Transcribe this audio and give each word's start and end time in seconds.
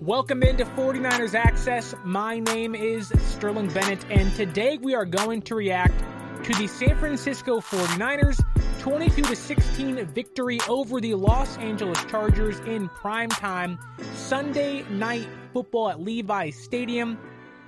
Welcome 0.00 0.44
into 0.44 0.64
49ers 0.64 1.34
Access. 1.34 1.96
My 2.04 2.38
name 2.38 2.76
is 2.76 3.12
Sterling 3.18 3.68
Bennett, 3.72 4.04
and 4.08 4.32
today 4.36 4.78
we 4.80 4.94
are 4.94 5.04
going 5.04 5.42
to 5.42 5.56
react 5.56 6.00
to 6.44 6.52
the 6.58 6.66
San 6.66 6.94
Francisco 6.98 7.58
49ers 7.58 8.38
22 8.80 9.34
16 9.34 10.04
victory 10.04 10.60
over 10.68 11.00
the 11.00 11.14
Los 11.14 11.56
Angeles 11.56 12.04
Chargers 12.04 12.60
in 12.66 12.86
prime 12.90 13.30
time 13.30 13.78
Sunday 14.12 14.82
night 14.90 15.26
football 15.54 15.88
at 15.88 16.02
Levi's 16.02 16.62
Stadium. 16.62 17.18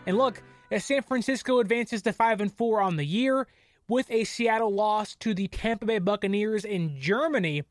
And 0.05 0.19
look, 0.19 0.43
as 0.71 0.85
San 0.85 1.01
Francisco 1.01 1.59
advances 1.61 2.03
to 2.03 2.13
5 2.13 2.43
and 2.43 2.53
4 2.53 2.83
on 2.83 2.97
the 2.97 3.07
year 3.07 3.47
with 3.89 4.11
a 4.11 4.25
Seattle 4.25 4.75
loss 4.75 5.15
to 5.17 5.33
the 5.33 5.49
Tampa 5.49 5.87
Bay 5.87 5.99
Buccaneers 5.99 6.67
in 6.67 7.01
Germany, 7.01 7.63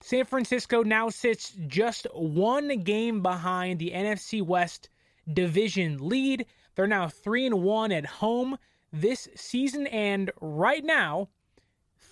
San 0.00 0.24
Francisco 0.26 0.84
now 0.84 1.08
sits 1.08 1.56
just 1.66 2.06
one 2.14 2.68
game 2.84 3.20
behind 3.20 3.80
the 3.80 3.90
NFC 3.90 4.40
West 4.40 4.90
division 5.32 6.08
lead. 6.08 6.46
They're 6.76 6.86
now 6.86 7.08
3 7.08 7.46
and 7.46 7.62
1 7.64 7.90
at 7.90 8.06
home 8.06 8.58
this 8.92 9.28
season 9.34 9.86
and 9.86 10.30
right 10.40 10.84
now 10.84 11.28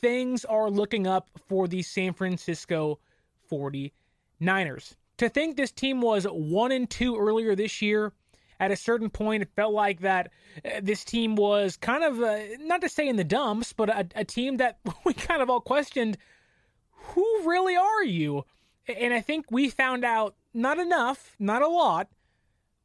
things 0.01 0.45
are 0.45 0.71
looking 0.71 1.07
up 1.07 1.29
for 1.49 1.69
the 1.69 1.83
San 1.83 2.13
Francisco 2.13 2.99
49ers. 3.51 4.95
To 5.19 5.29
think 5.29 5.57
this 5.57 5.73
team 5.73 6.01
was 6.01 6.25
1 6.25 6.73
and 6.73 6.89
2 6.89 7.19
earlier 7.19 7.55
this 7.55 7.83
year 7.83 8.13
at 8.59 8.71
a 8.71 8.77
certain 8.77 9.11
point, 9.11 9.43
it 9.43 9.49
felt 9.57 9.73
like 9.73 10.01
that 10.01 10.31
uh, 10.65 10.81
this 10.83 11.05
team 11.05 11.35
was 11.35 11.77
kind 11.77 12.05
of, 12.05 12.23
uh, 12.23 12.39
not 12.61 12.83
to 12.83 12.89
say 12.89 13.09
in 13.09 13.17
the 13.17 13.25
dumps, 13.25 13.73
but 13.73 13.89
a, 13.89 14.07
a, 14.15 14.25
team 14.25 14.59
that 14.59 14.79
we 15.05 15.15
kind 15.15 15.43
of 15.43 15.49
all 15.49 15.61
questioned 15.61 16.19
who 16.93 17.25
really 17.45 17.77
are 17.77 18.05
you? 18.05 18.45
And 18.87 19.15
I 19.15 19.21
think 19.21 19.47
we 19.51 19.71
found 19.71 20.05
out 20.05 20.35
not 20.53 20.79
enough, 20.79 21.35
not 21.39 21.63
a 21.63 21.69
lot, 21.69 22.09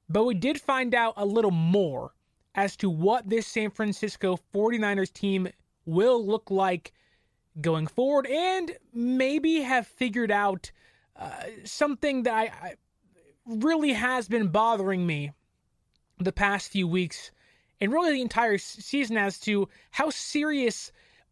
but 0.08 0.24
we 0.24 0.34
did 0.34 0.62
find 0.62 0.96
out 0.96 1.14
a 1.18 1.26
little 1.26 1.52
more 1.52 2.15
as 2.56 2.76
to 2.78 2.90
what 2.90 3.30
this 3.30 3.46
San 3.46 3.70
Francisco 3.70 4.40
49ers 4.54 5.12
team 5.12 5.48
will 5.86 6.26
look 6.26 6.50
like 6.50 6.94
going 7.62 7.88
forward 7.88 8.26
and 8.28 8.76
maybe 8.94 9.62
have 9.62 9.86
figured 9.86 10.32
out 10.32 10.72
uh, 11.18 11.30
something 11.64 12.24
that 12.24 12.34
I, 12.34 12.44
I 12.68 12.74
really 13.46 13.94
has 13.94 14.28
been 14.28 14.48
bothering 14.48 15.06
me 15.06 15.32
the 16.18 16.32
past 16.32 16.72
few 16.72 16.88
weeks 16.88 17.32
and 17.80 17.92
really 17.92 18.14
the 18.14 18.22
entire 18.22 18.58
season 18.58 19.18
as 19.18 19.40
to 19.42 19.70
how 19.92 20.10
serious 20.10 20.92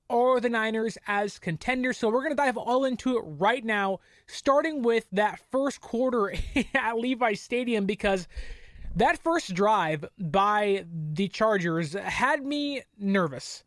are 0.09 0.39
the 0.39 0.49
Niners 0.49 0.97
as 1.07 1.39
contenders. 1.39 1.97
So 1.97 2.09
we're 2.09 2.19
going 2.23 2.31
to 2.31 2.35
dive 2.35 2.57
all 2.57 2.85
into 2.85 3.17
it 3.17 3.21
right 3.21 3.63
now, 3.63 3.99
starting 4.27 4.83
with 4.83 5.07
that 5.11 5.39
first 5.51 5.81
quarter 5.81 6.33
at 6.73 6.97
Levi 6.97 7.33
Stadium 7.33 7.85
because 7.85 8.27
that 8.95 9.19
first 9.19 9.53
drive 9.53 10.05
by 10.19 10.85
the 11.13 11.27
Chargers 11.27 11.93
had 11.93 12.45
me 12.45 12.81
nervous 12.97 13.63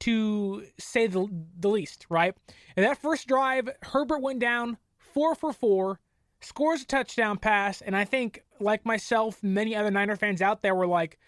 to 0.00 0.64
say 0.78 1.06
the, 1.06 1.28
the 1.58 1.68
least, 1.68 2.06
right? 2.08 2.34
And 2.76 2.86
that 2.86 2.98
first 2.98 3.26
drive, 3.26 3.68
Herbert 3.82 4.22
went 4.22 4.38
down 4.38 4.76
four 4.98 5.34
for 5.34 5.52
four, 5.52 5.98
scores 6.40 6.82
a 6.82 6.86
touchdown 6.86 7.38
pass, 7.38 7.80
and 7.80 7.96
I 7.96 8.04
think, 8.04 8.44
like 8.60 8.86
myself, 8.86 9.42
many 9.42 9.74
other 9.74 9.90
Niner 9.90 10.16
fans 10.16 10.40
out 10.40 10.62
there 10.62 10.74
were 10.74 10.86
like, 10.86 11.18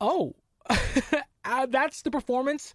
oh, 0.00 0.34
uh, 1.44 1.66
that's 1.66 2.02
the 2.02 2.10
performance 2.10 2.74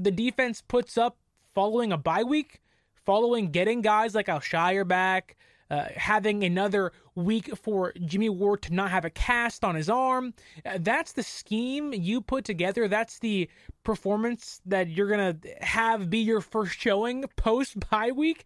the 0.00 0.10
defense 0.10 0.62
puts 0.66 0.96
up 0.96 1.18
following 1.54 1.92
a 1.92 1.98
bye 1.98 2.22
week, 2.22 2.60
following 3.04 3.50
getting 3.50 3.82
guys 3.82 4.14
like 4.14 4.28
Al-Shaair 4.28 4.86
back, 4.86 5.36
uh, 5.70 5.86
having 5.94 6.42
another 6.44 6.92
week 7.14 7.56
for 7.56 7.92
Jimmy 8.04 8.28
Ward 8.28 8.62
to 8.62 8.74
not 8.74 8.90
have 8.90 9.04
a 9.04 9.10
cast 9.10 9.64
on 9.64 9.74
his 9.74 9.88
arm. 9.88 10.34
Uh, 10.64 10.78
that's 10.80 11.12
the 11.12 11.22
scheme 11.22 11.92
you 11.92 12.20
put 12.20 12.44
together. 12.44 12.88
That's 12.88 13.18
the 13.20 13.48
performance 13.84 14.60
that 14.66 14.88
you're 14.88 15.08
going 15.08 15.40
to 15.40 15.64
have 15.64 16.10
be 16.10 16.18
your 16.18 16.40
first 16.40 16.78
showing 16.78 17.24
post 17.36 17.88
bye 17.90 18.12
week. 18.12 18.44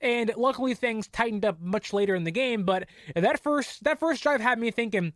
And 0.00 0.32
luckily 0.36 0.74
things 0.74 1.06
tightened 1.08 1.44
up 1.44 1.60
much 1.60 1.92
later 1.92 2.14
in 2.14 2.24
the 2.24 2.30
game, 2.30 2.64
but 2.64 2.88
that 3.14 3.40
first 3.40 3.84
that 3.84 3.98
first 3.98 4.22
drive 4.22 4.40
had 4.40 4.58
me 4.58 4.70
thinking 4.70 5.14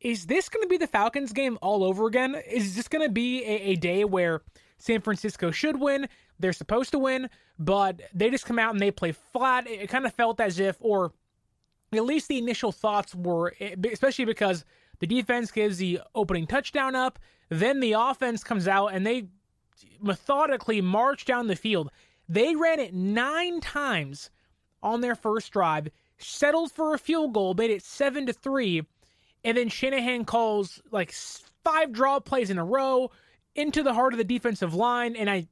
is 0.00 0.26
this 0.26 0.48
going 0.48 0.62
to 0.62 0.68
be 0.68 0.76
the 0.76 0.86
Falcons 0.86 1.32
game 1.32 1.58
all 1.60 1.82
over 1.82 2.06
again? 2.06 2.36
Is 2.48 2.76
this 2.76 2.86
going 2.86 3.04
to 3.04 3.12
be 3.12 3.42
a, 3.42 3.70
a 3.70 3.74
day 3.74 4.04
where 4.04 4.42
San 4.78 5.00
Francisco 5.00 5.50
should 5.50 5.80
win. 5.80 6.08
They're 6.38 6.52
supposed 6.52 6.90
to 6.92 6.98
win, 6.98 7.30
but 7.58 8.00
they 8.14 8.30
just 8.30 8.46
come 8.46 8.58
out 8.58 8.72
and 8.72 8.80
they 8.80 8.90
play 8.90 9.12
flat. 9.12 9.66
It 9.66 9.88
kind 9.88 10.06
of 10.06 10.12
felt 10.12 10.40
as 10.40 10.58
if, 10.60 10.76
or 10.80 11.12
at 11.92 12.04
least 12.04 12.28
the 12.28 12.38
initial 12.38 12.72
thoughts 12.72 13.14
were, 13.14 13.54
eh, 13.60 13.74
especially 13.92 14.24
because 14.24 14.64
the 15.00 15.06
defense 15.06 15.50
gives 15.50 15.78
the 15.78 16.00
opening 16.14 16.46
touchdown 16.46 16.94
up, 16.94 17.18
then 17.48 17.80
the 17.80 17.92
offense 17.92 18.44
comes 18.44 18.68
out 18.68 18.88
and 18.88 19.06
they 19.06 19.28
methodically 20.00 20.80
march 20.80 21.24
down 21.24 21.46
the 21.46 21.56
field. 21.56 21.90
They 22.28 22.54
ran 22.54 22.78
it 22.78 22.94
nine 22.94 23.60
times 23.60 24.30
on 24.82 25.00
their 25.00 25.14
first 25.14 25.52
drive, 25.52 25.88
settled 26.18 26.72
for 26.72 26.94
a 26.94 26.98
field 26.98 27.32
goal, 27.32 27.54
made 27.54 27.70
it 27.70 27.82
seven 27.82 28.26
to 28.26 28.32
three, 28.32 28.82
and 29.44 29.56
then 29.56 29.68
Shanahan 29.68 30.24
calls 30.24 30.82
like 30.90 31.12
five 31.64 31.92
draw 31.92 32.20
plays 32.20 32.50
in 32.50 32.58
a 32.58 32.64
row 32.64 33.10
into 33.54 33.82
the 33.82 33.94
heart 33.94 34.12
of 34.12 34.18
the 34.18 34.24
defensive 34.24 34.74
line, 34.74 35.16
and 35.16 35.30
I 35.30 35.48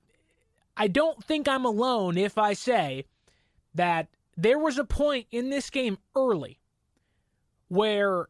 I 0.76 0.88
don't 0.88 1.22
think 1.25 1.48
I'm 1.48 1.64
alone 1.64 2.16
if 2.16 2.37
I 2.38 2.53
say 2.53 3.04
that 3.75 4.09
there 4.37 4.59
was 4.59 4.78
a 4.78 4.84
point 4.84 5.26
in 5.31 5.50
this 5.50 5.70
game 5.70 5.98
early 6.14 6.60
where 7.69 8.28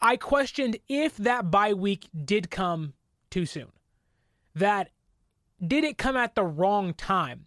I 0.00 0.16
questioned 0.16 0.78
if 0.88 1.16
that 1.16 1.50
bye 1.50 1.72
week 1.72 2.08
did 2.24 2.50
come 2.50 2.94
too 3.30 3.46
soon. 3.46 3.72
That 4.54 4.90
did 5.66 5.84
it 5.84 5.96
come 5.96 6.16
at 6.16 6.34
the 6.34 6.44
wrong 6.44 6.92
time? 6.92 7.46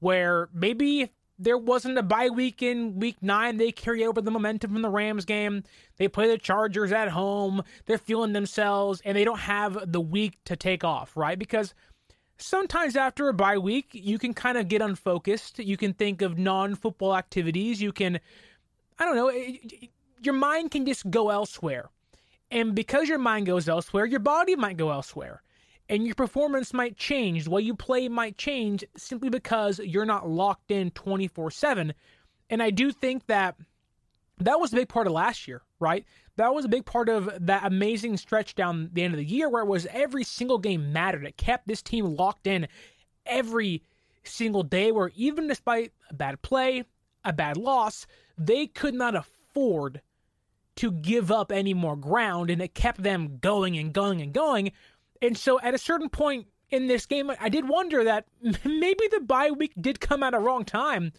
Where 0.00 0.48
maybe 0.52 1.02
if 1.02 1.10
there 1.42 1.58
wasn't 1.58 1.98
a 1.98 2.02
bye 2.02 2.28
week 2.28 2.62
in 2.62 3.00
week 3.00 3.16
nine. 3.20 3.56
They 3.56 3.72
carry 3.72 4.04
over 4.04 4.20
the 4.20 4.30
momentum 4.30 4.72
from 4.72 4.82
the 4.82 4.90
Rams 4.90 5.24
game. 5.24 5.64
They 5.96 6.06
play 6.06 6.28
the 6.28 6.38
Chargers 6.38 6.92
at 6.92 7.08
home. 7.08 7.62
They're 7.86 7.98
feeling 7.98 8.32
themselves, 8.32 9.02
and 9.04 9.16
they 9.16 9.24
don't 9.24 9.40
have 9.40 9.90
the 9.90 10.00
week 10.00 10.38
to 10.44 10.56
take 10.56 10.84
off, 10.84 11.16
right? 11.16 11.38
Because 11.38 11.74
sometimes 12.38 12.96
after 12.96 13.28
a 13.28 13.34
bye 13.34 13.58
week, 13.58 13.88
you 13.92 14.18
can 14.18 14.34
kind 14.34 14.58
of 14.58 14.68
get 14.68 14.82
unfocused. 14.82 15.58
You 15.58 15.76
can 15.76 15.94
think 15.94 16.22
of 16.22 16.38
non 16.38 16.74
football 16.74 17.16
activities. 17.16 17.80
You 17.80 17.92
can, 17.92 18.20
I 18.98 19.04
don't 19.04 19.16
know, 19.16 19.30
your 20.22 20.34
mind 20.34 20.70
can 20.70 20.86
just 20.86 21.10
go 21.10 21.30
elsewhere. 21.30 21.90
And 22.50 22.74
because 22.74 23.08
your 23.08 23.18
mind 23.18 23.46
goes 23.46 23.68
elsewhere, 23.68 24.04
your 24.04 24.20
body 24.20 24.56
might 24.56 24.76
go 24.76 24.90
elsewhere 24.90 25.42
and 25.88 26.06
your 26.06 26.14
performance 26.14 26.72
might 26.72 26.96
change. 26.96 27.44
The 27.44 27.50
way 27.50 27.62
you 27.62 27.74
play 27.74 28.08
might 28.08 28.38
change 28.38 28.84
simply 28.96 29.28
because 29.28 29.78
you're 29.78 30.06
not 30.06 30.28
locked 30.28 30.70
in 30.70 30.90
24 30.92 31.50
7. 31.50 31.92
And 32.50 32.62
I 32.62 32.70
do 32.70 32.92
think 32.92 33.26
that 33.26 33.56
that 34.38 34.60
was 34.60 34.72
a 34.72 34.76
big 34.76 34.88
part 34.88 35.06
of 35.06 35.12
last 35.12 35.48
year, 35.48 35.62
right? 35.82 36.06
That 36.36 36.54
was 36.54 36.64
a 36.64 36.68
big 36.68 36.86
part 36.86 37.08
of 37.08 37.30
that 37.46 37.66
amazing 37.66 38.16
stretch 38.16 38.54
down 38.54 38.88
the 38.92 39.02
end 39.02 39.12
of 39.12 39.18
the 39.18 39.24
year 39.24 39.50
where 39.50 39.62
it 39.62 39.68
was 39.68 39.86
every 39.90 40.24
single 40.24 40.58
game 40.58 40.92
mattered. 40.92 41.26
It 41.26 41.36
kept 41.36 41.68
this 41.68 41.82
team 41.82 42.16
locked 42.16 42.46
in 42.46 42.68
every 43.26 43.82
single 44.24 44.62
day, 44.62 44.92
where 44.92 45.10
even 45.14 45.48
despite 45.48 45.92
a 46.08 46.14
bad 46.14 46.40
play, 46.42 46.84
a 47.24 47.32
bad 47.32 47.56
loss, 47.56 48.06
they 48.38 48.66
could 48.66 48.94
not 48.94 49.14
afford 49.14 50.00
to 50.76 50.90
give 50.90 51.30
up 51.30 51.52
any 51.52 51.74
more 51.74 51.96
ground, 51.96 52.48
and 52.48 52.62
it 52.62 52.74
kept 52.74 53.02
them 53.02 53.38
going 53.38 53.76
and 53.76 53.92
going 53.92 54.22
and 54.22 54.32
going. 54.32 54.72
And 55.20 55.36
so 55.36 55.60
at 55.60 55.74
a 55.74 55.78
certain 55.78 56.08
point 56.08 56.46
in 56.70 56.86
this 56.86 57.04
game, 57.04 57.30
I 57.38 57.48
did 57.48 57.68
wonder 57.68 58.04
that 58.04 58.24
maybe 58.64 59.06
the 59.10 59.20
bye 59.20 59.50
week 59.50 59.72
did 59.78 60.00
come 60.00 60.22
at 60.22 60.34
a 60.34 60.38
wrong 60.38 60.64
time 60.64 61.12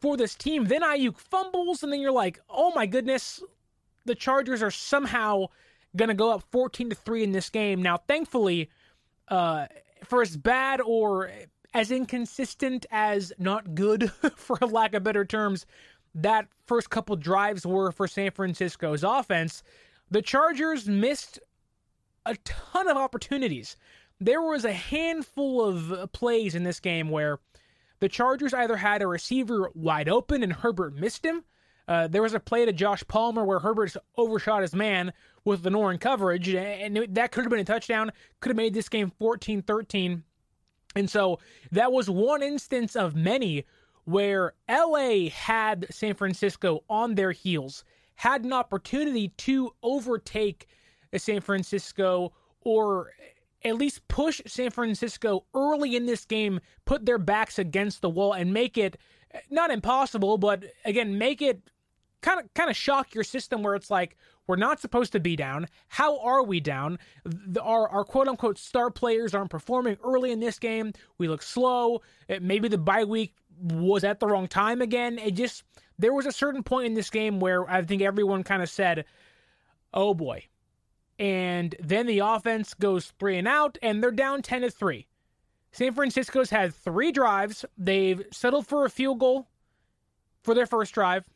for 0.00 0.16
this 0.16 0.34
team. 0.34 0.64
Then 0.64 0.82
Aiyuk 0.82 1.18
fumbles, 1.18 1.82
and 1.82 1.92
then 1.92 2.00
you're 2.00 2.12
like, 2.12 2.40
oh 2.48 2.72
my 2.74 2.86
goodness, 2.86 3.42
the 4.10 4.16
Chargers 4.16 4.60
are 4.60 4.72
somehow 4.72 5.46
going 5.94 6.08
to 6.08 6.14
go 6.14 6.32
up 6.32 6.42
14 6.50 6.90
to 6.90 6.96
3 6.96 7.22
in 7.22 7.30
this 7.30 7.48
game. 7.48 7.80
Now, 7.80 7.96
thankfully, 7.96 8.68
uh, 9.28 9.66
for 10.02 10.20
as 10.20 10.36
bad 10.36 10.80
or 10.80 11.30
as 11.72 11.92
inconsistent 11.92 12.86
as 12.90 13.32
not 13.38 13.76
good, 13.76 14.10
for 14.34 14.56
lack 14.66 14.94
of 14.94 15.04
better 15.04 15.24
terms, 15.24 15.64
that 16.12 16.48
first 16.66 16.90
couple 16.90 17.14
drives 17.14 17.64
were 17.64 17.92
for 17.92 18.08
San 18.08 18.32
Francisco's 18.32 19.04
offense, 19.04 19.62
the 20.10 20.22
Chargers 20.22 20.88
missed 20.88 21.38
a 22.26 22.34
ton 22.38 22.88
of 22.88 22.96
opportunities. 22.96 23.76
There 24.18 24.42
was 24.42 24.64
a 24.64 24.72
handful 24.72 25.64
of 25.64 26.10
plays 26.10 26.56
in 26.56 26.64
this 26.64 26.80
game 26.80 27.10
where 27.10 27.38
the 28.00 28.08
Chargers 28.08 28.54
either 28.54 28.76
had 28.76 29.02
a 29.02 29.06
receiver 29.06 29.70
wide 29.72 30.08
open 30.08 30.42
and 30.42 30.52
Herbert 30.52 30.96
missed 30.96 31.24
him. 31.24 31.44
Uh, 31.90 32.06
there 32.06 32.22
was 32.22 32.34
a 32.34 32.40
play 32.40 32.64
to 32.64 32.72
Josh 32.72 33.02
Palmer 33.08 33.44
where 33.44 33.58
Herbert 33.58 33.96
overshot 34.16 34.62
his 34.62 34.76
man 34.76 35.12
with 35.44 35.64
the 35.64 35.70
Noren 35.70 36.00
coverage, 36.00 36.48
and 36.48 36.96
that 37.10 37.32
could 37.32 37.42
have 37.42 37.50
been 37.50 37.58
a 37.58 37.64
touchdown, 37.64 38.12
could 38.38 38.50
have 38.50 38.56
made 38.56 38.74
this 38.74 38.88
game 38.88 39.10
14 39.18 39.60
13. 39.62 40.22
And 40.94 41.10
so 41.10 41.40
that 41.72 41.90
was 41.90 42.08
one 42.08 42.44
instance 42.44 42.94
of 42.94 43.16
many 43.16 43.64
where 44.04 44.54
LA 44.68 45.30
had 45.30 45.86
San 45.90 46.14
Francisco 46.14 46.84
on 46.88 47.16
their 47.16 47.32
heels, 47.32 47.84
had 48.14 48.44
an 48.44 48.52
opportunity 48.52 49.28
to 49.38 49.74
overtake 49.82 50.68
San 51.16 51.40
Francisco 51.40 52.32
or 52.60 53.10
at 53.64 53.74
least 53.74 54.06
push 54.06 54.40
San 54.46 54.70
Francisco 54.70 55.44
early 55.54 55.96
in 55.96 56.06
this 56.06 56.24
game, 56.24 56.60
put 56.84 57.04
their 57.04 57.18
backs 57.18 57.58
against 57.58 58.00
the 58.00 58.10
wall, 58.10 58.32
and 58.32 58.54
make 58.54 58.78
it 58.78 58.96
not 59.50 59.72
impossible, 59.72 60.38
but 60.38 60.64
again, 60.84 61.18
make 61.18 61.42
it 61.42 61.60
kind 62.20 62.40
of 62.40 62.52
kind 62.54 62.70
of 62.70 62.76
shock 62.76 63.14
your 63.14 63.24
system 63.24 63.62
where 63.62 63.74
it's 63.74 63.90
like 63.90 64.16
we're 64.46 64.56
not 64.56 64.80
supposed 64.80 65.12
to 65.12 65.20
be 65.20 65.36
down. 65.36 65.66
How 65.88 66.18
are 66.20 66.42
we 66.42 66.60
down? 66.60 66.98
The, 67.24 67.62
our 67.62 67.88
our 67.88 68.04
quote 68.04 68.28
unquote 68.28 68.58
star 68.58 68.90
players 68.90 69.34
aren't 69.34 69.50
performing 69.50 69.96
early 70.04 70.32
in 70.32 70.40
this 70.40 70.58
game. 70.58 70.92
We 71.18 71.28
look 71.28 71.42
slow. 71.42 72.02
It, 72.28 72.42
maybe 72.42 72.68
the 72.68 72.78
bye 72.78 73.04
week 73.04 73.34
was 73.60 74.04
at 74.04 74.20
the 74.20 74.26
wrong 74.26 74.48
time 74.48 74.80
again. 74.80 75.18
It 75.18 75.32
just 75.32 75.64
there 75.98 76.12
was 76.12 76.26
a 76.26 76.32
certain 76.32 76.62
point 76.62 76.86
in 76.86 76.94
this 76.94 77.10
game 77.10 77.40
where 77.40 77.68
I 77.70 77.82
think 77.82 78.02
everyone 78.02 78.42
kind 78.42 78.62
of 78.62 78.70
said, 78.70 79.04
"Oh 79.94 80.14
boy." 80.14 80.46
And 81.18 81.74
then 81.78 82.06
the 82.06 82.20
offense 82.20 82.72
goes 82.72 83.12
3 83.18 83.36
and 83.36 83.46
out 83.46 83.76
and 83.82 84.02
they're 84.02 84.10
down 84.10 84.40
10 84.40 84.62
to 84.62 84.70
3. 84.70 85.06
San 85.70 85.92
Francisco's 85.92 86.48
had 86.48 86.74
3 86.74 87.12
drives. 87.12 87.66
They've 87.76 88.24
settled 88.32 88.66
for 88.66 88.86
a 88.86 88.90
field 88.90 89.18
goal 89.18 89.46
for 90.42 90.54
their 90.54 90.64
first 90.64 90.94
drive. 90.94 91.28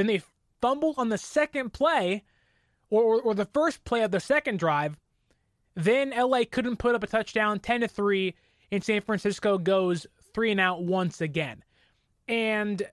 Then 0.00 0.06
they 0.06 0.22
fumbled 0.62 0.94
on 0.96 1.10
the 1.10 1.18
second 1.18 1.74
play 1.74 2.24
or, 2.88 3.02
or, 3.02 3.20
or 3.20 3.34
the 3.34 3.44
first 3.44 3.84
play 3.84 4.00
of 4.00 4.10
the 4.10 4.18
second 4.18 4.58
drive. 4.58 4.96
Then 5.74 6.14
LA 6.16 6.44
couldn't 6.50 6.78
put 6.78 6.94
up 6.94 7.02
a 7.02 7.06
touchdown 7.06 7.60
10 7.60 7.82
to 7.82 7.88
3 7.88 8.34
and 8.72 8.82
San 8.82 9.02
Francisco 9.02 9.58
goes 9.58 10.06
three 10.32 10.52
and 10.52 10.58
out 10.58 10.84
once 10.84 11.20
again. 11.20 11.62
And 12.26 12.80
uh, 12.80 12.86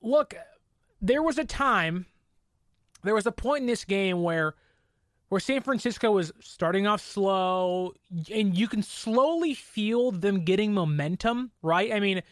look, 0.00 0.34
there 1.02 1.22
was 1.22 1.36
a 1.36 1.44
time, 1.44 2.06
there 3.02 3.14
was 3.14 3.26
a 3.26 3.32
point 3.32 3.60
in 3.60 3.66
this 3.66 3.84
game 3.84 4.22
where 4.22 4.54
where 5.28 5.40
San 5.40 5.60
Francisco 5.60 6.10
was 6.10 6.32
starting 6.40 6.86
off 6.86 7.02
slow, 7.02 7.92
and 8.32 8.56
you 8.56 8.66
can 8.66 8.82
slowly 8.82 9.52
feel 9.52 10.10
them 10.10 10.46
getting 10.46 10.72
momentum, 10.72 11.50
right? 11.60 11.92
I 11.92 12.00
mean, 12.00 12.22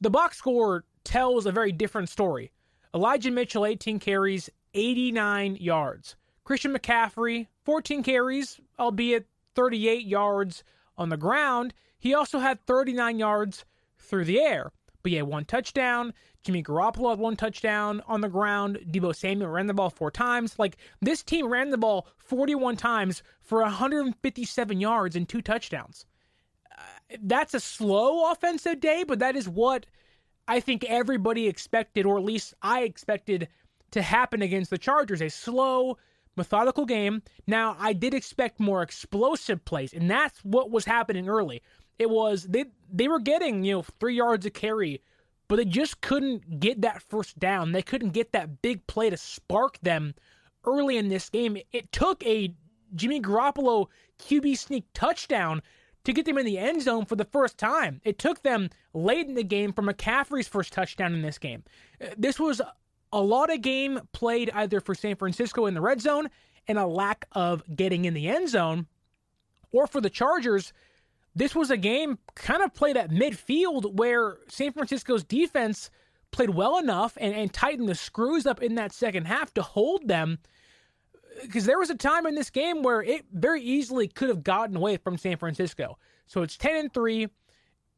the 0.00 0.08
box 0.08 0.38
score 0.38 0.84
tells 1.04 1.44
a 1.44 1.52
very 1.52 1.72
different 1.72 2.08
story. 2.08 2.50
Elijah 2.94 3.30
Mitchell, 3.30 3.66
18 3.66 3.98
carries, 3.98 4.48
89 4.72 5.56
yards. 5.56 6.16
Christian 6.44 6.72
McCaffrey, 6.72 7.48
14 7.64 8.02
carries, 8.02 8.60
albeit 8.78 9.26
38 9.54 10.06
yards 10.06 10.62
on 10.96 11.08
the 11.08 11.16
ground. 11.16 11.74
He 11.98 12.14
also 12.14 12.38
had 12.38 12.64
39 12.66 13.18
yards 13.18 13.64
through 13.98 14.26
the 14.26 14.40
air. 14.40 14.70
But 15.02 15.12
had 15.12 15.24
one 15.24 15.44
touchdown. 15.44 16.14
Jimmy 16.42 16.62
Garoppolo 16.62 17.10
had 17.10 17.18
one 17.18 17.36
touchdown 17.36 18.00
on 18.06 18.20
the 18.20 18.28
ground. 18.28 18.78
Deebo 18.90 19.14
Samuel 19.14 19.50
ran 19.50 19.66
the 19.66 19.74
ball 19.74 19.90
four 19.90 20.10
times. 20.10 20.58
Like 20.58 20.76
this 21.00 21.22
team 21.22 21.48
ran 21.48 21.70
the 21.70 21.78
ball 21.78 22.06
41 22.18 22.76
times 22.76 23.22
for 23.42 23.60
157 23.62 24.80
yards 24.80 25.16
and 25.16 25.28
two 25.28 25.42
touchdowns. 25.42 26.06
Uh, 26.70 27.16
that's 27.22 27.54
a 27.54 27.60
slow 27.60 28.30
offensive 28.30 28.80
day, 28.80 29.04
but 29.06 29.18
that 29.18 29.36
is 29.36 29.48
what 29.48 29.86
I 30.46 30.60
think 30.60 30.84
everybody 30.84 31.46
expected, 31.48 32.06
or 32.06 32.18
at 32.18 32.24
least 32.24 32.54
I 32.62 32.82
expected 32.82 33.48
to 33.92 34.02
happen 34.02 34.42
against 34.42 34.70
the 34.70 34.78
Chargers. 34.78 35.22
A 35.22 35.28
slow, 35.28 35.96
methodical 36.36 36.84
game. 36.84 37.22
Now, 37.46 37.76
I 37.78 37.92
did 37.92 38.14
expect 38.14 38.60
more 38.60 38.82
explosive 38.82 39.64
plays, 39.64 39.94
and 39.94 40.10
that's 40.10 40.38
what 40.44 40.70
was 40.70 40.84
happening 40.84 41.28
early. 41.28 41.62
It 41.98 42.10
was 42.10 42.44
they 42.44 42.66
they 42.92 43.08
were 43.08 43.20
getting, 43.20 43.64
you 43.64 43.74
know, 43.74 43.82
3 43.82 44.14
yards 44.14 44.46
of 44.46 44.52
carry, 44.52 45.00
but 45.48 45.56
they 45.56 45.64
just 45.64 46.00
couldn't 46.00 46.60
get 46.60 46.82
that 46.82 47.02
first 47.02 47.38
down. 47.38 47.72
They 47.72 47.82
couldn't 47.82 48.10
get 48.10 48.32
that 48.32 48.62
big 48.62 48.86
play 48.86 49.10
to 49.10 49.16
spark 49.16 49.78
them 49.80 50.14
early 50.64 50.96
in 50.96 51.08
this 51.08 51.28
game. 51.28 51.56
It 51.72 51.92
took 51.92 52.24
a 52.26 52.52
Jimmy 52.94 53.20
Garoppolo 53.20 53.86
QB 54.18 54.58
sneak 54.58 54.84
touchdown 54.92 55.62
to 56.04 56.12
get 56.12 56.26
them 56.26 56.38
in 56.38 56.46
the 56.46 56.58
end 56.58 56.82
zone 56.82 57.04
for 57.04 57.16
the 57.16 57.24
first 57.24 57.58
time. 57.58 58.00
It 58.04 58.18
took 58.18 58.42
them 58.42 58.70
late 58.92 59.26
in 59.26 59.34
the 59.34 59.42
game 59.44 59.72
for 59.72 59.82
McCaffrey's 59.82 60.48
first 60.48 60.72
touchdown 60.72 61.14
in 61.14 61.22
this 61.22 61.38
game. 61.38 61.64
Uh, 62.00 62.08
this 62.16 62.38
was 62.38 62.60
a 63.12 63.20
lot 63.20 63.52
of 63.52 63.62
game 63.62 64.00
played 64.12 64.50
either 64.54 64.80
for 64.80 64.94
San 64.94 65.16
Francisco 65.16 65.66
in 65.66 65.74
the 65.74 65.80
red 65.80 66.00
zone 66.00 66.28
and 66.66 66.78
a 66.78 66.86
lack 66.86 67.26
of 67.32 67.62
getting 67.74 68.04
in 68.04 68.14
the 68.14 68.28
end 68.28 68.48
zone, 68.48 68.86
or 69.72 69.86
for 69.86 70.00
the 70.00 70.10
Chargers. 70.10 70.72
This 71.34 71.54
was 71.54 71.70
a 71.70 71.76
game 71.76 72.18
kind 72.34 72.62
of 72.62 72.74
played 72.74 72.96
at 72.96 73.10
midfield 73.10 73.94
where 73.94 74.38
San 74.48 74.72
Francisco's 74.72 75.24
defense 75.24 75.90
played 76.30 76.50
well 76.50 76.78
enough 76.78 77.16
and, 77.20 77.34
and 77.34 77.52
tightened 77.52 77.88
the 77.88 77.94
screws 77.94 78.46
up 78.46 78.62
in 78.62 78.74
that 78.76 78.92
second 78.92 79.26
half 79.26 79.52
to 79.54 79.62
hold 79.62 80.08
them. 80.08 80.38
Because 81.42 81.64
there 81.64 81.78
was 81.78 81.90
a 81.90 81.96
time 81.96 82.26
in 82.26 82.34
this 82.34 82.50
game 82.50 82.82
where 82.82 83.02
it 83.02 83.24
very 83.32 83.62
easily 83.62 84.08
could 84.08 84.28
have 84.28 84.42
gotten 84.42 84.76
away 84.76 84.96
from 84.96 85.18
San 85.18 85.36
Francisco. 85.36 85.98
So 86.26 86.42
it's 86.42 86.56
10 86.56 86.76
and 86.76 86.94
3. 86.94 87.28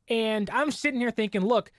And 0.09 0.49
I'm 0.51 0.71
sitting 0.71 1.01
here 1.01 1.11
thinking, 1.11 1.45
look, 1.45 1.73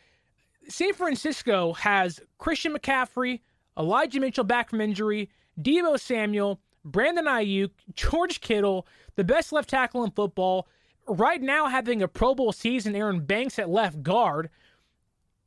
San 0.69 0.94
Francisco 0.94 1.74
has 1.74 2.19
Christian 2.38 2.74
McCaffrey, 2.74 3.42
Elijah 3.77 4.19
Mitchell 4.19 4.43
back 4.43 4.70
from 4.70 4.81
injury, 4.81 5.29
Deebo 5.60 6.00
Samuel, 6.00 6.60
Brandon 6.84 7.25
Aiyuk, 7.25 7.72
George 7.96 8.41
Kittle, 8.41 8.88
the 9.15 9.24
best 9.24 9.51
left 9.51 9.70
tackle 9.70 10.03
in 10.03 10.12
football. 10.12 10.67
Right 11.08 11.41
now, 11.41 11.67
having 11.67 12.01
a 12.01 12.08
Pro 12.08 12.36
Bowl 12.36 12.51
season, 12.51 12.96
Aaron 12.96 13.22
Banks 13.22 13.58
at 13.60 13.70
left 13.70 14.03
guard. 14.03 14.50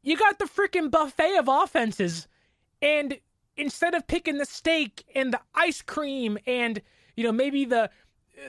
You 0.03 0.17
got 0.17 0.39
the 0.39 0.47
freaking 0.47 0.91
buffet 0.91 1.37
of 1.37 1.49
offenses, 1.49 2.27
and 2.81 3.19
instead 3.61 3.95
of 3.95 4.07
picking 4.07 4.39
the 4.39 4.45
steak 4.45 5.05
and 5.15 5.33
the 5.33 5.41
ice 5.55 5.83
cream 5.83 6.39
and 6.47 6.81
you 7.17 7.25
know 7.25 7.33
maybe 7.33 7.65
the 7.65 7.91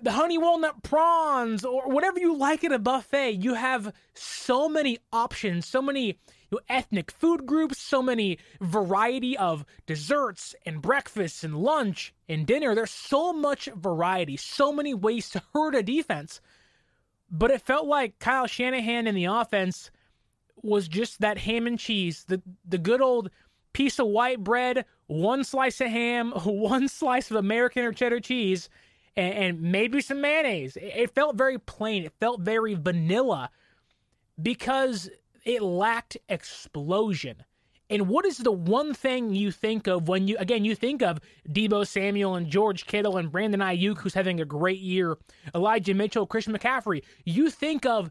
the 0.02 0.12
honey 0.12 0.38
walnut 0.38 0.84
prawns 0.84 1.66
or 1.66 1.90
whatever 1.90 2.18
you 2.20 2.38
like 2.38 2.64
at 2.64 2.72
a 2.72 2.80
buffet, 2.80 3.32
you 3.32 3.56
have 3.56 3.94
so 4.14 4.70
many 4.70 4.98
options, 5.12 5.66
so 5.66 5.82
many 5.82 6.18
know, 6.52 6.60
ethnic 6.70 7.12
food 7.12 7.46
groups, 7.46 7.78
so 7.78 8.02
many 8.02 8.38
variety 8.60 9.38
of 9.38 9.66
desserts 9.86 10.54
and 10.66 10.82
breakfasts 10.82 11.44
and 11.44 11.58
lunch 11.58 12.14
and 12.28 12.46
dinner. 12.46 12.76
There's 12.76 12.92
so 12.92 13.34
much 13.34 13.70
variety, 13.76 14.38
so 14.38 14.72
many 14.72 14.94
ways 14.94 15.30
to 15.32 15.42
hurt 15.54 15.76
a 15.76 15.84
defense. 15.84 16.42
But 17.30 17.52
it 17.52 17.62
felt 17.62 17.88
like 17.88 18.20
Kyle 18.20 18.48
Shanahan 18.48 19.08
in 19.08 19.16
the 19.16 19.26
offense 19.26 19.90
was 20.62 20.88
just 20.88 21.22
that 21.22 21.40
ham 21.40 21.66
and 21.66 21.80
cheese, 21.80 22.26
the 22.28 22.42
the 22.66 22.78
good 22.78 23.02
old 23.02 23.32
piece 23.74 24.00
of 24.00 24.08
white 24.08 24.44
bread, 24.44 24.86
one 25.12 25.44
slice 25.44 25.82
of 25.82 25.90
ham, 25.90 26.32
one 26.46 26.88
slice 26.88 27.30
of 27.30 27.38
American 27.38 27.84
or 27.84 27.92
cheddar 27.92 28.20
cheese, 28.20 28.70
and, 29.18 29.34
and 29.34 29.62
maybe 29.62 30.02
some 30.02 30.22
mayonnaise. 30.22 30.78
It 30.82 31.14
felt 31.14 31.36
very 31.36 31.60
plain. 31.60 32.04
It 32.04 32.14
felt 32.20 32.42
very 32.42 32.76
vanilla 32.76 33.50
because 34.42 35.10
it 35.44 35.62
lacked 35.62 36.18
explosion. 36.30 37.44
And 37.90 38.08
what 38.08 38.26
is 38.26 38.38
the 38.38 38.54
one 38.54 38.94
thing 38.94 39.36
you 39.36 39.52
think 39.52 39.86
of 39.86 40.08
when 40.08 40.30
you 40.30 40.38
again 40.40 40.64
you 40.64 40.76
think 40.76 41.02
of 41.02 41.20
Deebo 41.50 41.86
Samuel 41.86 42.36
and 42.36 42.48
George 42.48 42.86
Kittle 42.86 43.18
and 43.18 43.30
Brandon 43.30 43.60
Aiyuk, 43.60 43.98
who's 43.98 44.14
having 44.14 44.40
a 44.40 44.46
great 44.46 44.80
year, 44.80 45.18
Elijah 45.54 45.94
Mitchell, 45.94 46.26
Christian 46.26 46.58
McCaffrey? 46.58 47.04
You 47.26 47.50
think 47.50 47.86
of 47.86 48.10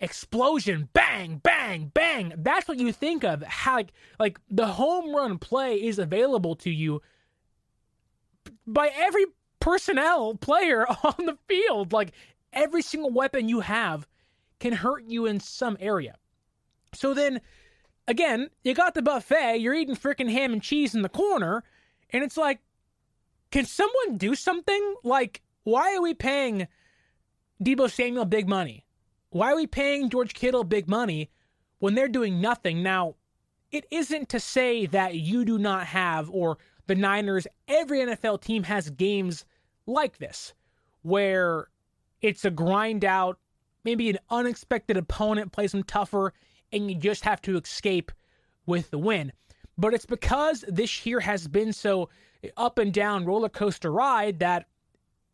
explosion, 0.00 0.88
bang, 0.92 1.38
bang, 1.38 1.90
bang. 1.94 2.32
That's 2.36 2.68
what 2.68 2.78
you 2.78 2.92
think 2.92 3.24
of. 3.24 3.42
How 3.42 3.76
like 3.76 3.92
like 4.18 4.38
the 4.50 4.66
home 4.66 5.14
run 5.14 5.38
play 5.38 5.76
is 5.76 5.98
available 5.98 6.56
to 6.56 6.70
you 6.70 7.02
by 8.66 8.90
every 8.94 9.26
personnel 9.60 10.34
player 10.34 10.86
on 11.02 11.26
the 11.26 11.38
field. 11.48 11.92
Like 11.92 12.12
every 12.52 12.82
single 12.82 13.10
weapon 13.10 13.48
you 13.48 13.60
have 13.60 14.06
can 14.58 14.72
hurt 14.72 15.04
you 15.06 15.26
in 15.26 15.40
some 15.40 15.76
area. 15.80 16.16
So 16.92 17.14
then 17.14 17.40
again, 18.08 18.50
you 18.64 18.74
got 18.74 18.94
the 18.94 19.02
buffet, 19.02 19.58
you're 19.58 19.74
eating 19.74 19.96
freaking 19.96 20.30
ham 20.30 20.52
and 20.52 20.62
cheese 20.62 20.94
in 20.94 21.02
the 21.02 21.08
corner, 21.08 21.62
and 22.10 22.24
it's 22.24 22.36
like, 22.36 22.60
can 23.50 23.66
someone 23.66 24.16
do 24.16 24.34
something? 24.34 24.94
Like, 25.04 25.42
why 25.64 25.94
are 25.94 26.02
we 26.02 26.14
paying 26.14 26.68
Deebo 27.62 27.90
Samuel 27.90 28.24
big 28.24 28.48
money? 28.48 28.85
Why 29.36 29.52
are 29.52 29.56
we 29.56 29.66
paying 29.66 30.08
George 30.08 30.32
Kittle 30.32 30.64
big 30.64 30.88
money 30.88 31.28
when 31.78 31.94
they're 31.94 32.08
doing 32.08 32.40
nothing? 32.40 32.82
Now, 32.82 33.16
it 33.70 33.84
isn't 33.90 34.30
to 34.30 34.40
say 34.40 34.86
that 34.86 35.16
you 35.16 35.44
do 35.44 35.58
not 35.58 35.88
have, 35.88 36.30
or 36.30 36.56
the 36.86 36.94
Niners, 36.94 37.46
every 37.68 37.98
NFL 37.98 38.40
team 38.40 38.62
has 38.62 38.88
games 38.88 39.44
like 39.84 40.16
this 40.16 40.54
where 41.02 41.68
it's 42.22 42.46
a 42.46 42.50
grind 42.50 43.04
out, 43.04 43.38
maybe 43.84 44.08
an 44.08 44.18
unexpected 44.30 44.96
opponent 44.96 45.52
plays 45.52 45.72
them 45.72 45.82
tougher, 45.82 46.32
and 46.72 46.90
you 46.90 46.96
just 46.96 47.24
have 47.24 47.42
to 47.42 47.58
escape 47.58 48.10
with 48.64 48.90
the 48.90 48.98
win. 48.98 49.32
But 49.76 49.92
it's 49.92 50.06
because 50.06 50.64
this 50.66 51.04
year 51.04 51.20
has 51.20 51.46
been 51.46 51.74
so 51.74 52.08
up 52.56 52.78
and 52.78 52.90
down 52.90 53.26
roller 53.26 53.50
coaster 53.50 53.92
ride 53.92 54.38
that 54.38 54.66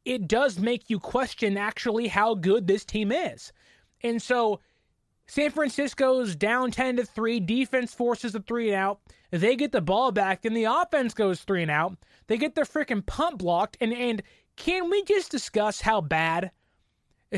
it 0.04 0.26
does 0.26 0.58
make 0.58 0.90
you 0.90 0.98
question 0.98 1.56
actually 1.56 2.08
how 2.08 2.34
good 2.34 2.66
this 2.66 2.84
team 2.84 3.12
is. 3.12 3.52
And 4.02 4.20
so 4.20 4.60
San 5.26 5.50
Francisco's 5.50 6.36
down 6.36 6.70
10 6.70 6.96
to 6.96 7.04
3, 7.04 7.40
defense 7.40 7.94
forces 7.94 8.34
a 8.34 8.40
3 8.40 8.68
and 8.68 8.76
out. 8.76 9.00
They 9.30 9.56
get 9.56 9.72
the 9.72 9.80
ball 9.80 10.12
back 10.12 10.44
and 10.44 10.56
the 10.56 10.64
offense 10.64 11.14
goes 11.14 11.40
3 11.40 11.62
and 11.62 11.70
out. 11.70 11.96
They 12.26 12.36
get 12.36 12.54
their 12.54 12.64
freaking 12.64 13.04
punt 13.04 13.38
blocked 13.38 13.76
and 13.80 13.92
and 13.92 14.22
can 14.56 14.90
we 14.90 15.02
just 15.04 15.30
discuss 15.30 15.80
how 15.80 16.00
bad 16.00 16.50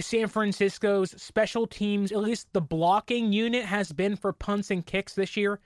San 0.00 0.26
Francisco's 0.26 1.14
special 1.22 1.66
teams, 1.66 2.10
at 2.10 2.18
least 2.18 2.48
the 2.52 2.60
blocking 2.60 3.32
unit 3.32 3.64
has 3.64 3.92
been 3.92 4.16
for 4.16 4.32
punts 4.32 4.70
and 4.70 4.84
kicks 4.84 5.14
this 5.14 5.36
year? 5.36 5.60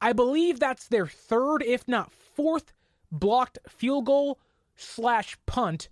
I 0.00 0.12
believe 0.12 0.60
that's 0.60 0.88
their 0.88 1.06
third, 1.06 1.62
if 1.62 1.86
not 1.88 2.12
fourth, 2.12 2.72
blocked 3.10 3.58
field 3.68 4.06
goal 4.06 4.38
slash 4.76 5.38
punt 5.46 5.88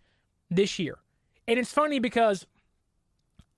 this 0.50 0.78
year. 0.78 0.98
And 1.46 1.58
it's 1.58 1.72
funny 1.72 1.98
because 1.98 2.46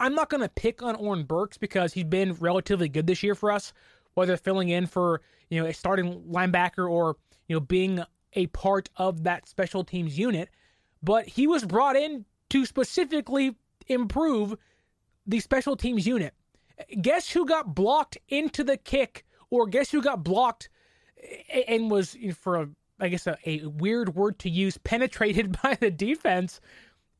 I'm 0.01 0.15
not 0.15 0.31
going 0.31 0.41
to 0.41 0.49
pick 0.49 0.83
on 0.83 0.97
Oren 0.97 1.25
Burks 1.25 1.59
because 1.59 1.93
he's 1.93 2.05
been 2.05 2.33
relatively 2.35 2.89
good 2.89 3.07
this 3.07 3.23
year 3.23 3.35
for 3.35 3.53
us, 3.53 3.73
whether 4.15 4.37
filling 4.39 4.71
in 4.71 4.87
for, 4.87 5.21
you 5.51 5.61
know, 5.61 5.69
a 5.69 5.75
starting 5.75 6.23
linebacker 6.23 6.91
or, 6.91 7.17
you 7.49 7.55
know, 7.55 7.61
being 7.61 8.03
a 8.33 8.47
part 8.49 8.89
of 8.97 9.25
that 9.25 9.47
special 9.47 9.85
teams 9.85 10.19
unit. 10.19 10.49
But 11.03 11.29
he 11.29 11.47
was 11.47 11.65
brought 11.65 11.97
in 11.97 12.25
to 12.49 12.65
specifically 12.65 13.57
improve 13.89 14.57
the 15.27 15.41
special 15.41 15.77
teams 15.77 16.07
unit. 16.07 16.35
Guess 17.03 17.31
who 17.31 17.45
got 17.45 17.75
blocked 17.75 18.17
into 18.29 18.65
the 18.65 18.79
kick, 18.79 19.27
or 19.51 19.67
guess 19.67 19.91
who 19.91 20.01
got 20.01 20.25
blocked 20.25 20.71
and 21.69 21.91
was, 21.91 22.17
for 22.35 22.57
a, 22.57 22.69
I 22.99 23.09
guess, 23.09 23.27
a, 23.27 23.37
a 23.45 23.67
weird 23.67 24.15
word 24.15 24.39
to 24.41 24.51
use, 24.51 24.79
penetrated 24.79 25.59
by 25.63 25.77
the 25.79 25.91
defense? 25.91 26.61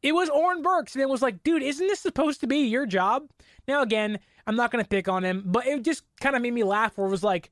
It 0.03 0.15
was 0.15 0.31
Oren 0.31 0.63
Burks, 0.63 0.95
and 0.95 1.03
it 1.03 1.09
was 1.09 1.23
like, 1.23 1.43
dude, 1.43 1.63
isn't 1.63 1.87
this 1.87 2.01
supposed 2.01 2.41
to 2.41 2.47
be 2.47 2.59
your 2.61 2.87
job? 2.87 3.29
Now, 3.69 3.83
again, 3.83 4.19
I'm 4.47 4.57
not 4.57 4.71
going 4.71 4.83
to 4.83 4.89
pick 4.89 5.09
on 5.09 5.25
him, 5.25 5.43
but 5.47 5.67
it 5.67 5.83
just 5.83 6.05
kind 6.21 6.35
of 6.35 6.43
made 6.43 6.55
me 6.55 6.65
laugh. 6.65 6.97
Where 6.97 7.07
it 7.07 7.11
was 7.11 7.23
like, 7.23 7.51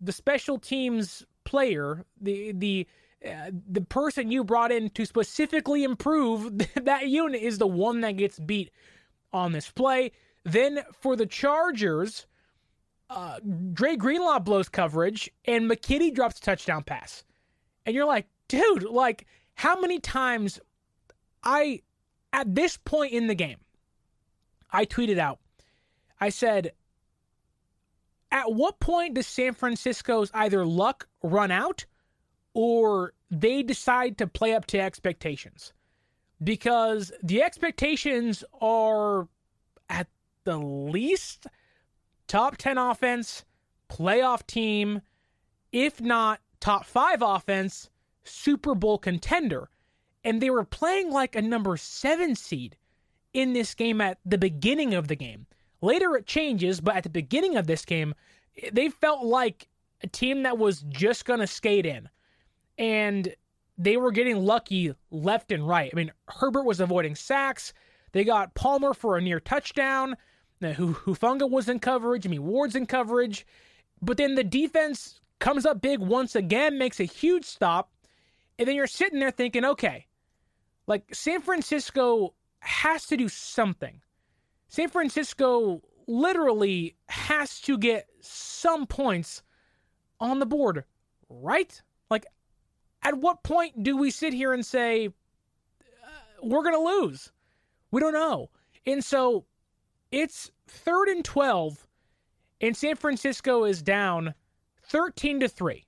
the 0.00 0.12
special 0.12 0.58
teams 0.58 1.24
player, 1.44 2.04
the 2.20 2.52
the 2.52 2.86
uh, 3.26 3.50
the 3.68 3.80
person 3.80 4.30
you 4.30 4.44
brought 4.44 4.70
in 4.70 4.90
to 4.90 5.06
specifically 5.06 5.84
improve 5.84 6.58
that 6.82 7.08
unit 7.08 7.40
is 7.40 7.58
the 7.58 7.66
one 7.66 8.02
that 8.02 8.16
gets 8.16 8.38
beat 8.38 8.70
on 9.32 9.52
this 9.52 9.70
play. 9.70 10.12
Then 10.44 10.82
for 11.00 11.16
the 11.16 11.26
Chargers, 11.26 12.26
uh, 13.08 13.40
Dre 13.72 13.96
Greenlaw 13.96 14.40
blows 14.40 14.68
coverage, 14.68 15.30
and 15.46 15.68
McKitty 15.68 16.14
drops 16.14 16.38
a 16.38 16.42
touchdown 16.42 16.84
pass, 16.84 17.24
and 17.86 17.94
you're 17.94 18.06
like, 18.06 18.26
dude, 18.48 18.82
like 18.82 19.26
how 19.54 19.80
many 19.80 19.98
times 19.98 20.60
I 21.42 21.80
at 22.36 22.54
this 22.54 22.76
point 22.76 23.14
in 23.14 23.28
the 23.28 23.34
game, 23.34 23.56
I 24.70 24.84
tweeted 24.84 25.18
out, 25.18 25.38
I 26.20 26.28
said, 26.28 26.72
at 28.30 28.52
what 28.52 28.78
point 28.78 29.14
does 29.14 29.26
San 29.26 29.54
Francisco's 29.54 30.30
either 30.34 30.66
luck 30.66 31.08
run 31.22 31.50
out 31.50 31.86
or 32.52 33.14
they 33.30 33.62
decide 33.62 34.18
to 34.18 34.26
play 34.26 34.52
up 34.54 34.66
to 34.66 34.78
expectations? 34.78 35.72
Because 36.44 37.10
the 37.22 37.42
expectations 37.42 38.44
are 38.60 39.28
at 39.88 40.06
the 40.44 40.58
least 40.58 41.46
top 42.28 42.58
10 42.58 42.76
offense, 42.76 43.46
playoff 43.88 44.46
team, 44.46 45.00
if 45.72 46.02
not 46.02 46.40
top 46.60 46.84
five 46.84 47.22
offense, 47.22 47.88
Super 48.24 48.74
Bowl 48.74 48.98
contender 48.98 49.70
and 50.26 50.40
they 50.40 50.50
were 50.50 50.64
playing 50.64 51.12
like 51.12 51.36
a 51.36 51.40
number 51.40 51.76
seven 51.76 52.34
seed 52.34 52.76
in 53.32 53.52
this 53.52 53.74
game 53.76 54.00
at 54.00 54.18
the 54.26 54.36
beginning 54.36 54.92
of 54.92 55.06
the 55.06 55.14
game. 55.14 55.46
Later 55.80 56.16
it 56.16 56.26
changes, 56.26 56.80
but 56.80 56.96
at 56.96 57.04
the 57.04 57.08
beginning 57.08 57.56
of 57.56 57.68
this 57.68 57.84
game, 57.84 58.12
they 58.72 58.88
felt 58.88 59.24
like 59.24 59.68
a 60.02 60.08
team 60.08 60.42
that 60.42 60.58
was 60.58 60.82
just 60.88 61.26
going 61.26 61.38
to 61.38 61.46
skate 61.46 61.86
in. 61.86 62.08
And 62.76 63.36
they 63.78 63.96
were 63.96 64.10
getting 64.10 64.44
lucky 64.44 64.92
left 65.12 65.52
and 65.52 65.66
right. 65.66 65.90
I 65.92 65.96
mean, 65.96 66.10
Herbert 66.26 66.64
was 66.64 66.80
avoiding 66.80 67.14
sacks. 67.14 67.72
They 68.10 68.24
got 68.24 68.54
Palmer 68.54 68.94
for 68.94 69.16
a 69.16 69.22
near 69.22 69.38
touchdown. 69.38 70.16
Hufanga 70.60 71.48
was 71.48 71.68
in 71.68 71.78
coverage. 71.78 72.26
I 72.26 72.30
mean, 72.30 72.42
Ward's 72.42 72.74
in 72.74 72.86
coverage. 72.86 73.46
But 74.02 74.16
then 74.16 74.34
the 74.34 74.42
defense 74.42 75.20
comes 75.38 75.64
up 75.64 75.80
big 75.80 76.00
once 76.00 76.34
again, 76.34 76.78
makes 76.78 76.98
a 76.98 77.04
huge 77.04 77.44
stop. 77.44 77.92
And 78.58 78.66
then 78.66 78.74
you're 78.74 78.88
sitting 78.88 79.20
there 79.20 79.30
thinking, 79.30 79.64
okay, 79.64 80.05
like 80.86 81.14
San 81.14 81.40
Francisco 81.40 82.34
has 82.60 83.06
to 83.06 83.16
do 83.16 83.28
something. 83.28 84.00
San 84.68 84.88
Francisco 84.88 85.82
literally 86.06 86.96
has 87.08 87.60
to 87.62 87.78
get 87.78 88.08
some 88.20 88.86
points 88.86 89.42
on 90.20 90.38
the 90.38 90.46
board, 90.46 90.84
right? 91.28 91.80
Like, 92.10 92.26
at 93.02 93.18
what 93.18 93.42
point 93.42 93.82
do 93.82 93.96
we 93.96 94.10
sit 94.10 94.32
here 94.32 94.52
and 94.52 94.64
say, 94.64 95.08
uh, 95.08 96.08
we're 96.42 96.62
going 96.62 96.74
to 96.74 96.80
lose? 96.80 97.32
We 97.90 98.00
don't 98.00 98.12
know. 98.12 98.50
And 98.86 99.04
so 99.04 99.44
it's 100.10 100.50
third 100.68 101.08
and 101.08 101.24
12, 101.24 101.86
and 102.60 102.76
San 102.76 102.96
Francisco 102.96 103.64
is 103.64 103.82
down 103.82 104.34
13 104.84 105.40
to 105.40 105.48
3. 105.48 105.84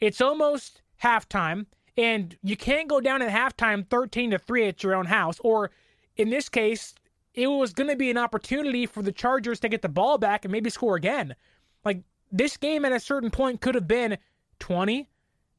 It's 0.00 0.20
almost 0.20 0.82
halftime 1.02 1.66
and 1.98 2.38
you 2.42 2.56
can't 2.56 2.88
go 2.88 3.00
down 3.00 3.20
at 3.20 3.30
halftime 3.30 3.84
13 3.90 4.30
to 4.30 4.38
3 4.38 4.68
at 4.68 4.82
your 4.82 4.94
own 4.94 5.04
house 5.04 5.38
or 5.40 5.70
in 6.16 6.30
this 6.30 6.48
case 6.48 6.94
it 7.34 7.48
was 7.48 7.72
going 7.72 7.90
to 7.90 7.96
be 7.96 8.10
an 8.10 8.16
opportunity 8.16 8.86
for 8.86 9.02
the 9.02 9.12
Chargers 9.12 9.60
to 9.60 9.68
get 9.68 9.82
the 9.82 9.88
ball 9.88 10.16
back 10.16 10.44
and 10.44 10.50
maybe 10.50 10.70
score 10.70 10.96
again. 10.96 11.36
Like 11.84 12.02
this 12.32 12.56
game 12.56 12.84
at 12.84 12.92
a 12.92 12.98
certain 12.98 13.30
point 13.30 13.60
could 13.60 13.74
have 13.74 13.86
been 13.86 14.16
20 14.60 15.08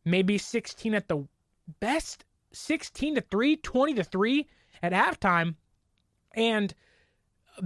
maybe 0.06 0.38
16 0.38 0.94
at 0.96 1.08
the 1.08 1.28
best 1.80 2.26
16 2.54 3.16
to 3.16 3.22
3 3.22 3.58
20 3.58 3.94
to 3.94 4.04
3 4.04 4.48
at 4.82 4.94
halftime. 4.94 5.56
And 6.34 6.74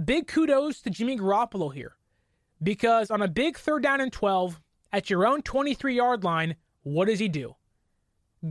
big 0.04 0.26
kudos 0.26 0.82
to 0.82 0.90
Jimmy 0.90 1.16
Garoppolo 1.16 1.72
here 1.72 1.96
because 2.62 3.10
on 3.10 3.22
a 3.22 3.28
big 3.28 3.56
third 3.56 3.84
down 3.84 4.00
and 4.00 4.12
12 4.12 4.60
at 4.92 5.10
your 5.10 5.26
own 5.26 5.42
23 5.42 5.94
yard 5.94 6.24
line 6.24 6.56
what 6.82 7.06
does 7.06 7.18
he 7.18 7.28
do 7.28 7.54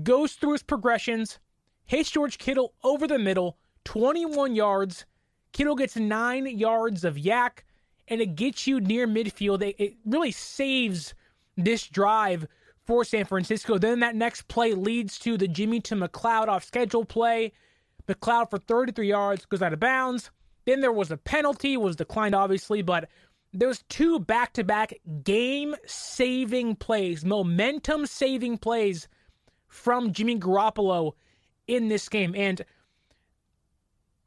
goes 0.02 0.34
through 0.34 0.54
his 0.54 0.64
progressions, 0.64 1.40
hits 1.86 2.10
George 2.10 2.38
Kittle 2.38 2.74
over 2.84 3.08
the 3.08 3.20
middle, 3.20 3.58
21 3.86 4.56
yards. 4.56 5.06
Kittle 5.52 5.76
gets 5.76 5.96
nine 5.96 6.48
yards 6.48 7.04
of 7.04 7.16
YAC, 7.16 7.60
and 8.08 8.22
it 8.22 8.36
gets 8.36 8.66
you 8.66 8.80
near 8.80 9.08
midfield. 9.08 9.62
It, 9.62 9.76
it 9.78 9.94
really 10.06 10.32
saves 10.32 11.14
this 11.56 11.88
drive 11.88 12.48
for 12.86 13.04
San 13.04 13.26
Francisco. 13.26 13.78
Then 13.78 14.00
that 14.00 14.16
next 14.16 14.48
play 14.48 14.74
leads 14.74 15.20
to 15.20 15.38
the 15.38 15.48
Jimmy 15.48 15.80
to 15.82 15.96
McCloud 15.96 16.48
off 16.48 16.64
schedule 16.64 17.06
play. 17.06 17.54
McCloud 18.08 18.50
for 18.50 18.58
33 18.58 19.08
yards 19.08 19.46
goes 19.46 19.62
out 19.62 19.74
of 19.74 19.80
bounds. 19.80 20.32
Then 20.66 20.82
there 20.82 20.92
was 20.92 21.12
a 21.12 21.18
penalty, 21.18 21.78
was 21.78 21.96
declined 21.96 22.36
obviously, 22.36 22.82
but 22.82 23.10
there 23.54 23.68
was 23.68 23.84
two 23.90 24.20
back-to-back 24.20 24.94
game-saving 25.24 26.76
plays, 26.78 27.24
momentum-saving 27.24 28.58
plays 28.58 29.08
from 29.74 30.14
Jimmy 30.14 30.38
Garoppolo 30.38 31.14
in 31.68 31.88
this 31.88 32.08
game. 32.08 32.36
And 32.38 32.64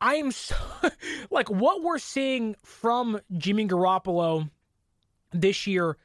I 0.01 0.17
am 0.17 0.33
so, 0.33 0.57
like 1.31 1.49
what 1.49 1.83
we're 1.83 1.99
seeing 1.99 2.57
from 2.65 3.21
Jimmy 3.39 3.67
Garoppolo 3.67 4.51
this 5.33 5.67
year. 5.67 5.97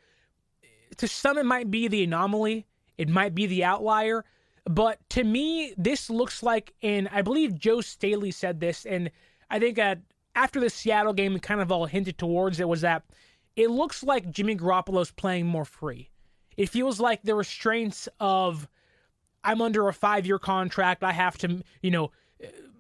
To 0.97 1.07
some, 1.07 1.37
it 1.37 1.45
might 1.45 1.71
be 1.71 1.87
the 1.87 2.03
anomaly, 2.03 2.67
it 2.97 3.09
might 3.09 3.33
be 3.33 3.47
the 3.47 3.63
outlier. 3.63 4.23
But 4.65 4.99
to 5.09 5.23
me, 5.23 5.73
this 5.75 6.09
looks 6.09 6.43
like, 6.43 6.75
and 6.83 7.09
I 7.11 7.23
believe 7.23 7.57
Joe 7.57 7.81
Staley 7.81 8.29
said 8.29 8.59
this, 8.59 8.85
and 8.85 9.09
I 9.49 9.57
think 9.57 9.79
after 10.35 10.59
the 10.59 10.69
Seattle 10.69 11.13
game, 11.13 11.33
we 11.33 11.39
kind 11.39 11.61
of 11.61 11.71
all 11.71 11.87
hinted 11.87 12.19
towards 12.19 12.59
it 12.59 12.67
was 12.67 12.81
that 12.81 13.03
it 13.55 13.71
looks 13.71 14.03
like 14.03 14.29
Jimmy 14.29 14.55
Garoppolo's 14.55 15.11
playing 15.11 15.47
more 15.47 15.65
free. 15.65 16.11
It 16.57 16.69
feels 16.69 16.99
like 16.99 17.23
the 17.23 17.33
restraints 17.33 18.07
of 18.19 18.67
I'm 19.43 19.61
under 19.61 19.87
a 19.87 19.93
five 19.93 20.25
year 20.25 20.39
contract. 20.39 21.03
I 21.03 21.11
have 21.11 21.37
to, 21.39 21.63
you 21.81 21.91
know, 21.91 22.11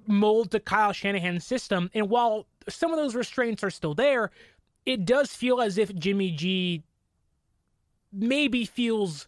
mold 0.07 0.51
to 0.51 0.59
Kyle 0.59 0.93
Shanahan's 0.93 1.45
system. 1.45 1.89
And 1.93 2.09
while 2.09 2.47
some 2.67 2.91
of 2.91 2.97
those 2.97 3.15
restraints 3.15 3.63
are 3.63 3.69
still 3.69 3.93
there, 3.93 4.31
it 4.85 5.05
does 5.05 5.33
feel 5.33 5.61
as 5.61 5.77
if 5.77 5.93
Jimmy 5.95 6.31
G 6.31 6.83
maybe 8.11 8.65
feels 8.65 9.27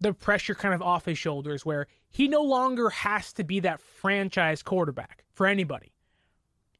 the 0.00 0.12
pressure 0.12 0.54
kind 0.54 0.74
of 0.74 0.82
off 0.82 1.06
his 1.06 1.18
shoulders 1.18 1.66
where 1.66 1.86
he 2.08 2.28
no 2.28 2.42
longer 2.42 2.90
has 2.90 3.32
to 3.34 3.44
be 3.44 3.60
that 3.60 3.80
franchise 3.80 4.62
quarterback 4.62 5.24
for 5.32 5.46
anybody. 5.46 5.92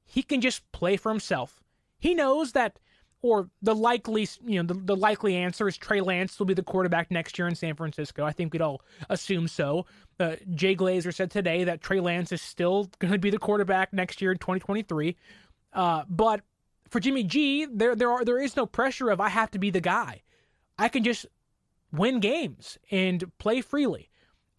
He 0.04 0.22
can 0.22 0.40
just 0.40 0.70
play 0.72 0.96
for 0.96 1.10
himself. 1.10 1.60
He 1.98 2.14
knows 2.14 2.52
that 2.52 2.78
or 3.22 3.50
the 3.62 3.75
likely 3.75 4.28
you 4.44 4.62
know 4.62 4.75
the, 4.75 4.80
the 4.80 4.96
likely 4.96 5.37
answer 5.37 5.66
is 5.68 5.76
Trey 5.76 6.00
Lance 6.00 6.38
will 6.38 6.46
be 6.46 6.54
the 6.54 6.62
quarterback 6.62 7.10
next 7.10 7.38
year 7.38 7.48
in 7.48 7.54
San 7.54 7.75
Francisco. 7.75 8.25
I 8.25 8.32
think 8.32 8.52
we'd 8.52 8.62
all 8.62 8.82
assume 9.08 9.48
so. 9.48 9.87
Uh, 10.20 10.37
Jay 10.54 10.75
Glazer 10.75 11.14
said 11.14 11.30
today 11.30 11.64
that 11.64 11.80
Trey 11.80 12.00
Lance 12.00 12.32
is 12.32 12.42
still 12.42 12.90
going 12.98 13.12
to 13.12 13.18
be 13.18 13.30
the 13.30 13.38
quarterback 13.38 13.92
next 13.92 14.22
year 14.22 14.32
in 14.32 14.38
2023. 14.38 15.16
Uh, 15.72 16.04
but 16.08 16.42
for 16.88 17.00
Jimmy 17.00 17.25
G, 17.25 17.66
there 17.66 17.96
there 17.96 18.10
are 18.10 18.25
there 18.25 18.40
is 18.40 18.56
no 18.56 18.66
pressure 18.66 19.10
of 19.10 19.20
I 19.20 19.28
have 19.28 19.50
to 19.52 19.58
be 19.58 19.70
the 19.70 19.80
guy. 19.80 20.22
I 20.78 20.88
can 20.88 21.02
just 21.02 21.26
win 21.92 22.20
games 22.20 22.78
and 22.90 23.25
play 23.38 23.60
freely. 23.60 24.10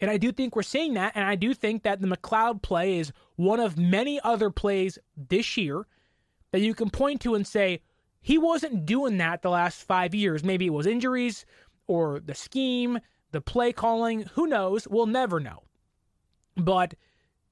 And 0.01 0.09
I 0.09 0.17
do 0.17 0.31
think 0.31 0.55
we're 0.55 0.63
seeing 0.63 0.93
that. 0.93 1.13
And 1.15 1.25
I 1.25 1.35
do 1.35 1.53
think 1.53 1.83
that 1.83 2.01
the 2.01 2.07
McCloud 2.07 2.61
play 2.61 2.97
is 2.97 3.11
one 3.35 3.59
of 3.59 3.77
many 3.77 4.19
other 4.23 4.49
plays 4.49 4.97
this 5.15 5.57
year 5.57 5.85
that 6.51 6.61
you 6.61 6.73
can 6.73 6.89
point 6.89 7.21
to 7.21 7.35
and 7.35 7.45
say, 7.45 7.81
he 8.21 8.37
wasn't 8.37 8.85
doing 8.85 9.17
that 9.17 9.41
the 9.41 9.49
last 9.49 9.83
five 9.83 10.13
years. 10.13 10.43
Maybe 10.43 10.67
it 10.67 10.73
was 10.73 10.85
injuries 10.85 11.45
or 11.87 12.19
the 12.19 12.35
scheme, 12.35 12.99
the 13.31 13.41
play 13.41 13.71
calling. 13.71 14.23
Who 14.33 14.47
knows? 14.47 14.87
We'll 14.87 15.05
never 15.05 15.39
know. 15.39 15.63
But 16.55 16.95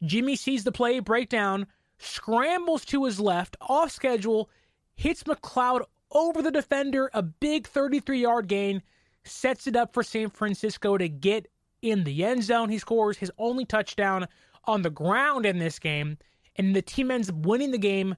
Jimmy 0.03 0.35
sees 0.35 0.63
the 0.63 0.71
play 0.71 0.99
breakdown, 0.99 1.67
scrambles 1.97 2.85
to 2.85 3.05
his 3.05 3.19
left, 3.19 3.55
off 3.61 3.91
schedule, 3.91 4.49
hits 4.95 5.23
McCloud 5.23 5.83
over 6.11 6.41
the 6.41 6.51
defender, 6.51 7.09
a 7.13 7.21
big 7.21 7.67
33 7.67 8.21
yard 8.21 8.47
gain, 8.47 8.81
sets 9.23 9.67
it 9.67 9.75
up 9.75 9.93
for 9.93 10.03
San 10.03 10.29
Francisco 10.29 10.97
to 10.97 11.09
get 11.09 11.47
in 11.81 12.03
the 12.03 12.23
end 12.23 12.43
zone. 12.43 12.69
He 12.69 12.77
scores 12.77 13.17
his 13.17 13.31
only 13.37 13.65
touchdown 13.65 14.27
on 14.65 14.81
the 14.81 14.89
ground 14.89 15.45
in 15.45 15.59
this 15.59 15.79
game, 15.79 16.17
and 16.55 16.75
the 16.75 16.81
team 16.81 17.11
ends 17.11 17.29
up 17.29 17.35
winning 17.35 17.71
the 17.71 17.77
game 17.77 18.15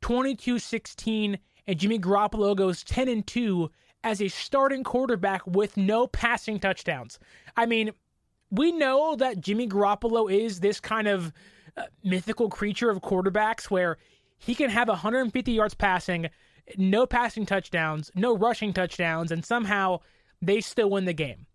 22 0.00 0.58
16 0.58 1.38
and 1.66 1.78
Jimmy 1.78 1.98
Garoppolo 1.98 2.54
goes 2.56 2.84
10 2.84 3.08
and 3.08 3.26
2 3.26 3.70
as 4.02 4.20
a 4.20 4.28
starting 4.28 4.84
quarterback 4.84 5.46
with 5.46 5.76
no 5.76 6.06
passing 6.06 6.60
touchdowns. 6.60 7.18
I 7.56 7.66
mean, 7.66 7.92
we 8.50 8.70
know 8.72 9.16
that 9.16 9.40
Jimmy 9.40 9.66
Garoppolo 9.66 10.30
is 10.32 10.60
this 10.60 10.78
kind 10.78 11.08
of 11.08 11.32
uh, 11.76 11.84
mythical 12.02 12.50
creature 12.50 12.90
of 12.90 13.00
quarterbacks 13.00 13.70
where 13.70 13.98
he 14.38 14.54
can 14.54 14.70
have 14.70 14.88
150 14.88 15.52
yards 15.52 15.74
passing, 15.74 16.28
no 16.76 17.06
passing 17.06 17.46
touchdowns, 17.46 18.10
no 18.14 18.36
rushing 18.36 18.72
touchdowns, 18.72 19.32
and 19.32 19.44
somehow 19.44 20.00
they 20.42 20.60
still 20.60 20.90
win 20.90 21.06
the 21.06 21.14
game. 21.14 21.46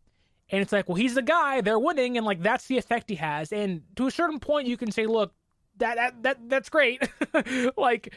And 0.51 0.61
it's 0.61 0.71
like, 0.71 0.89
well, 0.89 0.95
he's 0.95 1.13
the 1.13 1.21
guy, 1.21 1.61
they're 1.61 1.79
winning, 1.79 2.17
and 2.17 2.25
like 2.25 2.41
that's 2.41 2.65
the 2.65 2.77
effect 2.77 3.09
he 3.09 3.15
has. 3.15 3.51
And 3.53 3.83
to 3.95 4.07
a 4.07 4.11
certain 4.11 4.39
point, 4.39 4.67
you 4.67 4.77
can 4.77 4.91
say, 4.91 5.05
look, 5.05 5.33
that 5.77 5.95
that, 5.95 6.23
that 6.23 6.49
that's 6.49 6.69
great. 6.69 7.07
like 7.77 8.13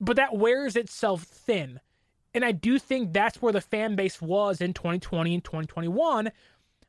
but 0.00 0.16
that 0.16 0.36
wears 0.36 0.76
itself 0.76 1.22
thin. 1.22 1.80
And 2.32 2.44
I 2.44 2.52
do 2.52 2.78
think 2.78 3.12
that's 3.12 3.42
where 3.42 3.52
the 3.52 3.60
fan 3.60 3.96
base 3.96 4.22
was 4.22 4.60
in 4.60 4.72
2020 4.72 5.34
and 5.34 5.44
2021. 5.44 6.30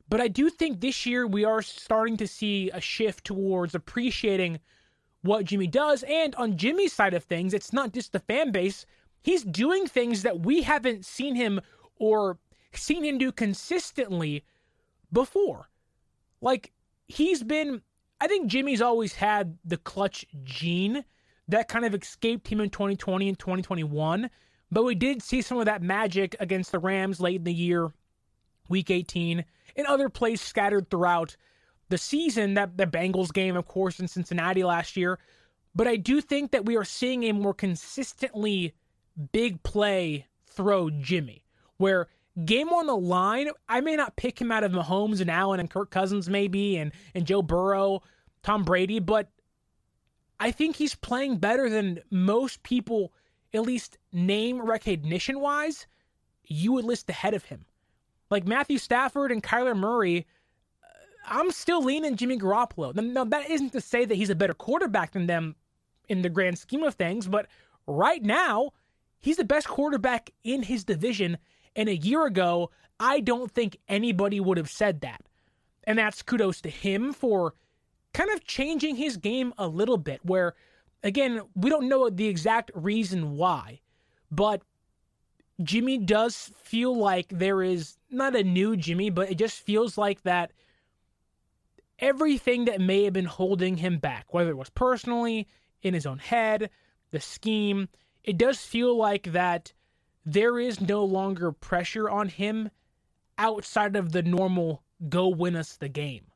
But 0.08 0.20
I 0.20 0.28
do 0.28 0.50
think 0.50 0.80
this 0.80 1.04
year 1.06 1.26
we 1.26 1.44
are 1.44 1.62
starting 1.62 2.16
to 2.18 2.28
see 2.28 2.70
a 2.70 2.80
shift 2.80 3.24
towards 3.24 3.74
appreciating 3.74 4.60
what 5.22 5.46
Jimmy 5.46 5.66
does. 5.66 6.04
And 6.04 6.34
on 6.36 6.56
Jimmy's 6.56 6.92
side 6.92 7.14
of 7.14 7.24
things, 7.24 7.54
it's 7.54 7.72
not 7.72 7.92
just 7.92 8.12
the 8.12 8.20
fan 8.20 8.52
base. 8.52 8.86
He's 9.22 9.44
doing 9.44 9.86
things 9.86 10.22
that 10.22 10.40
we 10.40 10.62
haven't 10.62 11.04
seen 11.04 11.34
him 11.34 11.60
or 11.96 12.38
seen 12.74 13.04
him 13.04 13.18
do 13.18 13.32
consistently 13.32 14.44
before. 15.12 15.68
Like, 16.40 16.72
he's 17.06 17.42
been, 17.42 17.82
I 18.20 18.26
think 18.26 18.48
Jimmy's 18.48 18.82
always 18.82 19.14
had 19.14 19.58
the 19.64 19.76
clutch 19.76 20.26
gene 20.42 21.04
that 21.48 21.68
kind 21.68 21.84
of 21.84 21.94
escaped 21.94 22.48
him 22.48 22.60
in 22.60 22.70
2020 22.70 23.28
and 23.28 23.38
2021. 23.38 24.30
But 24.70 24.84
we 24.84 24.94
did 24.94 25.22
see 25.22 25.42
some 25.42 25.58
of 25.58 25.66
that 25.66 25.82
magic 25.82 26.34
against 26.40 26.72
the 26.72 26.78
Rams 26.78 27.20
late 27.20 27.36
in 27.36 27.44
the 27.44 27.52
year, 27.52 27.92
week 28.68 28.90
18, 28.90 29.44
and 29.76 29.86
other 29.86 30.08
plays 30.08 30.40
scattered 30.40 30.88
throughout 30.88 31.36
the 31.90 31.98
season. 31.98 32.54
That 32.54 32.78
the 32.78 32.86
Bengals 32.86 33.32
game, 33.32 33.56
of 33.56 33.66
course, 33.66 34.00
in 34.00 34.08
Cincinnati 34.08 34.64
last 34.64 34.96
year. 34.96 35.18
But 35.74 35.88
I 35.88 35.96
do 35.96 36.20
think 36.20 36.52
that 36.52 36.64
we 36.64 36.76
are 36.76 36.84
seeing 36.84 37.24
a 37.24 37.32
more 37.32 37.54
consistently 37.54 38.74
big 39.32 39.62
play 39.62 40.26
throw 40.46 40.90
Jimmy, 40.90 41.44
where 41.76 42.08
game 42.44 42.70
on 42.70 42.86
the 42.86 42.96
line, 42.96 43.48
I 43.68 43.80
may 43.80 43.96
not 43.96 44.16
pick 44.16 44.40
him 44.40 44.52
out 44.52 44.64
of 44.64 44.72
Mahomes 44.72 45.20
and 45.20 45.30
Allen 45.30 45.60
and 45.60 45.70
Kirk 45.70 45.90
Cousins, 45.90 46.28
maybe, 46.28 46.76
and, 46.76 46.92
and 47.14 47.26
Joe 47.26 47.42
Burrow, 47.42 48.02
Tom 48.42 48.64
Brady, 48.64 48.98
but 48.98 49.28
I 50.42 50.50
think 50.50 50.74
he's 50.74 50.96
playing 50.96 51.36
better 51.36 51.70
than 51.70 52.00
most 52.10 52.64
people, 52.64 53.12
at 53.54 53.62
least 53.62 53.96
name 54.12 54.60
recognition 54.60 55.38
wise, 55.38 55.86
you 56.44 56.72
would 56.72 56.84
list 56.84 57.08
ahead 57.08 57.32
of 57.32 57.44
him. 57.44 57.64
Like 58.28 58.44
Matthew 58.44 58.78
Stafford 58.78 59.30
and 59.30 59.40
Kyler 59.40 59.76
Murray, 59.76 60.26
uh, 60.82 60.88
I'm 61.28 61.52
still 61.52 61.80
leaning 61.80 62.16
Jimmy 62.16 62.40
Garoppolo. 62.40 62.92
Now, 62.92 63.22
that 63.22 63.50
isn't 63.50 63.70
to 63.70 63.80
say 63.80 64.04
that 64.04 64.16
he's 64.16 64.30
a 64.30 64.34
better 64.34 64.52
quarterback 64.52 65.12
than 65.12 65.28
them 65.28 65.54
in 66.08 66.22
the 66.22 66.28
grand 66.28 66.58
scheme 66.58 66.82
of 66.82 66.96
things, 66.96 67.28
but 67.28 67.46
right 67.86 68.20
now, 68.20 68.72
he's 69.20 69.36
the 69.36 69.44
best 69.44 69.68
quarterback 69.68 70.30
in 70.42 70.64
his 70.64 70.82
division. 70.82 71.38
And 71.76 71.88
a 71.88 71.96
year 71.96 72.26
ago, 72.26 72.72
I 72.98 73.20
don't 73.20 73.52
think 73.52 73.78
anybody 73.88 74.40
would 74.40 74.58
have 74.58 74.70
said 74.70 75.02
that. 75.02 75.20
And 75.84 76.00
that's 76.00 76.20
kudos 76.20 76.60
to 76.62 76.68
him 76.68 77.12
for 77.12 77.54
kind 78.12 78.30
of 78.30 78.44
changing 78.44 78.96
his 78.96 79.16
game 79.16 79.52
a 79.58 79.66
little 79.66 79.98
bit. 79.98 80.20
Where, 80.24 80.54
again, 81.02 81.42
we 81.54 81.70
don't 81.70 81.88
know 81.88 82.08
the 82.10 82.28
exact 82.28 82.70
reason 82.74 83.36
why, 83.36 83.80
but 84.30 84.62
Jimmy 85.62 85.98
does 85.98 86.50
feel 86.62 86.96
like 86.96 87.28
there 87.28 87.62
is 87.62 87.96
not 88.10 88.36
a 88.36 88.42
new 88.42 88.76
Jimmy, 88.76 89.10
but 89.10 89.30
it 89.30 89.38
just 89.38 89.60
feels 89.60 89.96
like 89.96 90.22
that 90.22 90.52
everything 91.98 92.64
that 92.64 92.80
may 92.80 93.04
have 93.04 93.12
been 93.12 93.24
holding 93.24 93.76
him 93.76 93.98
back, 93.98 94.32
whether 94.34 94.50
it 94.50 94.56
was 94.56 94.70
personally, 94.70 95.46
in 95.82 95.94
his 95.94 96.06
own 96.06 96.18
head, 96.18 96.70
the 97.10 97.20
scheme, 97.20 97.88
it 98.24 98.38
does 98.38 98.60
feel 98.60 98.96
like 98.96 99.32
that 99.32 99.72
there 100.24 100.58
is 100.58 100.80
no 100.80 101.04
longer 101.04 101.52
pressure 101.52 102.08
on 102.08 102.28
him 102.28 102.70
outside 103.38 103.96
of 103.96 104.12
the 104.12 104.22
normal 104.22 104.82
go 105.08 105.28
win 105.28 105.56
us 105.56 105.76
the 105.76 105.88
game. 105.88 106.26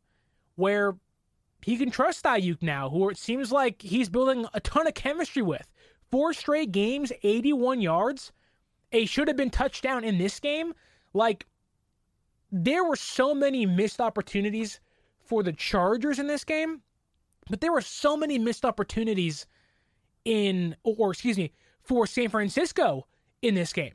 Where 0.57 0.97
he 1.63 1.77
can 1.77 1.91
trust 1.91 2.25
Aiyuk 2.25 2.63
now, 2.63 2.91
who 2.91 3.09
it 3.09 3.19
seems 3.19 3.51
like 3.51 3.83
he's 3.83 4.09
building 4.09 4.47
a 4.55 4.61
ton 4.61 4.87
of 4.87 4.95
chemistry 4.95 5.43
with. 5.43 5.67
Four 6.11 6.33
straight 6.33 6.73
games, 6.73 7.13
81 7.23 7.81
yards. 7.81 8.33
A 8.93 9.05
should 9.07 9.29
have 9.29 9.37
been 9.37 9.51
touchdown 9.51 10.05
in 10.05 10.19
this 10.19 10.39
game. 10.39 10.75
Like, 11.13 11.47
there 12.53 12.85
were 12.85 12.97
so 12.97 13.35
many 13.35 13.67
missed 13.67 14.01
opportunities 14.01 14.81
for 15.25 15.43
the 15.43 15.53
Chargers 15.53 16.19
in 16.19 16.29
this 16.29 16.45
game, 16.45 16.83
but 17.51 17.61
there 17.61 17.73
were 17.73 17.81
so 17.81 18.17
many 18.17 18.39
missed 18.39 18.65
opportunities 18.65 19.47
in, 20.25 20.77
or 20.85 21.11
excuse 21.11 21.37
me, 21.37 21.53
for 21.83 22.07
San 22.07 22.29
Francisco 22.29 23.07
in 23.43 23.55
this 23.55 23.73
game. 23.73 23.95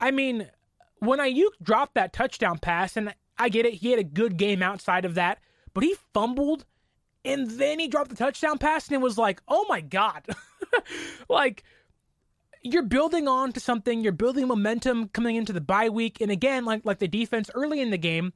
I 0.00 0.10
mean, 0.10 0.48
when 1.00 1.18
Aiyuk 1.18 1.50
dropped 1.62 1.94
that 1.94 2.12
touchdown 2.12 2.58
pass, 2.58 2.96
and 2.96 3.14
I 3.38 3.48
get 3.48 3.66
it, 3.66 3.74
he 3.74 3.90
had 3.90 3.98
a 3.98 4.04
good 4.04 4.36
game 4.36 4.62
outside 4.62 5.04
of 5.04 5.14
that, 5.14 5.38
but 5.74 5.82
he 5.82 5.96
fumbled 6.12 6.64
and 7.24 7.50
then 7.50 7.78
he 7.78 7.88
dropped 7.88 8.10
the 8.10 8.16
touchdown 8.16 8.58
pass 8.58 8.88
and 8.88 8.94
it 8.94 9.00
was 9.00 9.18
like, 9.18 9.42
oh 9.48 9.66
my 9.68 9.80
God. 9.80 10.24
like, 11.28 11.64
you're 12.62 12.82
building 12.82 13.26
on 13.28 13.52
to 13.52 13.60
something, 13.60 14.02
you're 14.02 14.12
building 14.12 14.46
momentum 14.46 15.08
coming 15.08 15.36
into 15.36 15.52
the 15.52 15.60
bye 15.60 15.88
week. 15.88 16.20
And 16.20 16.30
again, 16.30 16.64
like 16.64 16.84
like 16.84 16.98
the 16.98 17.08
defense 17.08 17.50
early 17.54 17.80
in 17.80 17.90
the 17.90 17.98
game, 17.98 18.32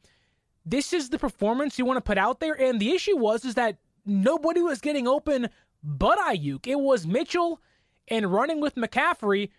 this 0.64 0.92
is 0.92 1.10
the 1.10 1.18
performance 1.18 1.78
you 1.78 1.84
want 1.84 1.98
to 1.98 2.02
put 2.02 2.18
out 2.18 2.40
there. 2.40 2.58
And 2.60 2.80
the 2.80 2.92
issue 2.92 3.16
was 3.16 3.44
is 3.44 3.54
that 3.54 3.78
nobody 4.06 4.60
was 4.60 4.80
getting 4.80 5.06
open 5.06 5.48
but 5.82 6.18
Aiyuk. 6.18 6.66
It 6.66 6.80
was 6.80 7.06
Mitchell 7.06 7.60
and 8.08 8.32
running 8.32 8.60
with 8.60 8.74
McCaffrey, 8.74 9.50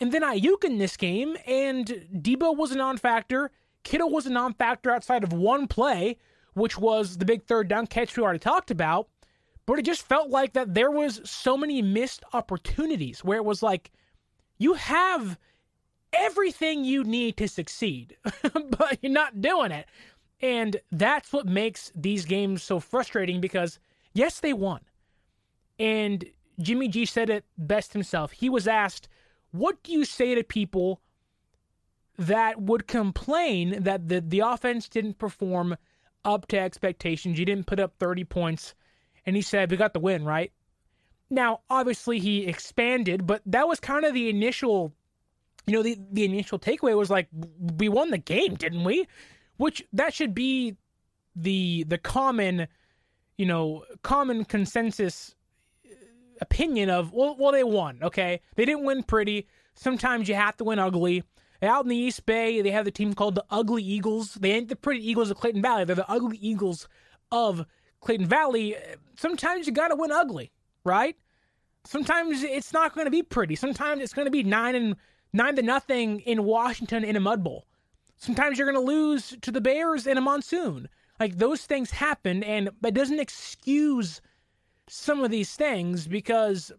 and 0.00 0.12
then 0.12 0.22
Aiyuk 0.22 0.64
in 0.64 0.78
this 0.78 0.96
game, 0.96 1.36
and 1.46 1.86
Deebo 2.14 2.56
was 2.56 2.72
a 2.72 2.76
non-factor. 2.76 3.50
Kittle 3.82 4.10
was 4.10 4.26
a 4.26 4.30
non-factor 4.30 4.90
outside 4.90 5.22
of 5.22 5.32
one 5.32 5.66
play 5.66 6.16
which 6.54 6.78
was 6.78 7.18
the 7.18 7.24
big 7.24 7.44
third 7.44 7.68
down 7.68 7.86
catch 7.86 8.16
we 8.16 8.22
already 8.22 8.38
talked 8.38 8.70
about. 8.70 9.08
But 9.66 9.78
it 9.78 9.84
just 9.84 10.02
felt 10.02 10.28
like 10.28 10.52
that 10.52 10.74
there 10.74 10.90
was 10.90 11.20
so 11.24 11.56
many 11.56 11.80
missed 11.80 12.22
opportunities 12.32 13.24
where 13.24 13.38
it 13.38 13.44
was 13.44 13.62
like 13.62 13.92
you 14.58 14.74
have 14.74 15.38
everything 16.12 16.84
you 16.84 17.02
need 17.04 17.36
to 17.38 17.48
succeed, 17.48 18.16
but 18.52 18.98
you're 19.02 19.12
not 19.12 19.40
doing 19.40 19.72
it. 19.72 19.86
And 20.40 20.76
that's 20.92 21.32
what 21.32 21.46
makes 21.46 21.90
these 21.94 22.24
games 22.24 22.62
so 22.62 22.80
frustrating 22.80 23.40
because, 23.40 23.78
yes, 24.12 24.40
they 24.40 24.52
won. 24.52 24.80
And 25.78 26.24
Jimmy 26.60 26.88
G 26.88 27.06
said 27.06 27.30
it 27.30 27.44
best 27.56 27.92
himself. 27.92 28.32
He 28.32 28.48
was 28.48 28.68
asked, 28.68 29.08
What 29.50 29.82
do 29.82 29.92
you 29.92 30.04
say 30.04 30.34
to 30.34 30.44
people 30.44 31.00
that 32.18 32.60
would 32.60 32.86
complain 32.86 33.82
that 33.82 34.08
the, 34.08 34.20
the 34.20 34.40
offense 34.40 34.88
didn't 34.88 35.18
perform 35.18 35.76
up 36.24 36.46
to 36.48 36.58
expectations? 36.58 37.38
You 37.38 37.44
didn't 37.44 37.66
put 37.66 37.80
up 37.80 37.94
30 37.98 38.24
points. 38.24 38.74
And 39.26 39.36
he 39.36 39.42
said, 39.42 39.70
We 39.70 39.76
got 39.76 39.94
the 39.94 40.00
win, 40.00 40.24
right? 40.24 40.52
Now, 41.30 41.60
obviously, 41.70 42.18
he 42.18 42.46
expanded, 42.46 43.26
but 43.26 43.42
that 43.46 43.66
was 43.66 43.80
kind 43.80 44.04
of 44.04 44.14
the 44.14 44.28
initial, 44.28 44.92
you 45.66 45.72
know, 45.72 45.82
the, 45.82 45.98
the 46.12 46.24
initial 46.24 46.58
takeaway 46.58 46.96
was 46.96 47.10
like, 47.10 47.28
we 47.78 47.88
won 47.88 48.10
the 48.10 48.18
game, 48.18 48.54
didn't 48.54 48.84
we? 48.84 49.06
Which 49.56 49.82
that 49.92 50.12
should 50.12 50.34
be 50.34 50.76
the 51.36 51.84
the 51.88 51.98
common, 51.98 52.68
you 53.38 53.46
know, 53.46 53.84
common 54.02 54.44
consensus 54.44 55.34
uh, 55.86 55.94
opinion 56.40 56.90
of 56.90 57.12
well, 57.12 57.36
well, 57.38 57.52
they 57.52 57.64
won. 57.64 57.98
Okay, 58.02 58.40
they 58.56 58.64
didn't 58.64 58.84
win 58.84 59.02
pretty. 59.02 59.46
Sometimes 59.74 60.28
you 60.28 60.34
have 60.34 60.56
to 60.58 60.64
win 60.64 60.78
ugly. 60.78 61.24
Out 61.62 61.84
in 61.84 61.88
the 61.88 61.96
East 61.96 62.26
Bay, 62.26 62.60
they 62.60 62.70
have 62.70 62.84
the 62.84 62.90
team 62.90 63.14
called 63.14 63.36
the 63.36 63.44
Ugly 63.50 63.82
Eagles. 63.82 64.34
They 64.34 64.52
ain't 64.52 64.68
the 64.68 64.76
pretty 64.76 65.08
Eagles 65.08 65.30
of 65.30 65.38
Clayton 65.38 65.62
Valley. 65.62 65.84
They're 65.84 65.96
the 65.96 66.10
Ugly 66.10 66.38
Eagles 66.38 66.88
of 67.32 67.64
Clayton 68.00 68.26
Valley. 68.26 68.76
Sometimes 69.16 69.66
you 69.66 69.72
got 69.72 69.88
to 69.88 69.96
win 69.96 70.12
ugly, 70.12 70.52
right? 70.84 71.16
Sometimes 71.84 72.42
it's 72.42 72.72
not 72.72 72.94
going 72.94 73.06
to 73.06 73.10
be 73.10 73.22
pretty. 73.22 73.56
Sometimes 73.56 74.02
it's 74.02 74.12
going 74.12 74.26
to 74.26 74.30
be 74.30 74.42
nine 74.42 74.74
and 74.74 74.96
nine 75.32 75.56
to 75.56 75.62
nothing 75.62 76.20
in 76.20 76.44
Washington 76.44 77.04
in 77.04 77.16
a 77.16 77.20
mud 77.20 77.42
bowl. 77.44 77.66
Sometimes 78.16 78.58
you're 78.58 78.70
going 78.70 78.86
to 78.86 78.92
lose 78.92 79.36
to 79.42 79.50
the 79.50 79.60
Bears 79.60 80.06
in 80.06 80.16
a 80.16 80.20
monsoon. 80.20 80.88
Like 81.20 81.38
those 81.38 81.62
things 81.66 81.90
happen, 81.90 82.42
and 82.42 82.70
that 82.80 82.94
doesn't 82.94 83.20
excuse 83.20 84.20
some 84.88 85.22
of 85.22 85.30
these 85.30 85.54
things 85.54 86.06
because 86.06 86.72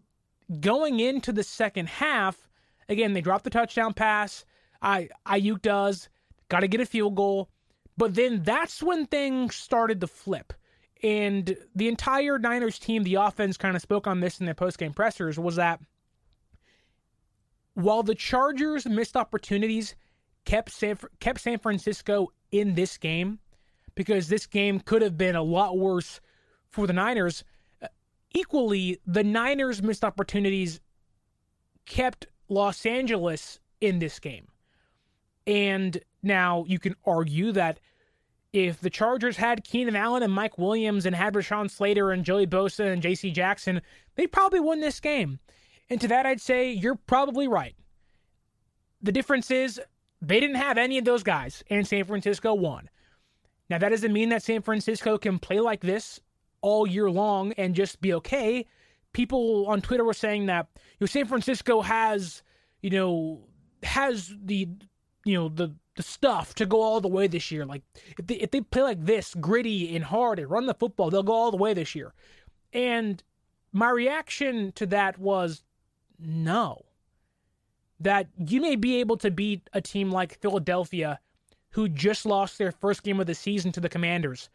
going 0.59 0.99
into 0.99 1.31
the 1.31 1.43
second 1.43 1.87
half, 1.87 2.49
again, 2.89 3.13
they 3.13 3.21
drop 3.21 3.43
the 3.43 3.49
touchdown 3.49 3.93
pass. 3.93 4.45
I 4.85 5.09
Aiyuk 5.25 5.61
does, 5.61 6.07
got 6.47 6.61
to 6.61 6.67
get 6.67 6.79
a 6.79 6.85
field 6.85 7.15
goal. 7.15 7.49
But 7.97 8.15
then 8.15 8.43
that's 8.43 8.83
when 8.83 9.05
things 9.07 9.55
started 9.55 10.01
to 10.01 10.07
flip. 10.07 10.53
And 11.01 11.57
the 11.75 11.87
entire 11.87 12.37
Niners 12.37 12.77
team, 12.79 13.03
the 13.03 13.15
offense 13.15 13.57
kind 13.57 13.75
of 13.75 13.81
spoke 13.81 14.05
on 14.07 14.19
this 14.19 14.39
in 14.39 14.45
their 14.45 14.55
post-game 14.55 14.93
pressers, 14.93 15.39
was 15.39 15.55
that 15.55 15.79
while 17.73 18.03
the 18.03 18.15
Chargers 18.15 18.85
missed 18.85 19.17
opportunities, 19.17 19.95
kept 20.45 20.71
San, 20.71 20.97
kept 21.19 21.41
San 21.41 21.59
Francisco 21.59 22.31
in 22.51 22.75
this 22.75 22.97
game, 22.97 23.39
because 23.95 24.27
this 24.27 24.45
game 24.45 24.79
could 24.79 25.01
have 25.01 25.17
been 25.17 25.35
a 25.35 25.43
lot 25.43 25.77
worse 25.77 26.21
for 26.69 26.87
the 26.87 26.93
Niners 26.93 27.43
uh, 27.81 27.87
equally, 28.33 28.99
the 29.05 29.23
Niners' 29.23 29.81
missed 29.81 30.03
opportunities 30.03 30.81
kept 31.85 32.27
Los 32.49 32.85
Angeles 32.85 33.59
in 33.79 33.99
this 33.99 34.19
game. 34.19 34.47
And 35.47 35.99
now 36.23 36.65
you 36.67 36.79
can 36.79 36.95
argue 37.05 37.51
that 37.51 37.79
if 38.53 38.79
the 38.79 38.89
Chargers 38.89 39.37
had 39.37 39.63
Keenan 39.63 39.95
Allen 39.95 40.23
and 40.23 40.31
Mike 40.31 40.57
Williams 40.57 41.05
and 41.05 41.15
had 41.15 41.33
Rashawn 41.33 41.69
Slater 41.69 42.11
and 42.11 42.23
Joey 42.23 42.47
Bosa 42.47 42.91
and 42.91 43.01
J.C. 43.01 43.31
Jackson, 43.31 43.81
they 44.15 44.27
probably 44.27 44.59
won 44.59 44.79
this 44.79 44.99
game. 44.99 45.39
And 45.89 45.99
to 46.01 46.07
that, 46.07 46.25
I'd 46.25 46.41
say 46.41 46.71
you're 46.71 46.95
probably 46.95 47.47
right. 47.47 47.75
The 49.01 49.11
difference 49.11 49.51
is 49.51 49.79
they 50.21 50.39
didn't 50.39 50.55
have 50.55 50.77
any 50.77 50.97
of 50.97 51.05
those 51.05 51.21
guys, 51.21 51.63
and 51.69 51.85
San 51.85 52.05
Francisco 52.05 52.53
won. 52.53 52.89
Now, 53.69 53.77
that 53.77 53.89
doesn't 53.89 54.13
mean 54.13 54.29
that 54.29 54.43
San 54.43 54.61
Francisco 54.61 55.17
can 55.17 55.37
play 55.37 55.59
like 55.59 55.81
this 55.81 56.19
all 56.61 56.87
year 56.87 57.11
long 57.11 57.51
and 57.53 57.75
just 57.75 58.01
be 58.01 58.13
okay. 58.13 58.65
People 59.13 59.67
on 59.67 59.81
Twitter 59.81 60.03
were 60.03 60.13
saying 60.13 60.47
that 60.47 60.67
you 60.73 60.97
know 61.01 61.07
San 61.07 61.25
Francisco 61.25 61.81
has 61.81 62.41
you 62.81 62.89
know 62.89 63.41
has 63.83 64.33
the 64.43 64.67
you 65.25 65.33
know 65.33 65.49
the 65.49 65.75
the 65.95 66.03
stuff 66.03 66.53
to 66.55 66.65
go 66.65 66.81
all 66.81 67.01
the 67.01 67.07
way 67.07 67.27
this 67.27 67.51
year. 67.51 67.65
Like 67.65 67.81
if 68.17 68.27
they 68.27 68.35
if 68.35 68.51
they 68.51 68.61
play 68.61 68.83
like 68.83 69.05
this, 69.05 69.33
gritty 69.35 69.95
and 69.95 70.05
hard 70.05 70.39
and 70.39 70.49
run 70.49 70.65
the 70.67 70.73
football, 70.73 71.09
they'll 71.09 71.23
go 71.23 71.33
all 71.33 71.51
the 71.51 71.57
way 71.57 71.73
this 71.73 71.95
year. 71.95 72.13
And 72.71 73.21
my 73.73 73.89
reaction 73.89 74.71
to 74.73 74.85
that 74.87 75.17
was 75.17 75.63
no. 76.19 76.85
That 77.99 78.27
you 78.37 78.61
may 78.61 78.75
be 78.75 78.99
able 78.99 79.17
to 79.17 79.31
beat 79.31 79.69
a 79.73 79.81
team 79.81 80.11
like 80.11 80.39
Philadelphia 80.41 81.19
who 81.71 81.89
just 81.89 82.25
lost 82.25 82.57
their 82.57 82.71
first 82.71 83.03
game 83.03 83.19
of 83.19 83.25
the 83.25 83.35
season 83.35 83.71
to 83.73 83.79
the 83.79 83.89
Commanders 83.89 84.49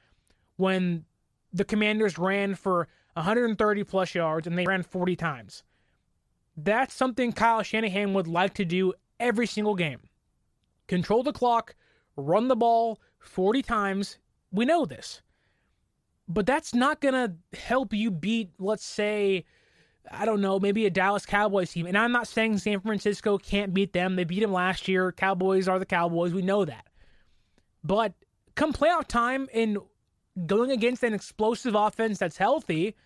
when 0.56 1.04
the 1.52 1.64
Commanders 1.64 2.18
ran 2.18 2.54
for 2.54 2.86
130 3.14 3.84
plus 3.84 4.14
yards 4.14 4.46
and 4.46 4.56
they 4.56 4.64
ran 4.64 4.82
40 4.82 5.16
times. 5.16 5.62
That's 6.56 6.94
something 6.94 7.32
Kyle 7.32 7.62
Shanahan 7.62 8.12
would 8.14 8.26
like 8.26 8.54
to 8.54 8.64
do 8.64 8.92
every 9.18 9.46
single 9.46 9.74
game. 9.74 10.00
Control 10.90 11.22
the 11.22 11.32
clock, 11.32 11.76
run 12.16 12.48
the 12.48 12.56
ball 12.56 12.98
40 13.20 13.62
times. 13.62 14.18
We 14.50 14.64
know 14.64 14.84
this. 14.84 15.22
But 16.26 16.46
that's 16.46 16.74
not 16.74 17.00
going 17.00 17.14
to 17.14 17.56
help 17.56 17.94
you 17.94 18.10
beat, 18.10 18.50
let's 18.58 18.84
say, 18.84 19.44
I 20.10 20.24
don't 20.24 20.40
know, 20.40 20.58
maybe 20.58 20.86
a 20.86 20.90
Dallas 20.90 21.24
Cowboys 21.24 21.70
team. 21.70 21.86
And 21.86 21.96
I'm 21.96 22.10
not 22.10 22.26
saying 22.26 22.58
San 22.58 22.80
Francisco 22.80 23.38
can't 23.38 23.72
beat 23.72 23.92
them. 23.92 24.16
They 24.16 24.24
beat 24.24 24.40
them 24.40 24.52
last 24.52 24.88
year. 24.88 25.12
Cowboys 25.12 25.68
are 25.68 25.78
the 25.78 25.86
Cowboys. 25.86 26.34
We 26.34 26.42
know 26.42 26.64
that. 26.64 26.88
But 27.84 28.14
come 28.56 28.72
playoff 28.72 29.06
time 29.06 29.48
and 29.54 29.78
going 30.44 30.72
against 30.72 31.04
an 31.04 31.14
explosive 31.14 31.76
offense 31.76 32.18
that's 32.18 32.36
healthy, 32.36 32.96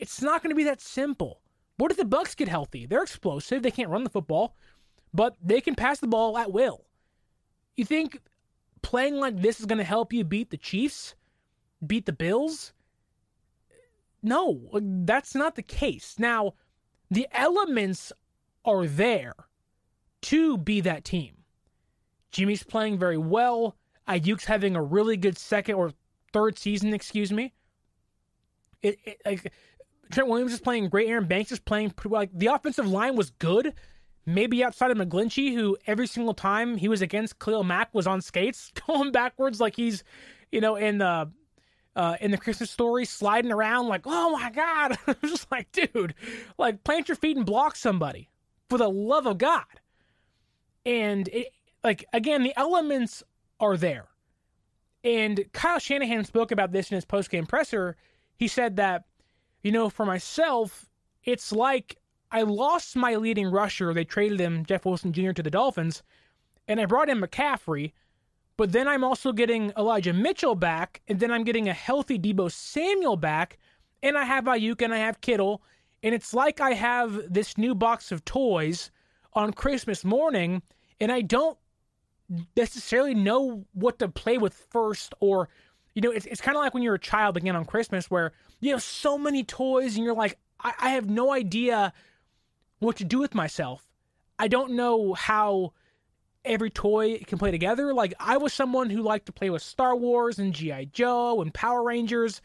it's 0.00 0.20
not 0.20 0.42
going 0.42 0.50
to 0.50 0.56
be 0.56 0.64
that 0.64 0.80
simple. 0.80 1.40
What 1.76 1.92
if 1.92 1.98
the 1.98 2.04
Bucks 2.04 2.34
get 2.34 2.48
healthy? 2.48 2.84
They're 2.84 3.04
explosive. 3.04 3.62
They 3.62 3.70
can't 3.70 3.90
run 3.90 4.02
the 4.02 4.10
football, 4.10 4.56
but 5.12 5.36
they 5.42 5.60
can 5.60 5.74
pass 5.74 6.00
the 6.00 6.06
ball 6.06 6.36
at 6.38 6.52
will. 6.52 6.84
You 7.76 7.84
think 7.84 8.20
playing 8.82 9.16
like 9.16 9.40
this 9.40 9.60
is 9.60 9.66
going 9.66 9.78
to 9.78 9.84
help 9.84 10.12
you 10.12 10.24
beat 10.24 10.50
the 10.50 10.56
Chiefs, 10.56 11.14
beat 11.86 12.06
the 12.06 12.12
Bills? 12.12 12.72
No, 14.22 14.68
that's 14.72 15.34
not 15.34 15.54
the 15.54 15.62
case. 15.62 16.16
Now, 16.18 16.54
the 17.10 17.28
elements 17.32 18.12
are 18.64 18.86
there 18.86 19.34
to 20.22 20.58
be 20.58 20.80
that 20.80 21.04
team. 21.04 21.36
Jimmy's 22.30 22.62
playing 22.62 22.98
very 22.98 23.16
well. 23.16 23.76
Aiyuk's 24.08 24.44
having 24.44 24.74
a 24.76 24.82
really 24.82 25.16
good 25.16 25.38
second 25.38 25.76
or 25.76 25.92
third 26.32 26.58
season, 26.58 26.92
excuse 26.92 27.32
me. 27.32 27.54
It, 28.82 28.98
it 29.04 29.20
like 29.24 29.52
Trent 30.10 30.28
Williams 30.28 30.52
is 30.52 30.60
playing 30.60 30.88
great. 30.88 31.08
Aaron 31.08 31.26
Banks 31.26 31.52
is 31.52 31.58
playing 31.58 31.90
pretty 31.90 32.10
well. 32.10 32.22
Like 32.22 32.30
the 32.32 32.46
offensive 32.46 32.88
line 32.88 33.16
was 33.16 33.30
good. 33.30 33.74
Maybe 34.28 34.62
outside 34.62 34.90
of 34.90 34.98
McGlinchey, 34.98 35.54
who 35.54 35.78
every 35.86 36.06
single 36.06 36.34
time 36.34 36.76
he 36.76 36.86
was 36.86 37.00
against 37.00 37.38
Khalil 37.38 37.64
Mack 37.64 37.94
was 37.94 38.06
on 38.06 38.20
skates, 38.20 38.70
going 38.86 39.10
backwards 39.10 39.58
like 39.58 39.74
he's, 39.74 40.04
you 40.52 40.60
know, 40.60 40.76
in 40.76 40.98
the 40.98 41.30
uh, 41.96 42.16
in 42.20 42.30
the 42.30 42.36
Christmas 42.36 42.70
story, 42.70 43.06
sliding 43.06 43.50
around 43.50 43.88
like, 43.88 44.02
oh 44.04 44.30
my 44.30 44.50
god! 44.50 44.98
I 45.06 45.16
was 45.22 45.30
just 45.30 45.50
like, 45.50 45.72
dude, 45.72 46.14
like 46.58 46.84
plant 46.84 47.08
your 47.08 47.16
feet 47.16 47.38
and 47.38 47.46
block 47.46 47.74
somebody 47.74 48.28
for 48.68 48.76
the 48.76 48.90
love 48.90 49.26
of 49.26 49.38
God. 49.38 49.64
And 50.84 51.26
it, 51.28 51.48
like 51.82 52.04
again, 52.12 52.42
the 52.42 52.56
elements 52.56 53.22
are 53.60 53.78
there. 53.78 54.08
And 55.04 55.42
Kyle 55.52 55.78
Shanahan 55.78 56.24
spoke 56.24 56.52
about 56.52 56.72
this 56.72 56.90
in 56.90 56.96
his 56.96 57.04
post-game 57.06 57.46
presser. 57.46 57.96
He 58.36 58.46
said 58.46 58.76
that, 58.76 59.04
you 59.62 59.72
know, 59.72 59.88
for 59.88 60.04
myself, 60.04 60.90
it's 61.24 61.50
like 61.50 61.97
I 62.30 62.42
lost 62.42 62.96
my 62.96 63.14
leading 63.16 63.50
rusher. 63.50 63.94
They 63.94 64.04
traded 64.04 64.40
him, 64.40 64.64
Jeff 64.66 64.84
Wilson 64.84 65.12
Jr., 65.12 65.32
to 65.32 65.42
the 65.42 65.50
Dolphins, 65.50 66.02
and 66.66 66.80
I 66.80 66.86
brought 66.86 67.08
in 67.08 67.20
McCaffrey. 67.20 67.92
But 68.56 68.72
then 68.72 68.88
I'm 68.88 69.04
also 69.04 69.32
getting 69.32 69.72
Elijah 69.78 70.12
Mitchell 70.12 70.54
back, 70.54 71.00
and 71.08 71.20
then 71.20 71.30
I'm 71.30 71.44
getting 71.44 71.68
a 71.68 71.72
healthy 71.72 72.18
Deebo 72.18 72.50
Samuel 72.50 73.16
back, 73.16 73.58
and 74.02 74.18
I 74.18 74.24
have 74.24 74.44
Aiyuk 74.44 74.82
and 74.82 74.92
I 74.92 74.98
have 74.98 75.20
Kittle, 75.20 75.62
and 76.02 76.14
it's 76.14 76.34
like 76.34 76.60
I 76.60 76.72
have 76.72 77.32
this 77.32 77.56
new 77.56 77.74
box 77.74 78.12
of 78.12 78.24
toys 78.24 78.90
on 79.34 79.52
Christmas 79.52 80.04
morning, 80.04 80.62
and 81.00 81.12
I 81.12 81.22
don't 81.22 81.58
necessarily 82.56 83.14
know 83.14 83.64
what 83.72 83.98
to 83.98 84.08
play 84.08 84.38
with 84.38 84.52
first 84.52 85.14
or 85.20 85.48
you 85.94 86.02
know 86.02 86.10
it's, 86.10 86.26
it's 86.26 86.40
kind 86.40 86.56
of 86.56 86.62
like 86.62 86.74
when 86.74 86.82
you're 86.82 86.94
a 86.94 86.98
child 86.98 87.38
again 87.38 87.56
on 87.56 87.64
christmas 87.64 88.10
where 88.10 88.32
you 88.60 88.70
have 88.70 88.82
so 88.82 89.16
many 89.16 89.42
toys 89.42 89.96
and 89.96 90.04
you're 90.04 90.14
like 90.14 90.38
I, 90.60 90.74
I 90.78 90.90
have 90.90 91.08
no 91.08 91.32
idea 91.32 91.92
what 92.78 92.96
to 92.96 93.04
do 93.04 93.18
with 93.18 93.34
myself. 93.34 93.86
I 94.38 94.48
don't 94.48 94.72
know 94.72 95.14
how 95.14 95.72
every 96.44 96.70
toy 96.70 97.18
can 97.26 97.38
play 97.38 97.50
together. 97.50 97.92
Like 97.92 98.14
i 98.18 98.36
was 98.36 98.52
someone 98.52 98.90
who 98.90 99.02
liked 99.02 99.26
to 99.26 99.32
play 99.32 99.50
with 99.50 99.62
star 99.62 99.96
wars 99.96 100.38
and 100.38 100.54
gi 100.54 100.90
joe 100.92 101.40
and 101.40 101.52
power 101.52 101.82
rangers. 101.82 102.40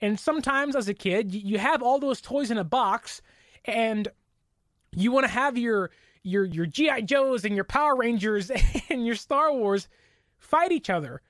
And 0.00 0.18
sometimes 0.18 0.76
as 0.76 0.88
a 0.88 0.94
kid 0.94 1.34
you 1.34 1.58
have 1.58 1.82
all 1.82 1.98
those 1.98 2.20
toys 2.20 2.50
in 2.50 2.58
a 2.58 2.64
box 2.64 3.22
and 3.64 4.08
you 4.92 5.12
want 5.12 5.24
to 5.24 5.32
have 5.32 5.56
your 5.56 5.90
your 6.22 6.44
your 6.44 6.66
GI 6.66 7.02
Joes 7.02 7.44
and 7.44 7.54
your 7.54 7.64
Power 7.64 7.96
Rangers 7.96 8.50
and 8.90 9.06
your 9.06 9.14
Star 9.14 9.52
Wars 9.52 9.88
fight 10.38 10.72
each 10.72 10.90
other. 10.90 11.22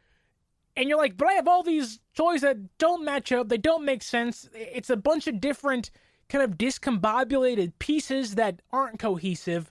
And 0.77 0.89
you're 0.89 0.99
like, 0.99 1.17
but 1.17 1.29
I 1.29 1.33
have 1.33 1.49
all 1.49 1.63
these 1.63 2.01
toys 2.15 2.41
that 2.43 2.79
don't 2.79 3.05
match 3.05 3.33
up, 3.33 3.49
they 3.49 3.59
don't 3.59 3.85
make 3.85 4.03
sense. 4.03 4.49
It's 4.55 4.91
a 4.91 4.97
bunch 4.97 5.27
of 5.27 5.41
different 5.41 5.91
kind 6.31 6.45
of 6.45 6.57
discombobulated 6.57 7.73
pieces 7.79 8.37
that 8.37 8.63
aren't 8.73 8.99
cohesive, 8.99 9.71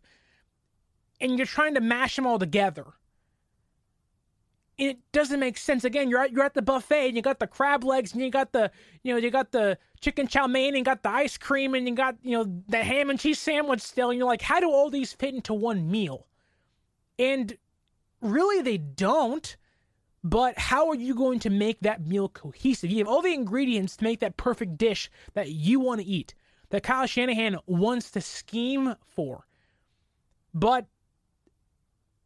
and 1.19 1.37
you're 1.37 1.47
trying 1.47 1.73
to 1.73 1.81
mash 1.81 2.15
them 2.15 2.27
all 2.27 2.37
together. 2.37 2.85
And 4.77 4.89
it 4.91 4.99
doesn't 5.11 5.39
make 5.39 5.57
sense. 5.57 5.83
Again, 5.83 6.09
you're 6.09 6.21
at 6.21 6.31
you're 6.31 6.45
at 6.45 6.53
the 6.53 6.61
buffet 6.61 7.07
and 7.07 7.15
you 7.15 7.21
got 7.21 7.39
the 7.39 7.47
crab 7.47 7.83
legs 7.83 8.13
and 8.13 8.21
you 8.21 8.29
got 8.29 8.53
the 8.53 8.71
you 9.03 9.13
know 9.13 9.19
you 9.19 9.29
got 9.29 9.51
the 9.51 9.77
chicken 9.99 10.27
chow 10.27 10.47
mein 10.47 10.69
and 10.69 10.77
you 10.77 10.83
got 10.83 11.03
the 11.03 11.09
ice 11.09 11.37
cream 11.37 11.75
and 11.75 11.87
you 11.87 11.95
got 11.95 12.15
you 12.21 12.37
know 12.37 12.61
the 12.69 12.81
ham 12.81 13.09
and 13.09 13.19
cheese 13.19 13.39
sandwich 13.39 13.81
still 13.81 14.09
and 14.09 14.17
you're 14.17 14.27
like, 14.27 14.41
how 14.41 14.59
do 14.59 14.71
all 14.71 14.89
these 14.89 15.11
fit 15.11 15.33
into 15.33 15.53
one 15.53 15.89
meal? 15.91 16.27
And 17.17 17.57
really, 18.21 18.61
they 18.61 18.77
don't. 18.77 19.55
But 20.23 20.57
how 20.57 20.89
are 20.89 20.95
you 20.95 21.15
going 21.15 21.39
to 21.39 21.49
make 21.49 21.79
that 21.81 22.05
meal 22.05 22.27
cohesive? 22.27 22.89
You 22.89 22.97
have 22.99 23.07
all 23.07 23.21
the 23.21 23.33
ingredients 23.33 23.95
to 23.97 24.03
make 24.03 24.19
that 24.19 24.35
perfect 24.35 24.77
dish 24.77 25.09
that 25.33 25.51
you 25.51 25.79
want 25.79 26.01
to 26.01 26.07
eat, 26.07 26.35
that 26.69 26.84
Kyle 26.84 27.05
Shanahan 27.05 27.58
wants 27.65 28.12
to 28.12 28.21
scheme 28.21 28.95
for. 29.15 29.45
But 30.53 30.86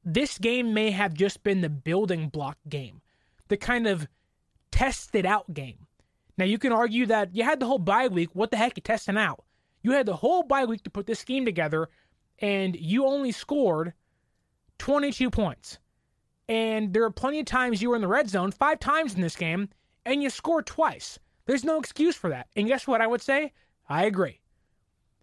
this 0.04 0.38
game 0.38 0.74
may 0.74 0.92
have 0.92 1.14
just 1.14 1.44
been 1.44 1.62
the 1.62 1.70
building 1.70 2.30
block 2.30 2.58
game, 2.68 3.02
the 3.48 3.58
kind 3.58 3.88
of 3.88 4.08
tested 4.72 5.26
out 5.26 5.54
game. 5.54 5.88
Now, 6.38 6.46
you 6.46 6.58
can 6.58 6.72
argue 6.72 7.06
that 7.08 7.36
you 7.36 7.44
had 7.44 7.60
the 7.60 7.66
whole 7.66 7.80
bye 7.80 8.08
week. 8.08 8.30
What 8.34 8.52
the 8.52 8.58
heck 8.58 8.72
are 8.72 8.74
you 8.78 8.82
testing 8.82 9.18
out? 9.18 9.44
You 9.82 9.92
had 9.92 10.06
the 10.06 10.16
whole 10.16 10.44
bye 10.44 10.66
week 10.66 10.84
to 10.84 10.90
put 10.90 11.06
this 11.06 11.20
scheme 11.20 11.46
together, 11.46 11.90
and 12.40 12.76
you 12.76 13.06
only 13.06 13.32
scored 13.32 13.94
22 14.80 15.30
points. 15.30 15.78
And 16.50 16.94
there 16.94 17.04
are 17.04 17.12
plenty 17.12 17.40
of 17.40 17.46
times 17.46 17.82
you 17.82 17.90
were 17.90 17.96
in 17.96 18.02
the 18.02 18.08
red 18.08 18.30
zone, 18.30 18.52
five 18.52 18.80
times 18.80 19.14
in 19.14 19.22
this 19.22 19.36
game, 19.36 19.70
and 20.06 20.24
you 20.24 20.30
scored 20.30 20.66
twice. 20.66 21.20
There's 21.46 21.64
no 21.64 21.80
excuse 21.80 22.16
for 22.16 22.30
that. 22.30 22.48
And 22.56 22.68
guess 22.68 22.88
what 22.88 23.02
I 23.02 23.08
would 23.08 23.22
say? 23.22 23.52
I 23.88 24.06
agree. 24.06 24.40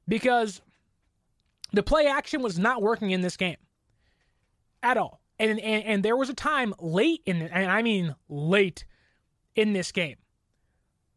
Because 0.07 0.61
the 1.73 1.83
play 1.83 2.07
action 2.07 2.43
was 2.43 2.59
not 2.59 2.83
working 2.83 3.11
in 3.11 3.21
this 3.21 3.37
game 3.37 3.57
at 4.83 4.97
all. 4.97 5.21
And, 5.39 5.59
and, 5.61 5.85
and 5.85 6.03
there 6.03 6.17
was 6.17 6.29
a 6.29 6.35
time 6.35 6.75
late 6.79 7.23
in, 7.25 7.43
and 7.43 7.71
I 7.71 7.83
mean 7.83 8.15
late 8.29 8.85
in 9.55 9.73
this 9.73 9.91
game, 9.93 10.17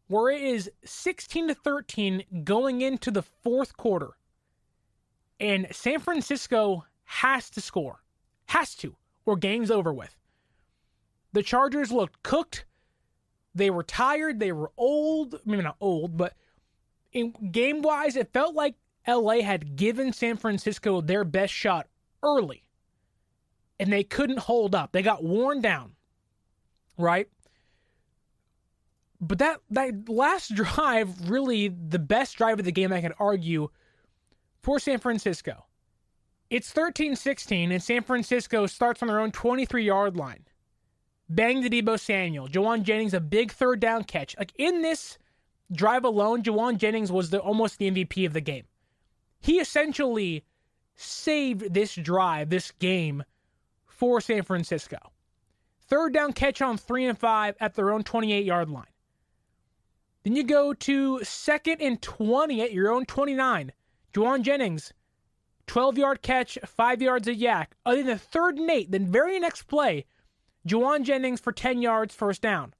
where 0.07 0.29
it 0.29 0.41
is 0.41 0.71
16 0.85 1.49
to 1.49 1.55
13 1.55 2.23
going 2.43 2.81
into 2.81 3.11
the 3.11 3.21
fourth 3.21 3.75
quarter. 3.75 4.11
And 5.39 5.67
San 5.71 5.99
Francisco 5.99 6.85
has 7.05 7.49
to 7.51 7.61
score. 7.61 8.01
Has 8.45 8.75
to 8.75 8.95
or 9.25 9.35
game's 9.37 9.71
over 9.71 9.93
with. 9.93 10.15
The 11.33 11.43
Chargers 11.43 11.91
looked 11.91 12.21
cooked. 12.23 12.65
They 13.55 13.69
were 13.69 13.83
tired. 13.83 14.39
They 14.39 14.51
were 14.51 14.71
old. 14.77 15.39
Maybe 15.45 15.63
not 15.63 15.77
old, 15.79 16.17
but 16.17 16.33
game 17.51 17.81
wise, 17.81 18.15
it 18.15 18.33
felt 18.33 18.55
like 18.55 18.75
LA 19.07 19.41
had 19.41 19.75
given 19.75 20.13
San 20.13 20.37
Francisco 20.37 21.01
their 21.01 21.23
best 21.23 21.53
shot 21.53 21.87
early. 22.21 22.63
And 23.79 23.91
they 23.91 24.03
couldn't 24.03 24.39
hold 24.39 24.75
up. 24.75 24.91
They 24.91 25.01
got 25.01 25.23
worn 25.23 25.61
down. 25.61 25.93
Right? 26.97 27.27
But 29.19 29.39
that 29.39 29.61
that 29.71 30.09
last 30.09 30.53
drive, 30.55 31.29
really 31.29 31.67
the 31.69 31.99
best 31.99 32.37
drive 32.37 32.59
of 32.59 32.65
the 32.65 32.71
game 32.71 32.93
I 32.93 33.01
can 33.01 33.13
argue 33.19 33.69
for 34.61 34.79
San 34.79 34.99
Francisco. 34.99 35.65
It's 36.49 36.71
13 36.71 37.15
16, 37.15 37.71
and 37.71 37.81
San 37.81 38.03
Francisco 38.03 38.67
starts 38.67 39.01
on 39.01 39.07
their 39.07 39.19
own 39.19 39.31
23 39.31 39.83
yard 39.83 40.15
line. 40.15 40.45
Bang 41.29 41.63
to 41.63 41.69
Deebo 41.69 41.99
Samuel. 41.99 42.47
Jauan 42.47 42.83
Jennings, 42.83 43.13
a 43.13 43.19
big 43.19 43.51
third 43.51 43.79
down 43.79 44.03
catch. 44.03 44.37
Like 44.37 44.53
in 44.57 44.81
this 44.81 45.17
drive 45.71 46.03
alone, 46.03 46.43
Jauan 46.43 46.77
Jennings 46.77 47.11
was 47.11 47.29
the 47.29 47.39
almost 47.39 47.77
the 47.77 47.89
MVP 47.89 48.25
of 48.25 48.33
the 48.33 48.41
game. 48.41 48.65
He 49.39 49.59
essentially 49.59 50.43
saved 50.95 51.73
this 51.73 51.95
drive, 51.95 52.49
this 52.49 52.71
game 52.71 53.23
for 53.87 54.21
San 54.21 54.43
Francisco. 54.43 54.97
Third 55.81 56.13
down 56.13 56.33
catch 56.33 56.61
on 56.61 56.77
three 56.77 57.05
and 57.05 57.17
five 57.17 57.55
at 57.59 57.75
their 57.75 57.91
own 57.91 58.03
28 58.03 58.45
yard 58.45 58.69
line. 58.69 58.85
Then 60.23 60.35
you 60.35 60.43
go 60.43 60.73
to 60.73 61.23
second 61.23 61.81
and 61.81 62.01
20 62.01 62.61
at 62.61 62.71
your 62.71 62.91
own 62.91 63.05
29. 63.05 63.73
Jauan 64.13 64.41
Jennings 64.41 64.93
12 65.67 65.97
yard 65.97 66.21
catch, 66.21 66.57
five 66.65 67.01
yards 67.01 67.27
a 67.27 67.35
YAC. 67.35 67.67
Other 67.85 67.97
than 67.97 68.07
the 68.07 68.17
third 68.17 68.57
and 68.57 68.69
eight, 68.69 68.91
then 68.91 69.05
very 69.05 69.39
next 69.39 69.63
play, 69.63 70.05
Jauan 70.67 71.03
Jennings 71.03 71.39
for 71.39 71.51
10 71.51 71.81
yards, 71.81 72.13
first 72.13 72.41
down. 72.41 72.73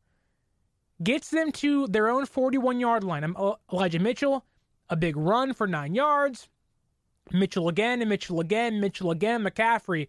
Gets 1.01 1.29
them 1.29 1.51
to 1.53 1.87
their 1.87 2.09
own 2.09 2.25
41 2.25 2.79
yard 2.79 3.03
line. 3.03 3.23
Uh, 3.35 3.53
Elijah 3.71 3.99
Mitchell, 3.99 4.45
a 4.89 4.95
big 4.95 5.17
run 5.17 5.53
for 5.53 5.67
nine 5.67 5.95
yards. 5.95 6.49
Mitchell 7.31 7.69
again, 7.69 8.01
and 8.01 8.09
Mitchell 8.09 8.39
again, 8.39 8.79
Mitchell 8.79 9.11
again, 9.11 9.43
McCaffrey. 9.43 10.07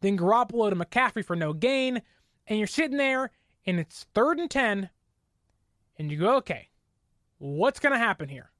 Then 0.00 0.18
Garoppolo 0.18 0.70
to 0.70 0.76
McCaffrey 0.76 1.24
for 1.24 1.36
no 1.36 1.52
gain. 1.52 2.02
And 2.46 2.58
you're 2.58 2.66
sitting 2.68 2.96
there, 2.96 3.30
and 3.66 3.80
it's 3.80 4.06
third 4.14 4.38
and 4.38 4.50
10. 4.50 4.90
And 5.98 6.10
you 6.10 6.18
go, 6.18 6.36
okay, 6.36 6.68
what's 7.38 7.80
going 7.80 7.92
to 7.92 7.98
happen 7.98 8.28
here? 8.28 8.50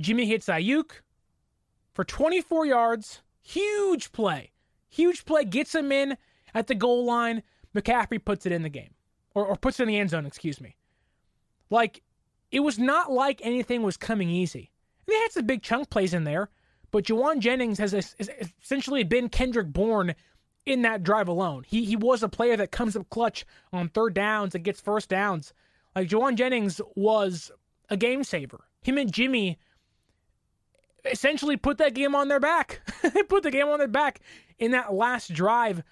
Jimmy 0.00 0.26
hits 0.26 0.46
Aiyuk 0.46 0.90
for 1.94 2.04
24 2.04 2.66
yards. 2.66 3.22
Huge 3.42 4.12
play. 4.12 4.50
Huge 4.88 5.24
play. 5.24 5.44
Gets 5.44 5.74
him 5.74 5.92
in 5.92 6.16
at 6.54 6.66
the 6.66 6.74
goal 6.74 7.04
line. 7.04 7.42
McCaffrey 7.74 8.22
puts 8.22 8.46
it 8.46 8.52
in 8.52 8.62
the 8.62 8.68
game. 8.68 8.93
Or, 9.34 9.44
or 9.46 9.56
puts 9.56 9.80
it 9.80 9.84
in 9.84 9.88
the 9.88 9.98
end 9.98 10.10
zone, 10.10 10.26
excuse 10.26 10.60
me. 10.60 10.76
Like, 11.70 12.02
it 12.52 12.60
was 12.60 12.78
not 12.78 13.10
like 13.10 13.40
anything 13.42 13.82
was 13.82 13.96
coming 13.96 14.30
easy. 14.30 14.70
They 15.06 15.14
had 15.14 15.32
some 15.32 15.46
big 15.46 15.62
chunk 15.62 15.90
plays 15.90 16.14
in 16.14 16.24
there, 16.24 16.50
but 16.90 17.04
Jauan 17.04 17.40
Jennings 17.40 17.78
has, 17.78 17.92
has 17.92 18.14
essentially 18.62 19.02
been 19.02 19.28
Kendrick 19.28 19.72
Bourne 19.72 20.14
in 20.66 20.82
that 20.82 21.02
drive 21.02 21.28
alone. 21.28 21.64
He 21.66 21.84
he 21.84 21.96
was 21.96 22.22
a 22.22 22.28
player 22.28 22.56
that 22.56 22.70
comes 22.70 22.96
up 22.96 23.10
clutch 23.10 23.44
on 23.72 23.88
third 23.88 24.14
downs 24.14 24.54
and 24.54 24.64
gets 24.64 24.80
first 24.80 25.08
downs. 25.08 25.52
Like 25.94 26.08
Jauan 26.08 26.36
Jennings 26.36 26.80
was 26.94 27.50
a 27.90 27.96
game 27.96 28.24
saver. 28.24 28.64
Him 28.82 28.98
and 28.98 29.12
Jimmy 29.12 29.58
essentially 31.04 31.56
put 31.56 31.78
that 31.78 31.94
game 31.94 32.14
on 32.14 32.28
their 32.28 32.40
back. 32.40 32.80
they 33.02 33.22
put 33.22 33.42
the 33.42 33.50
game 33.50 33.68
on 33.68 33.78
their 33.78 33.88
back 33.88 34.20
in 34.58 34.70
that 34.70 34.94
last 34.94 35.32
drive 35.32 35.82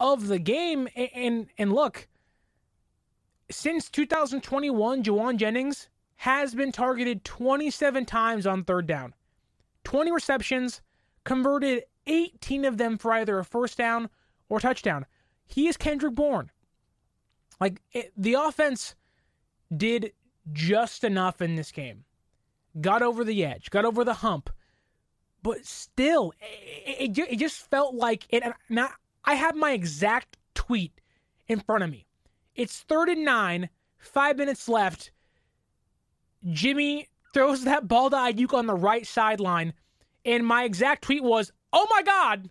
of 0.00 0.26
the 0.26 0.38
game. 0.38 0.88
And, 0.96 1.08
and, 1.14 1.46
and 1.58 1.72
look, 1.72 2.08
since 3.52 3.88
2021, 3.90 5.02
Jauan 5.02 5.36
Jennings 5.36 5.88
has 6.16 6.54
been 6.54 6.72
targeted 6.72 7.24
27 7.24 8.04
times 8.04 8.46
on 8.46 8.64
third 8.64 8.86
down, 8.86 9.14
20 9.84 10.12
receptions, 10.12 10.80
converted 11.24 11.84
18 12.06 12.64
of 12.64 12.78
them 12.78 12.98
for 12.98 13.12
either 13.12 13.38
a 13.38 13.44
first 13.44 13.78
down 13.78 14.08
or 14.48 14.60
touchdown. 14.60 15.06
He 15.46 15.68
is 15.68 15.76
Kendrick 15.76 16.14
Bourne. 16.14 16.50
Like 17.60 17.80
it, 17.92 18.12
the 18.16 18.34
offense 18.34 18.94
did 19.76 20.12
just 20.52 21.04
enough 21.04 21.40
in 21.40 21.56
this 21.56 21.70
game 21.70 22.04
got 22.80 23.02
over 23.02 23.24
the 23.24 23.44
edge, 23.44 23.70
got 23.70 23.84
over 23.84 24.04
the 24.04 24.14
hump, 24.14 24.50
but 25.42 25.66
still, 25.66 26.32
it, 26.40 27.18
it, 27.18 27.32
it 27.32 27.38
just 27.38 27.68
felt 27.70 27.94
like 27.94 28.26
it. 28.30 28.42
Now, 28.68 28.90
I 29.24 29.34
have 29.34 29.56
my 29.56 29.72
exact 29.72 30.36
tweet 30.54 31.00
in 31.48 31.60
front 31.60 31.84
of 31.84 31.90
me. 31.90 32.06
It's 32.54 32.80
third 32.80 33.08
and 33.08 33.24
nine, 33.24 33.70
five 33.98 34.36
minutes 34.36 34.68
left. 34.68 35.10
Jimmy 36.50 37.08
throws 37.32 37.64
that 37.64 37.88
ball 37.88 38.10
to 38.10 38.16
Aiyuk 38.16 38.52
on 38.52 38.66
the 38.66 38.74
right 38.74 39.06
sideline, 39.06 39.72
and 40.24 40.46
my 40.46 40.64
exact 40.64 41.02
tweet 41.02 41.22
was, 41.22 41.52
"Oh 41.72 41.86
my 41.90 42.02
God!" 42.02 42.50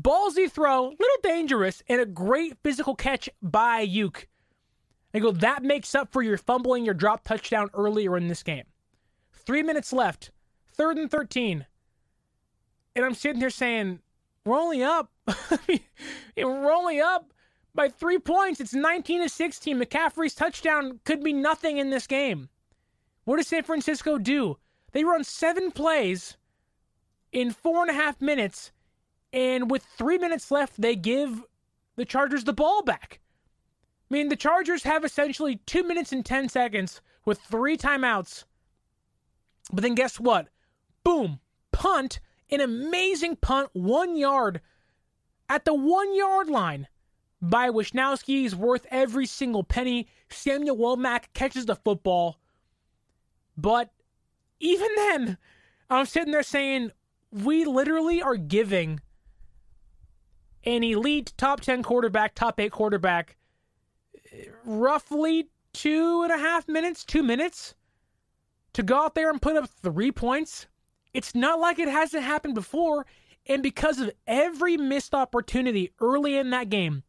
Ballsy 0.00 0.50
throw, 0.50 0.88
little 0.88 1.20
dangerous, 1.22 1.82
and 1.88 2.00
a 2.00 2.06
great 2.06 2.58
physical 2.62 2.94
catch 2.94 3.28
by 3.42 3.86
Aiyuk. 3.86 4.26
I 5.14 5.18
go, 5.18 5.32
that 5.32 5.62
makes 5.62 5.94
up 5.94 6.12
for 6.12 6.20
your 6.22 6.36
fumbling 6.36 6.84
your 6.84 6.92
drop 6.92 7.24
touchdown 7.24 7.70
earlier 7.72 8.18
in 8.18 8.28
this 8.28 8.42
game. 8.42 8.64
Three 9.32 9.62
minutes 9.62 9.92
left. 9.92 10.30
Third 10.74 10.98
and 10.98 11.10
13. 11.10 11.64
And 12.94 13.04
I'm 13.04 13.14
sitting 13.14 13.40
here 13.40 13.48
saying, 13.48 14.00
we're 14.44 14.60
only 14.60 14.82
up. 14.82 15.10
we're 16.36 16.72
only 16.72 17.00
up 17.00 17.32
by 17.76 17.88
three 17.88 18.18
points. 18.18 18.60
It's 18.60 18.74
19 18.74 19.22
to 19.22 19.28
16. 19.28 19.78
McCaffrey's 19.78 20.34
touchdown 20.34 21.00
could 21.04 21.22
be 21.22 21.32
nothing 21.32 21.78
in 21.78 21.90
this 21.90 22.06
game. 22.06 22.48
What 23.24 23.36
does 23.36 23.48
San 23.48 23.62
Francisco 23.62 24.18
do? 24.18 24.58
They 24.92 25.04
run 25.04 25.22
seven 25.22 25.70
plays 25.70 26.36
in 27.32 27.50
four 27.52 27.82
and 27.82 27.90
a 27.90 27.94
half 27.94 28.20
minutes, 28.20 28.72
and 29.32 29.70
with 29.70 29.84
three 29.84 30.16
minutes 30.16 30.50
left, 30.50 30.80
they 30.80 30.96
give 30.96 31.44
the 31.96 32.04
Chargers 32.04 32.44
the 32.44 32.52
ball 32.52 32.82
back. 32.82 33.20
I 34.10 34.14
mean, 34.14 34.28
the 34.28 34.36
Chargers 34.36 34.84
have 34.84 35.04
essentially 35.04 35.56
two 35.66 35.82
minutes 35.82 36.12
and 36.12 36.24
10 36.24 36.48
seconds 36.48 37.00
with 37.24 37.40
three 37.40 37.76
timeouts 37.76 38.44
but 39.72 39.82
then 39.82 39.94
guess 39.94 40.20
what? 40.20 40.48
Boom, 41.04 41.40
punt 41.72 42.20
an 42.48 42.60
amazing 42.60 43.34
punt, 43.34 43.70
one 43.72 44.16
yard 44.16 44.60
at 45.48 45.64
the 45.64 45.74
one 45.74 46.14
yard 46.14 46.48
line 46.48 46.86
by 47.50 47.70
Wishnowsky 47.70 48.44
is 48.44 48.56
worth 48.56 48.86
every 48.90 49.26
single 49.26 49.62
penny. 49.62 50.08
Samuel 50.28 50.76
Womack 50.76 51.24
catches 51.34 51.66
the 51.66 51.76
football. 51.76 52.38
But 53.56 53.90
even 54.60 54.88
then, 54.96 55.38
I'm 55.88 56.06
sitting 56.06 56.32
there 56.32 56.42
saying, 56.42 56.90
we 57.30 57.64
literally 57.64 58.20
are 58.20 58.36
giving 58.36 59.00
an 60.64 60.82
elite 60.82 61.32
top 61.36 61.60
10 61.60 61.82
quarterback, 61.82 62.34
top 62.34 62.58
8 62.58 62.72
quarterback, 62.72 63.36
roughly 64.64 65.48
two 65.72 66.22
and 66.22 66.32
a 66.32 66.38
half 66.38 66.66
minutes, 66.66 67.04
two 67.04 67.22
minutes 67.22 67.74
to 68.72 68.82
go 68.82 69.04
out 69.04 69.14
there 69.14 69.30
and 69.30 69.40
put 69.40 69.56
up 69.56 69.68
three 69.68 70.10
points. 70.10 70.66
It's 71.14 71.34
not 71.34 71.60
like 71.60 71.78
it 71.78 71.88
hasn't 71.88 72.24
happened 72.24 72.54
before. 72.54 73.06
And 73.46 73.62
because 73.62 74.00
of 74.00 74.10
every 74.26 74.76
missed 74.76 75.14
opportunity 75.14 75.92
early 76.00 76.36
in 76.36 76.50
that 76.50 76.68
game, 76.68 77.04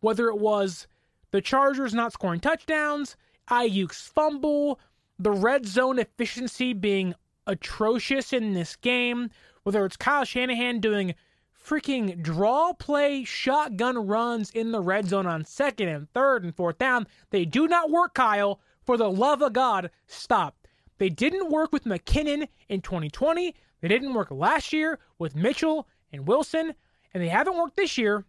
whether 0.00 0.28
it 0.28 0.38
was 0.38 0.86
the 1.30 1.40
Chargers 1.40 1.94
not 1.94 2.12
scoring 2.12 2.40
touchdowns, 2.40 3.16
Aiyuk's 3.48 4.08
fumble, 4.08 4.80
the 5.18 5.32
red 5.32 5.66
zone 5.66 5.98
efficiency 5.98 6.72
being 6.72 7.14
atrocious 7.46 8.32
in 8.32 8.54
this 8.54 8.76
game, 8.76 9.30
whether 9.62 9.84
it's 9.84 9.96
Kyle 9.96 10.24
Shanahan 10.24 10.80
doing 10.80 11.14
freaking 11.62 12.22
draw 12.22 12.72
play 12.72 13.24
shotgun 13.24 14.06
runs 14.06 14.50
in 14.50 14.72
the 14.72 14.80
red 14.80 15.08
zone 15.08 15.26
on 15.26 15.44
second 15.44 15.88
and 15.88 16.10
third 16.12 16.42
and 16.42 16.54
fourth 16.54 16.78
down. 16.78 17.06
They 17.30 17.44
do 17.44 17.68
not 17.68 17.90
work, 17.90 18.14
Kyle. 18.14 18.60
For 18.82 18.96
the 18.96 19.10
love 19.10 19.42
of 19.42 19.52
God, 19.52 19.90
stop. 20.06 20.66
They 20.98 21.10
didn't 21.10 21.50
work 21.50 21.72
with 21.72 21.84
McKinnon 21.84 22.48
in 22.68 22.80
2020. 22.80 23.54
They 23.80 23.88
didn't 23.88 24.14
work 24.14 24.30
last 24.30 24.72
year 24.72 24.98
with 25.18 25.36
Mitchell 25.36 25.86
and 26.12 26.26
Wilson. 26.26 26.74
And 27.12 27.22
they 27.22 27.28
haven't 27.28 27.56
worked 27.56 27.76
this 27.76 27.98
year, 27.98 28.24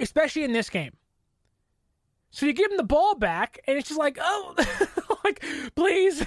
especially 0.00 0.44
in 0.44 0.52
this 0.52 0.70
game. 0.70 0.92
So 2.30 2.46
you 2.46 2.52
give 2.52 2.70
him 2.70 2.76
the 2.76 2.84
ball 2.84 3.16
back, 3.16 3.58
and 3.66 3.76
it's 3.76 3.88
just 3.88 3.98
like, 3.98 4.18
oh, 4.20 4.54
like, 5.24 5.44
please, 5.74 6.24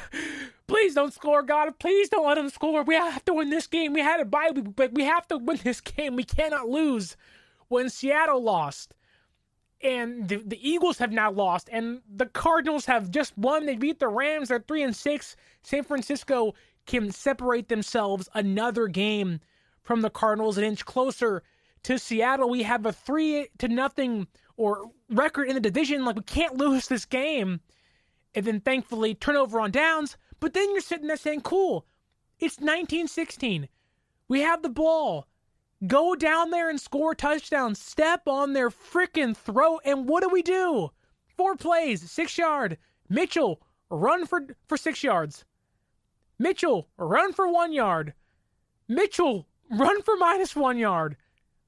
please 0.68 0.96
don't 0.96 1.14
score, 1.14 1.44
God. 1.44 1.80
Please 1.80 2.10
don't 2.10 2.28
let 2.28 2.38
him 2.38 2.50
score. 2.50 2.84
We 2.84 2.96
have 2.96 3.24
to 3.26 3.34
win 3.34 3.50
this 3.50 3.68
game. 3.68 3.94
We 3.94 4.02
had 4.02 4.20
a 4.20 4.26
bye, 4.26 4.52
but 4.52 4.94
we 4.94 5.06
have 5.06 5.28
to 5.30 5.38
win 5.38 5.60
this 5.64 5.82
game. 5.82 6.16
We 6.16 6.24
cannot 6.24 6.68
lose. 6.68 7.16
When 7.70 7.90
Seattle 7.90 8.44
lost, 8.44 8.94
and 9.82 10.28
the, 10.28 10.38
the 10.38 10.70
Eagles 10.70 10.98
have 11.00 11.12
now 11.12 11.32
lost, 11.32 11.70
and 11.72 12.02
the 12.14 12.26
Cardinals 12.26 12.86
have 12.86 13.10
just 13.10 13.38
won. 13.38 13.66
They 13.66 13.76
beat 13.76 14.00
the 14.00 14.08
Rams. 14.10 14.50
They're 14.50 14.64
three 14.68 14.84
and 14.84 14.96
six. 14.96 15.36
San 15.64 15.84
Francisco 15.84 16.54
can 16.86 17.12
separate 17.12 17.70
themselves 17.70 18.30
another 18.34 18.88
game 18.88 19.40
from 19.82 20.02
the 20.02 20.10
Cardinals, 20.10 20.58
an 20.58 20.64
inch 20.64 20.86
closer 20.86 21.44
to 21.84 22.00
Seattle. 22.00 22.50
We 22.50 22.64
have 22.64 22.86
a 22.86 22.92
three 22.92 23.48
to 23.60 23.68
nothing 23.68 24.28
or 24.58 24.92
record 25.10 25.48
in 25.48 25.56
the 25.56 25.60
division. 25.62 26.06
Like 26.06 26.16
we 26.16 26.24
can't 26.24 26.58
lose 26.58 26.88
this 26.88 27.06
game. 27.06 27.62
And 28.36 28.46
then 28.46 28.62
thankfully 28.62 29.14
turnover 29.16 29.60
on 29.60 29.72
downs. 29.72 30.18
But 30.40 30.54
then 30.54 30.72
you're 30.72 30.82
sitting 30.82 31.08
there 31.08 31.18
saying, 31.18 31.42
cool, 31.42 31.86
it's 32.40 32.58
1916. 32.58 33.70
We 34.28 34.42
have 34.42 34.62
the 34.64 34.70
ball. 34.70 35.28
Go 35.86 36.16
down 36.16 36.50
there 36.50 36.70
and 36.70 36.80
score 36.80 37.14
touchdowns. 37.14 37.80
Step 37.80 38.28
on 38.28 38.54
their 38.54 38.70
freaking 38.70 39.36
throat. 39.36 39.82
And 39.86 40.08
what 40.08 40.24
do 40.24 40.30
we 40.30 40.42
do? 40.42 40.92
Four 41.38 41.56
plays, 41.56 42.10
six 42.10 42.38
yard. 42.38 42.78
Mitchell, 43.10 43.62
run 43.90 44.26
for, 44.26 44.48
for 44.68 44.78
six 44.78 45.04
yards. 45.04 45.46
Mitchell, 46.40 46.88
run 46.98 47.34
for 47.34 47.52
one 47.52 47.74
yard. 47.74 48.14
Mitchell, 48.88 49.48
run 49.70 50.02
for 50.02 50.16
minus 50.18 50.56
one 50.56 50.78
yard. 50.78 51.18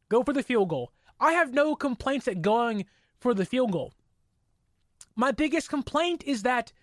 Go 0.09 0.23
for 0.23 0.33
the 0.33 0.43
field 0.43 0.69
goal. 0.69 0.91
I 1.19 1.33
have 1.33 1.53
no 1.53 1.75
complaints 1.75 2.27
at 2.27 2.41
going 2.41 2.85
for 3.19 3.33
the 3.33 3.45
field 3.45 3.71
goal. 3.71 3.93
My 5.15 5.31
biggest 5.31 5.69
complaint 5.69 6.23
is 6.25 6.43
that 6.43 6.73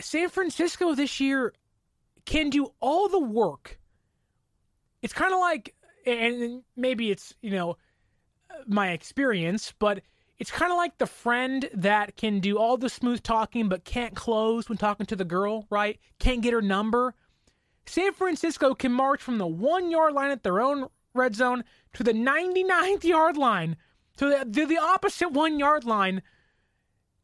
San 0.00 0.28
Francisco 0.28 0.94
this 0.94 1.20
year 1.20 1.54
can 2.24 2.50
do 2.50 2.72
all 2.80 3.08
the 3.08 3.20
work. 3.20 3.78
It's 5.02 5.12
kind 5.12 5.32
of 5.32 5.38
like, 5.38 5.74
and 6.06 6.62
maybe 6.76 7.10
it's, 7.10 7.34
you 7.40 7.50
know, 7.50 7.76
my 8.66 8.90
experience, 8.90 9.72
but 9.78 10.02
it's 10.38 10.50
kind 10.50 10.72
of 10.72 10.76
like 10.76 10.98
the 10.98 11.06
friend 11.06 11.68
that 11.74 12.16
can 12.16 12.40
do 12.40 12.58
all 12.58 12.76
the 12.76 12.88
smooth 12.88 13.22
talking 13.22 13.68
but 13.68 13.84
can't 13.84 14.14
close 14.14 14.68
when 14.68 14.78
talking 14.78 15.06
to 15.06 15.16
the 15.16 15.24
girl, 15.24 15.66
right? 15.70 16.00
Can't 16.18 16.42
get 16.42 16.52
her 16.52 16.62
number. 16.62 17.14
San 17.86 18.12
Francisco 18.12 18.74
can 18.74 18.92
march 18.92 19.22
from 19.22 19.38
the 19.38 19.46
one 19.46 19.90
yard 19.90 20.14
line 20.14 20.30
at 20.30 20.42
their 20.42 20.60
own 20.60 20.88
red 21.14 21.34
zone 21.34 21.64
to 21.94 22.02
the 22.02 22.12
99th 22.12 23.04
yard 23.04 23.36
line, 23.36 23.76
to 24.16 24.28
the, 24.28 24.50
to 24.52 24.66
the 24.66 24.78
opposite 24.78 25.32
one 25.32 25.58
yard 25.58 25.84
line 25.84 26.22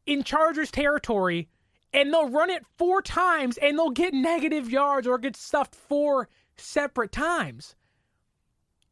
in 0.05 0.23
Chargers 0.23 0.71
territory, 0.71 1.49
and 1.93 2.11
they'll 2.11 2.29
run 2.29 2.49
it 2.49 2.65
four 2.77 3.01
times 3.01 3.57
and 3.57 3.77
they'll 3.77 3.89
get 3.89 4.13
negative 4.13 4.69
yards 4.69 5.05
or 5.05 5.17
get 5.17 5.35
stuffed 5.35 5.75
four 5.75 6.29
separate 6.55 7.11
times. 7.11 7.75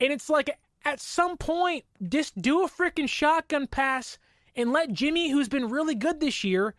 And 0.01 0.11
it's 0.11 0.29
like 0.29 0.49
at 0.85 0.99
some 0.99 1.37
point, 1.37 1.85
just 2.07 2.41
do 2.41 2.63
a 2.63 2.69
freaking 2.69 3.09
shotgun 3.09 3.67
pass 3.67 4.17
and 4.55 4.73
let 4.73 4.91
Jimmy, 4.91 5.29
who's 5.29 5.49
been 5.49 5.69
really 5.69 5.95
good 5.95 6.19
this 6.19 6.43
year, 6.43 6.75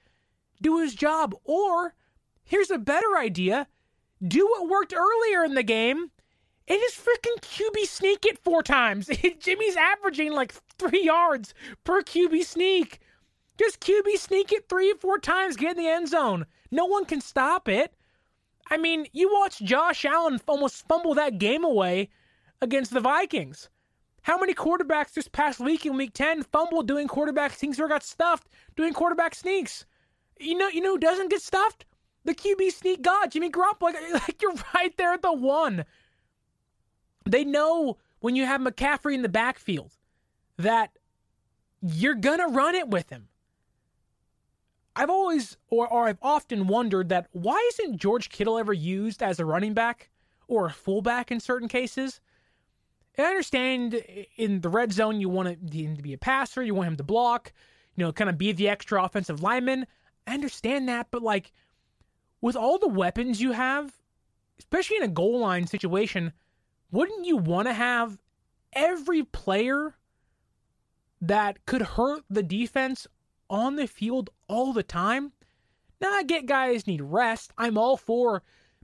do 0.60 0.78
his 0.78 0.94
job. 0.94 1.34
Or 1.44 1.94
here's 2.44 2.70
a 2.70 2.78
better 2.78 3.16
idea 3.18 3.66
do 4.26 4.46
what 4.46 4.68
worked 4.68 4.92
earlier 4.92 5.44
in 5.44 5.54
the 5.54 5.62
game 5.62 6.10
and 6.70 6.78
just 6.78 7.04
freaking 7.04 7.40
QB 7.40 7.84
sneak 7.86 8.24
it 8.24 8.38
four 8.38 8.62
times. 8.62 9.10
Jimmy's 9.40 9.76
averaging 9.76 10.32
like 10.32 10.54
three 10.78 11.02
yards 11.02 11.52
per 11.82 12.00
QB 12.00 12.44
sneak. 12.44 13.00
Just 13.58 13.80
QB 13.80 14.16
sneak 14.16 14.52
it 14.52 14.68
three 14.68 14.92
or 14.92 14.96
four 14.96 15.18
times, 15.18 15.56
get 15.56 15.72
in 15.72 15.82
the 15.82 15.90
end 15.90 16.08
zone. 16.08 16.46
No 16.70 16.86
one 16.86 17.04
can 17.04 17.20
stop 17.20 17.68
it. 17.68 17.92
I 18.70 18.76
mean, 18.76 19.08
you 19.12 19.32
watched 19.32 19.64
Josh 19.64 20.04
Allen 20.04 20.40
almost 20.46 20.86
fumble 20.86 21.12
that 21.14 21.38
game 21.38 21.64
away 21.64 22.08
against 22.62 22.92
the 22.92 23.00
Vikings. 23.00 23.68
How 24.22 24.38
many 24.38 24.54
quarterbacks 24.54 25.14
this 25.14 25.26
past 25.26 25.58
week 25.58 25.84
in 25.84 25.96
Week 25.96 26.14
10 26.14 26.44
fumbled 26.44 26.86
doing 26.86 27.08
quarterback 27.08 27.52
sneaks 27.52 27.80
or 27.80 27.88
got 27.88 28.04
stuffed 28.04 28.48
doing 28.76 28.92
quarterback 28.92 29.34
sneaks? 29.34 29.86
You 30.38 30.56
know, 30.56 30.68
you 30.68 30.80
know 30.80 30.92
who 30.92 30.98
doesn't 30.98 31.30
get 31.30 31.42
stuffed? 31.42 31.84
The 32.24 32.34
QB 32.34 32.70
sneak 32.70 33.02
god, 33.02 33.32
Jimmy 33.32 33.50
Garoppolo. 33.50 33.82
Like, 33.82 34.12
like 34.12 34.42
you're 34.42 34.54
right 34.74 34.96
there 34.96 35.12
at 35.12 35.22
the 35.22 35.32
one. 35.32 35.84
They 37.24 37.44
know 37.44 37.98
when 38.20 38.36
you 38.36 38.46
have 38.46 38.60
McCaffrey 38.60 39.14
in 39.14 39.22
the 39.22 39.28
backfield 39.28 39.92
that 40.56 40.90
you're 41.82 42.14
going 42.14 42.38
to 42.38 42.46
run 42.46 42.74
it 42.74 42.88
with 42.88 43.10
him. 43.10 43.28
I've 44.96 45.10
always, 45.10 45.56
or, 45.68 45.88
or 45.88 46.08
I've 46.08 46.18
often 46.20 46.66
wondered 46.66 47.08
that 47.08 47.28
why 47.32 47.70
isn't 47.72 47.98
George 47.98 48.28
Kittle 48.28 48.58
ever 48.58 48.72
used 48.72 49.22
as 49.22 49.38
a 49.38 49.44
running 49.44 49.72
back 49.72 50.10
or 50.48 50.66
a 50.66 50.70
fullback 50.70 51.30
in 51.30 51.40
certain 51.40 51.68
cases? 51.68 52.20
And 53.16 53.26
I 53.26 53.30
understand 53.30 54.02
in 54.36 54.60
the 54.60 54.68
red 54.68 54.92
zone, 54.92 55.20
you 55.20 55.28
want 55.28 55.48
him 55.48 55.96
to 55.96 56.02
be 56.02 56.12
a 56.12 56.18
passer, 56.18 56.62
you 56.62 56.74
want 56.74 56.88
him 56.88 56.96
to 56.96 57.04
block, 57.04 57.52
you 57.96 58.04
know, 58.04 58.12
kind 58.12 58.30
of 58.30 58.38
be 58.38 58.52
the 58.52 58.68
extra 58.68 59.02
offensive 59.02 59.42
lineman. 59.42 59.86
I 60.26 60.34
understand 60.34 60.88
that, 60.88 61.08
but 61.10 61.22
like 61.22 61.52
with 62.40 62.56
all 62.56 62.78
the 62.78 62.88
weapons 62.88 63.40
you 63.40 63.52
have, 63.52 63.92
especially 64.58 64.98
in 64.98 65.02
a 65.02 65.08
goal 65.08 65.38
line 65.38 65.66
situation, 65.66 66.32
wouldn't 66.90 67.26
you 67.26 67.36
want 67.36 67.68
to 67.68 67.74
have 67.74 68.18
every 68.72 69.22
player 69.22 69.94
that 71.20 71.64
could 71.66 71.82
hurt 71.82 72.24
the 72.30 72.42
defense 72.42 73.06
on 73.48 73.76
the 73.76 73.86
field 73.86 74.30
all 74.48 74.72
the 74.72 74.82
time? 74.82 75.32
Now, 76.00 76.12
I 76.12 76.22
get 76.22 76.46
guys 76.46 76.86
need 76.86 77.02
rest. 77.02 77.52
I'm 77.58 77.76
all 77.76 77.96
for 77.96 78.42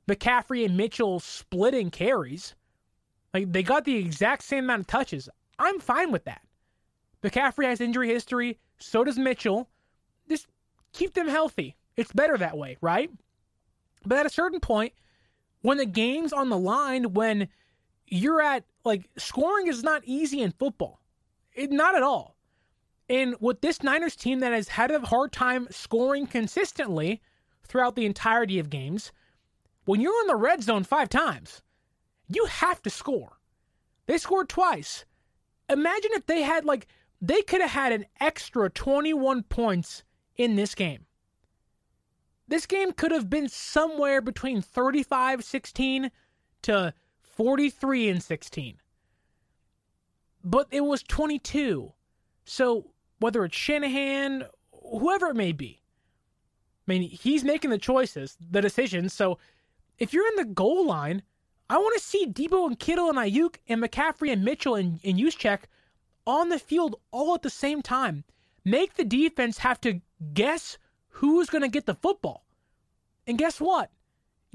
McCaffrey 0.08 0.64
and 0.64 0.76
Mitchell 0.76 1.18
splitting 1.18 1.90
carries. 1.90 2.54
Like, 3.32 3.52
they 3.52 3.62
got 3.62 3.84
the 3.84 3.96
exact 3.96 4.44
same 4.44 4.64
amount 4.64 4.80
of 4.80 4.86
touches. 4.86 5.28
I'm 5.58 5.80
fine 5.80 6.12
with 6.12 6.24
that. 6.24 6.42
McCaffrey 7.22 7.64
has 7.64 7.80
injury 7.80 8.08
history. 8.08 8.58
So 8.78 9.02
does 9.02 9.18
Mitchell. 9.18 9.68
Just 10.28 10.46
keep 10.92 11.14
them 11.14 11.28
healthy. 11.28 11.76
It's 11.96 12.12
better 12.12 12.36
that 12.36 12.58
way, 12.58 12.76
right? 12.80 13.10
But 14.04 14.18
at 14.18 14.26
a 14.26 14.30
certain 14.30 14.60
point, 14.60 14.92
when 15.62 15.78
the 15.78 15.86
game's 15.86 16.32
on 16.32 16.50
the 16.50 16.58
line, 16.58 17.14
when 17.14 17.48
you're 18.06 18.40
at 18.40 18.64
like 18.84 19.08
scoring 19.16 19.66
is 19.66 19.82
not 19.82 20.02
easy 20.04 20.40
in 20.40 20.52
football. 20.52 21.00
It, 21.54 21.70
not 21.70 21.94
at 21.94 22.02
all. 22.02 22.36
And 23.08 23.36
with 23.40 23.60
this 23.60 23.82
Niners 23.82 24.16
team 24.16 24.40
that 24.40 24.52
has 24.52 24.68
had 24.68 24.90
a 24.90 25.00
hard 25.00 25.32
time 25.32 25.68
scoring 25.70 26.26
consistently 26.26 27.20
throughout 27.62 27.94
the 27.94 28.06
entirety 28.06 28.58
of 28.58 28.70
games, 28.70 29.12
when 29.84 30.00
you're 30.00 30.20
in 30.22 30.26
the 30.26 30.36
red 30.36 30.62
zone 30.62 30.84
five 30.84 31.08
times, 31.08 31.62
you 32.28 32.46
have 32.46 32.82
to 32.82 32.90
score. 32.90 33.38
They 34.06 34.18
scored 34.18 34.48
twice. 34.48 35.04
Imagine 35.68 36.10
if 36.14 36.26
they 36.26 36.42
had 36.42 36.64
like 36.64 36.86
they 37.20 37.42
could 37.42 37.60
have 37.60 37.70
had 37.70 37.92
an 37.92 38.06
extra 38.20 38.68
21 38.68 39.44
points 39.44 40.02
in 40.36 40.56
this 40.56 40.74
game. 40.74 41.06
This 42.48 42.66
game 42.66 42.92
could 42.92 43.10
have 43.10 43.28
been 43.28 43.48
somewhere 43.48 44.20
between 44.20 44.62
35-16 44.62 46.10
to 46.62 46.94
43 47.36 48.08
and 48.08 48.22
16. 48.22 48.76
But 50.42 50.66
it 50.70 50.82
was 50.82 51.02
22. 51.02 51.92
So 52.44 52.90
whether 53.18 53.44
it's 53.44 53.56
Shanahan, 53.56 54.44
whoever 54.72 55.28
it 55.28 55.36
may 55.36 55.52
be, 55.52 55.82
I 56.86 56.92
mean, 56.92 57.02
he's 57.02 57.44
making 57.44 57.70
the 57.70 57.78
choices, 57.78 58.36
the 58.50 58.60
decisions. 58.60 59.12
So 59.12 59.38
if 59.98 60.12
you're 60.12 60.28
in 60.28 60.36
the 60.36 60.44
goal 60.44 60.86
line, 60.86 61.22
I 61.68 61.78
want 61.78 61.96
to 61.96 62.04
see 62.04 62.26
Deebo 62.26 62.66
and 62.66 62.78
Kittle 62.78 63.08
and 63.08 63.18
Aiyuk 63.18 63.56
and 63.68 63.82
McCaffrey 63.82 64.32
and 64.32 64.44
Mitchell 64.44 64.76
and, 64.76 65.00
and 65.04 65.58
on 66.26 66.48
the 66.48 66.58
field 66.58 66.96
all 67.10 67.34
at 67.34 67.42
the 67.42 67.50
same 67.50 67.82
time. 67.82 68.24
Make 68.64 68.94
the 68.94 69.04
defense 69.04 69.58
have 69.58 69.80
to 69.82 70.00
guess 70.32 70.78
who's 71.08 71.50
going 71.50 71.62
to 71.62 71.68
get 71.68 71.86
the 71.86 71.94
football. 71.94 72.44
And 73.26 73.38
guess 73.38 73.60
what? 73.60 73.90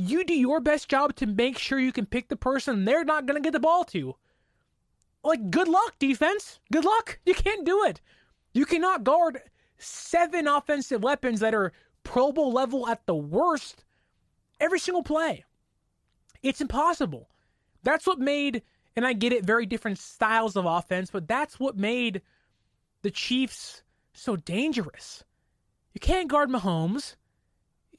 You 0.03 0.23
do 0.23 0.33
your 0.33 0.59
best 0.59 0.89
job 0.89 1.15
to 1.17 1.27
make 1.27 1.59
sure 1.59 1.79
you 1.79 1.91
can 1.91 2.07
pick 2.07 2.27
the 2.27 2.35
person 2.35 2.85
they're 2.85 3.03
not 3.03 3.27
going 3.27 3.35
to 3.35 3.45
get 3.45 3.53
the 3.53 3.59
ball 3.59 3.83
to. 3.85 4.15
Like, 5.23 5.51
good 5.51 5.67
luck, 5.67 5.99
defense. 5.99 6.59
Good 6.71 6.85
luck. 6.85 7.19
You 7.25 7.35
can't 7.35 7.63
do 7.63 7.83
it. 7.85 8.01
You 8.53 8.65
cannot 8.65 9.03
guard 9.03 9.41
seven 9.77 10.47
offensive 10.47 11.03
weapons 11.03 11.39
that 11.41 11.53
are 11.53 11.71
Pro 12.03 12.31
Bowl 12.31 12.51
level 12.51 12.87
at 12.89 13.05
the 13.05 13.15
worst 13.15 13.85
every 14.59 14.79
single 14.79 15.03
play. 15.03 15.45
It's 16.41 16.61
impossible. 16.61 17.29
That's 17.83 18.07
what 18.07 18.17
made, 18.17 18.63
and 18.95 19.05
I 19.05 19.13
get 19.13 19.33
it, 19.33 19.45
very 19.45 19.67
different 19.67 19.99
styles 19.99 20.55
of 20.55 20.65
offense, 20.65 21.11
but 21.11 21.27
that's 21.27 21.59
what 21.59 21.77
made 21.77 22.23
the 23.03 23.11
Chiefs 23.11 23.83
so 24.13 24.35
dangerous. 24.35 25.23
You 25.93 25.99
can't 26.01 26.27
guard 26.27 26.49
Mahomes. 26.49 27.15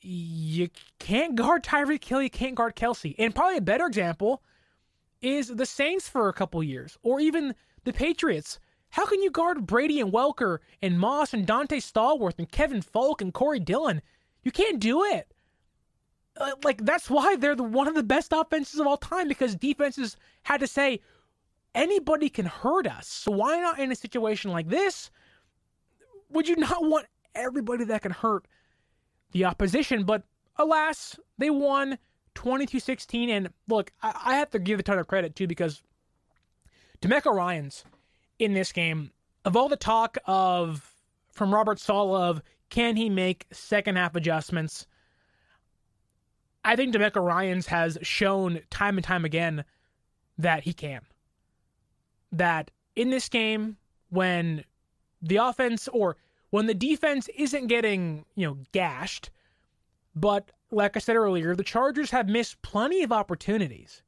You 0.02 0.68
can't 0.98 1.36
guard 1.36 1.62
Tyreek 1.62 2.04
Hill. 2.04 2.22
You 2.22 2.30
can't 2.30 2.54
guard 2.54 2.76
Kelce. 2.76 3.14
And 3.18 3.34
probably 3.34 3.58
a 3.58 3.62
better 3.62 3.86
example 3.86 4.42
is 5.20 5.48
the 5.48 5.66
Saints 5.66 6.08
for 6.08 6.28
a 6.28 6.32
couple 6.32 6.62
years, 6.62 6.98
or 7.02 7.20
even 7.20 7.54
the 7.84 7.92
Patriots. 7.92 8.58
How 8.90 9.06
can 9.06 9.22
you 9.22 9.30
guard 9.30 9.66
Brady 9.66 10.00
and 10.00 10.12
Welker 10.12 10.58
and 10.82 10.98
Moss 10.98 11.32
and 11.32 11.46
Donté 11.46 11.78
Stallworth 11.78 12.38
and 12.38 12.50
Kevin 12.50 12.82
Faulk 12.82 13.22
and 13.22 13.32
Corey 13.32 13.60
Dillon? 13.60 14.02
You 14.42 14.50
can't 14.50 14.80
do 14.80 15.04
it. 15.04 15.32
Uh, 16.36 16.52
like 16.64 16.84
that's 16.84 17.08
why 17.08 17.36
they're 17.36 17.54
the, 17.54 17.62
one 17.62 17.88
of 17.88 17.94
the 17.94 18.02
best 18.02 18.32
offenses 18.34 18.80
of 18.80 18.86
all 18.86 18.96
time 18.96 19.28
because 19.28 19.54
defenses 19.54 20.16
had 20.42 20.60
to 20.60 20.66
say 20.66 21.00
anybody 21.74 22.28
can 22.28 22.46
hurt 22.46 22.86
us. 22.86 23.06
So 23.06 23.32
why 23.32 23.60
not 23.60 23.78
in 23.78 23.92
a 23.92 23.96
situation 23.96 24.50
like 24.50 24.68
this? 24.68 25.10
Would 26.30 26.48
you 26.48 26.56
not 26.56 26.82
want 26.82 27.06
everybody 27.34 27.84
that 27.84 28.02
can 28.02 28.12
hurt 28.12 28.46
the 29.32 29.44
opposition? 29.44 30.04
But 30.04 30.22
alas, 30.56 31.18
they 31.38 31.50
won 31.50 31.98
22-16. 32.34 33.28
And 33.28 33.50
look, 33.68 33.92
I, 34.02 34.14
I 34.24 34.34
have 34.36 34.50
to 34.50 34.58
give 34.58 34.80
a 34.80 34.82
ton 34.82 34.98
of 34.98 35.06
credit 35.06 35.36
too 35.36 35.46
because 35.46 35.82
DeMeco 37.00 37.34
Ryans 37.34 37.84
in 38.38 38.54
this 38.54 38.72
game, 38.72 39.10
of 39.44 39.56
all 39.56 39.68
the 39.68 39.76
talk 39.76 40.18
of 40.26 40.88
from 41.32 41.52
Robert 41.52 41.80
Saleh 41.80 42.20
of 42.20 42.42
can 42.70 42.96
he 42.96 43.10
make 43.10 43.46
second 43.52 43.96
half 43.96 44.16
adjustments? 44.16 44.86
I 46.64 46.76
think 46.76 46.94
DeMeco 46.94 47.22
Ryans 47.22 47.66
has 47.66 47.98
shown 48.02 48.60
time 48.70 48.96
and 48.96 49.04
time 49.04 49.24
again 49.24 49.64
that 50.38 50.62
he 50.62 50.72
can. 50.72 51.00
That 52.30 52.70
in 52.96 53.10
this 53.10 53.28
game, 53.28 53.76
when 54.10 54.64
the 55.20 55.36
offense 55.36 55.88
or 55.88 56.16
when 56.52 56.66
the 56.66 56.74
defense 56.74 57.30
isn't 57.34 57.68
getting, 57.68 58.26
you 58.34 58.46
know, 58.46 58.58
gashed, 58.72 59.30
but 60.14 60.50
like 60.70 60.98
I 60.98 61.00
said 61.00 61.16
earlier, 61.16 61.56
the 61.56 61.64
Chargers 61.64 62.10
have 62.10 62.28
missed 62.28 62.60
plenty 62.60 63.02
of 63.02 63.10
opportunities 63.10 64.02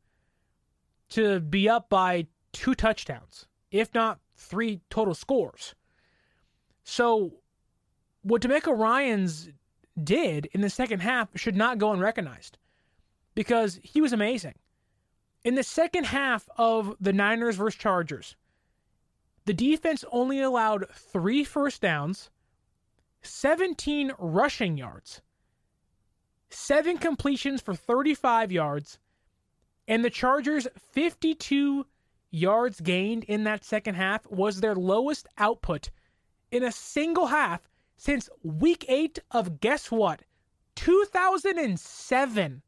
to 1.08 1.40
be 1.40 1.70
up 1.70 1.88
by 1.88 2.26
two 2.52 2.74
touchdowns, 2.74 3.46
if 3.70 3.94
not 3.94 4.20
three 4.36 4.82
total 4.90 5.14
scores. 5.14 5.74
So, 6.82 7.32
what 8.20 8.42
DeMeco 8.42 8.78
Ryans 8.78 9.48
did 10.02 10.50
in 10.52 10.60
the 10.60 10.68
second 10.68 11.00
half 11.00 11.30
should 11.36 11.56
not 11.56 11.78
go 11.78 11.92
unrecognized 11.92 12.58
because 13.34 13.80
he 13.82 14.02
was 14.02 14.12
amazing. 14.12 14.56
In 15.44 15.54
the 15.54 15.62
second 15.62 16.04
half 16.04 16.46
of 16.58 16.94
the 17.00 17.12
Niners 17.14 17.56
versus 17.56 17.80
Chargers, 17.80 18.36
the 19.46 19.54
defense 19.54 20.04
only 20.12 20.40
allowed 20.40 20.86
three 20.92 21.42
first 21.42 21.80
downs, 21.80 22.30
17 23.26 24.12
rushing 24.18 24.76
yards, 24.76 25.22
seven 26.50 26.98
completions 26.98 27.60
for 27.60 27.74
35 27.74 28.52
yards, 28.52 28.98
and 29.88 30.04
the 30.04 30.10
Chargers' 30.10 30.68
52 30.92 31.86
yards 32.30 32.80
gained 32.80 33.24
in 33.24 33.44
that 33.44 33.64
second 33.64 33.94
half 33.94 34.26
was 34.30 34.60
their 34.60 34.74
lowest 34.74 35.26
output 35.38 35.90
in 36.50 36.62
a 36.62 36.72
single 36.72 37.26
half 37.26 37.68
since 37.96 38.28
week 38.42 38.84
eight 38.88 39.18
of 39.30 39.60
guess 39.60 39.90
what? 39.90 40.22
2007. 40.76 42.62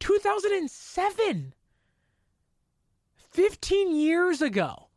2007. 0.00 1.54
15 3.16 3.94
years 3.94 4.42
ago. 4.42 4.88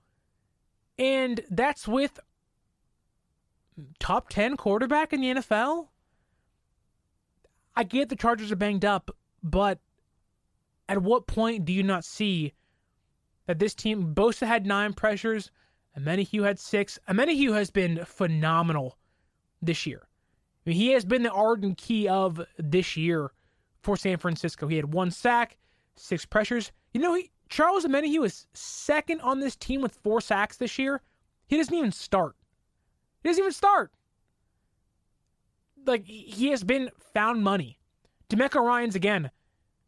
And 0.98 1.42
that's 1.50 1.88
with 1.88 2.20
top 4.00 4.30
10 4.30 4.58
quarterback 4.58 5.14
in 5.14 5.22
the 5.22 5.34
NFL. 5.36 5.88
I 7.76 7.84
get 7.84 8.10
the 8.10 8.16
Chargers 8.16 8.52
are 8.52 8.56
banged 8.56 8.86
up, 8.86 9.12
but 9.44 9.80
at 10.88 11.02
what 11.02 11.28
point 11.28 11.66
do 11.66 11.74
you 11.74 11.84
not 11.84 12.06
see 12.06 12.54
that 13.48 13.60
this 13.60 13.76
team, 13.76 14.14
Bosa 14.16 14.48
had 14.48 14.66
nine 14.66 14.94
pressures, 14.94 15.52
Omenihu 15.98 16.44
had 16.44 16.60
six. 16.60 17.00
Omenihu 17.10 17.54
has 17.54 17.70
been 17.72 18.04
phenomenal 18.06 18.98
this 19.62 19.86
year. 19.86 20.08
I 20.66 20.70
mean, 20.70 20.78
he 20.78 20.92
has 20.92 21.06
been 21.06 21.24
the 21.24 21.32
ardent 21.32 21.78
key 21.78 22.08
of 22.08 22.42
this 22.58 22.98
year 22.98 23.32
for 23.82 23.96
San 23.96 24.18
Francisco. 24.18 24.68
He 24.68 24.76
had 24.76 24.94
one 24.94 25.12
sack, 25.12 25.58
six 25.96 26.26
pressures. 26.26 26.72
You 26.94 27.02
know, 27.02 27.14
he, 27.14 27.32
Charles 27.50 27.86
Omenihu 27.86 28.26
is 28.26 28.48
second 28.54 29.22
on 29.22 29.40
this 29.40 29.56
team 29.56 29.82
with 29.82 29.96
four 30.04 30.22
sacks 30.22 30.58
this 30.58 30.80
year. 30.80 31.02
He 31.48 31.58
doesn't 31.58 31.74
even 31.74 31.92
start. 31.92 32.36
He 33.26 33.30
doesn't 33.30 33.42
even 33.42 33.54
start. 33.54 33.92
Like, 35.84 36.06
he 36.06 36.52
has 36.52 36.64
been 36.64 36.92
found 37.12 37.44
money. 37.44 37.80
DeMeco 38.30 38.64
Ryans, 38.64 38.94
again, 38.94 39.32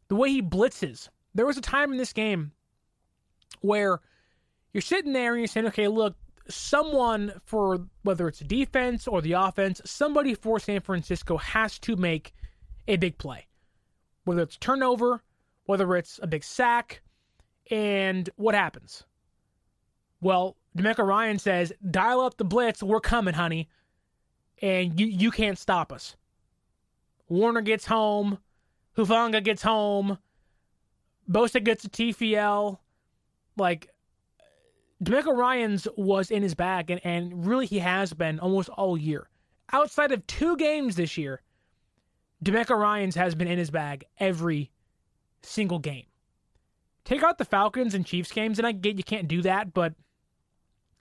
the 0.08 0.16
way 0.16 0.28
he 0.30 0.42
blitzes. 0.42 1.08
There 1.36 1.46
was 1.46 1.56
a 1.56 1.60
time 1.60 1.92
in 1.92 1.98
this 1.98 2.12
game 2.12 2.50
where 3.60 4.00
you're 4.72 4.80
sitting 4.80 5.12
there 5.12 5.34
and 5.34 5.40
you're 5.40 5.46
saying, 5.46 5.68
okay, 5.68 5.86
look, 5.86 6.16
someone 6.48 7.32
for 7.44 7.86
whether 8.02 8.26
it's 8.26 8.40
defense 8.40 9.06
or 9.06 9.22
the 9.22 9.34
offense, 9.34 9.80
somebody 9.84 10.34
for 10.34 10.58
San 10.58 10.80
Francisco 10.80 11.36
has 11.36 11.78
to 11.78 11.94
make 11.94 12.34
a 12.88 12.96
big 12.96 13.18
play. 13.18 13.46
Whether 14.24 14.42
it's 14.42 14.56
turnover, 14.56 15.22
whether 15.66 15.94
it's 15.94 16.18
a 16.20 16.26
big 16.26 16.42
sack, 16.42 17.02
and 17.70 18.28
what 18.34 18.56
happens? 18.56 19.04
Well, 20.20 20.56
DeMeco 20.76 21.06
Ryan 21.06 21.38
says, 21.38 21.72
dial 21.90 22.20
up 22.20 22.36
the 22.36 22.44
blitz, 22.44 22.82
we're 22.82 23.00
coming, 23.00 23.34
honey. 23.34 23.68
And 24.60 24.98
you, 24.98 25.06
you 25.06 25.30
can't 25.30 25.58
stop 25.58 25.92
us. 25.92 26.16
Warner 27.28 27.60
gets 27.60 27.86
home, 27.86 28.38
Hufanga 28.96 29.42
gets 29.42 29.62
home, 29.62 30.18
Bosa 31.30 31.62
gets 31.62 31.84
a 31.84 31.88
TFL. 31.88 32.78
Like, 33.56 33.90
DeMeco 35.02 35.36
Ryans 35.36 35.86
was 35.96 36.30
in 36.30 36.42
his 36.42 36.54
bag, 36.54 36.90
and, 36.90 37.00
and 37.04 37.46
really 37.46 37.66
he 37.66 37.78
has 37.78 38.12
been 38.12 38.40
almost 38.40 38.68
all 38.70 38.96
year. 38.96 39.28
Outside 39.72 40.10
of 40.12 40.26
two 40.26 40.56
games 40.56 40.96
this 40.96 41.16
year, 41.16 41.42
DeMeco 42.44 42.76
Ryans 42.76 43.14
has 43.14 43.34
been 43.34 43.48
in 43.48 43.58
his 43.58 43.70
bag 43.70 44.04
every 44.18 44.70
single 45.42 45.78
game. 45.78 46.06
Take 47.04 47.22
out 47.22 47.38
the 47.38 47.44
Falcons 47.44 47.94
and 47.94 48.04
Chiefs 48.04 48.32
games, 48.32 48.58
and 48.58 48.66
I 48.66 48.72
get 48.72 48.96
you 48.96 49.04
can't 49.04 49.28
do 49.28 49.42
that, 49.42 49.72
but 49.72 49.94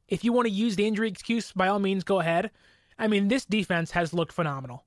if 0.08 0.24
you 0.24 0.34
want 0.34 0.48
to 0.48 0.54
use 0.54 0.76
the 0.76 0.88
injury 0.88 1.10
excuse, 1.10 1.52
by 1.52 1.68
all 1.68 1.80
means, 1.80 2.04
go 2.04 2.20
ahead. 2.20 2.52
I 2.98 3.08
mean, 3.08 3.28
this 3.28 3.46
defense 3.46 3.92
has 3.92 4.14
looked 4.14 4.32
phenomenal. 4.32 4.86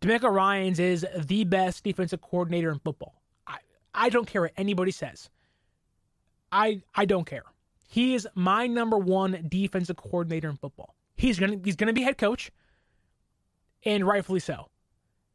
DeMeco 0.00 0.30
Ryans 0.30 0.78
is 0.78 1.06
the 1.16 1.44
best 1.44 1.82
defensive 1.82 2.20
coordinator 2.20 2.70
in 2.70 2.78
football. 2.78 3.22
I, 3.46 3.58
I 3.94 4.08
don't 4.10 4.26
care 4.26 4.42
what 4.42 4.52
anybody 4.56 4.92
says. 4.92 5.30
I 6.52 6.82
I 6.94 7.06
don't 7.06 7.26
care. 7.26 7.44
He 7.88 8.14
is 8.14 8.28
my 8.34 8.66
number 8.66 8.98
one 8.98 9.46
defensive 9.48 9.96
coordinator 9.96 10.48
in 10.48 10.56
football. 10.56 10.94
He's 11.16 11.38
gonna 11.38 11.58
he's 11.64 11.76
gonna 11.76 11.92
be 11.92 12.02
head 12.02 12.18
coach, 12.18 12.52
and 13.84 14.06
rightfully 14.06 14.40
so. 14.40 14.68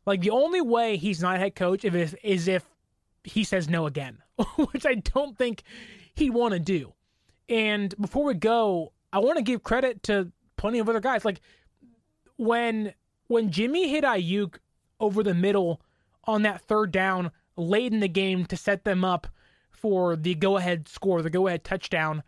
Like 0.05 0.21
the 0.21 0.29
only 0.29 0.61
way 0.61 0.97
he's 0.97 1.21
not 1.21 1.39
head 1.39 1.55
coach 1.55 1.83
if 1.83 1.95
is 2.23 2.47
if 2.47 2.65
he 3.23 3.43
says 3.43 3.67
no 3.67 3.87
again, 3.87 4.19
which 4.71 4.85
I 4.85 4.95
don't 4.95 5.37
think 5.37 5.63
he'd 6.13 6.31
want 6.31 6.53
to 6.53 6.59
do. 6.59 6.93
And 7.49 7.93
before 7.99 8.23
we 8.23 8.33
go, 8.33 8.93
I 9.11 9.19
want 9.19 9.37
to 9.37 9.43
give 9.43 9.63
credit 9.63 10.03
to 10.03 10.31
plenty 10.57 10.79
of 10.79 10.87
other 10.87 10.99
guys. 10.99 11.25
Like 11.25 11.41
when 12.37 12.93
when 13.27 13.51
Jimmy 13.51 13.89
hit 13.89 14.03
Aiyuk 14.03 14.57
over 14.99 15.23
the 15.23 15.33
middle 15.33 15.81
on 16.25 16.43
that 16.43 16.61
third 16.61 16.91
down 16.91 17.31
late 17.55 17.91
in 17.91 17.99
the 17.99 18.07
game 18.07 18.45
to 18.45 18.57
set 18.57 18.83
them 18.83 19.03
up 19.03 19.27
for 19.69 20.15
the 20.15 20.35
go 20.35 20.57
ahead 20.57 20.87
score, 20.87 21.21
the 21.21 21.29
go 21.29 21.47
ahead 21.47 21.63
touchdown 21.63 22.23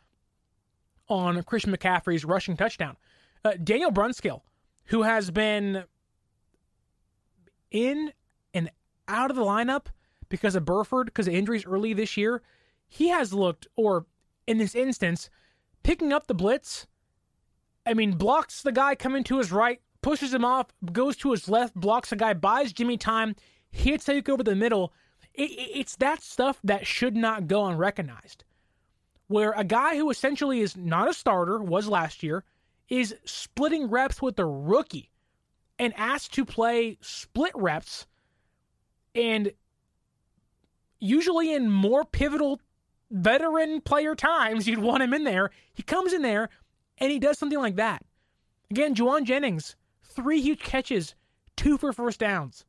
on 1.07 1.41
Christian 1.43 1.75
McCaffrey's 1.75 2.25
rushing 2.25 2.57
touchdown. 2.57 2.97
Uh, 3.45 3.53
Daniel 3.61 3.91
Brunskill, 3.91 4.41
who 4.85 5.03
has 5.03 5.29
been 5.29 5.83
in 7.71 8.13
and 8.53 8.71
out 9.07 9.29
of 9.29 9.35
the 9.35 9.43
lineup 9.43 9.87
because 10.29 10.55
of 10.55 10.65
Burford, 10.65 11.07
because 11.07 11.27
of 11.27 11.33
injuries 11.33 11.65
early 11.65 11.93
this 11.93 12.17
year, 12.17 12.41
he 12.87 13.09
has 13.09 13.33
looked, 13.33 13.67
or 13.75 14.05
in 14.47 14.57
this 14.57 14.75
instance, 14.75 15.29
picking 15.83 16.13
up 16.13 16.27
the 16.27 16.33
blitz. 16.33 16.87
I 17.85 17.93
mean, 17.93 18.13
blocks 18.13 18.61
the 18.61 18.71
guy 18.71 18.95
coming 18.95 19.23
to 19.25 19.37
his 19.37 19.51
right, 19.51 19.81
pushes 20.01 20.33
him 20.33 20.45
off, 20.45 20.67
goes 20.91 21.17
to 21.17 21.31
his 21.31 21.49
left, 21.49 21.75
blocks 21.75 22.09
the 22.09 22.15
guy, 22.15 22.33
buys 22.33 22.73
Jimmy 22.73 22.97
time, 22.97 23.35
hits 23.71 24.07
Aiyuk 24.07 24.29
over 24.29 24.43
the 24.43 24.55
middle. 24.55 24.93
It, 25.33 25.51
it, 25.51 25.79
it's 25.79 25.95
that 25.97 26.21
stuff 26.21 26.59
that 26.63 26.87
should 26.87 27.15
not 27.15 27.47
go 27.47 27.65
unrecognized. 27.65 28.43
Where 29.27 29.53
a 29.53 29.63
guy 29.63 29.97
who 29.97 30.09
essentially 30.09 30.61
is 30.61 30.77
not 30.77 31.09
a 31.09 31.13
starter, 31.13 31.59
was 31.59 31.87
last 31.87 32.23
year, 32.23 32.43
is 32.89 33.15
splitting 33.25 33.89
reps 33.89 34.21
with 34.21 34.37
a 34.39 34.45
rookie 34.45 35.09
and 35.79 35.93
asked 35.97 36.33
to 36.33 36.45
play 36.45 36.97
split 37.01 37.53
reps 37.55 38.05
and 39.15 39.51
usually 40.99 41.53
in 41.53 41.69
more 41.69 42.05
pivotal 42.05 42.59
veteran 43.13 43.79
player 43.79 44.15
times 44.15 44.67
you'd 44.67 44.79
want 44.79 45.03
him 45.03 45.13
in 45.13 45.23
there. 45.23 45.51
He 45.73 45.83
comes 45.83 46.11
in 46.11 46.23
there 46.23 46.49
and 46.97 47.11
he 47.11 47.19
does 47.19 47.37
something 47.37 47.59
like 47.59 47.75
that. 47.75 48.03
Again, 48.71 48.95
Jauan 48.95 49.23
Jennings, 49.23 49.75
three 50.03 50.41
huge 50.41 50.59
catches, 50.59 51.15
two 51.55 51.77
for 51.77 51.93
first 51.93 52.19
downs, 52.19 52.65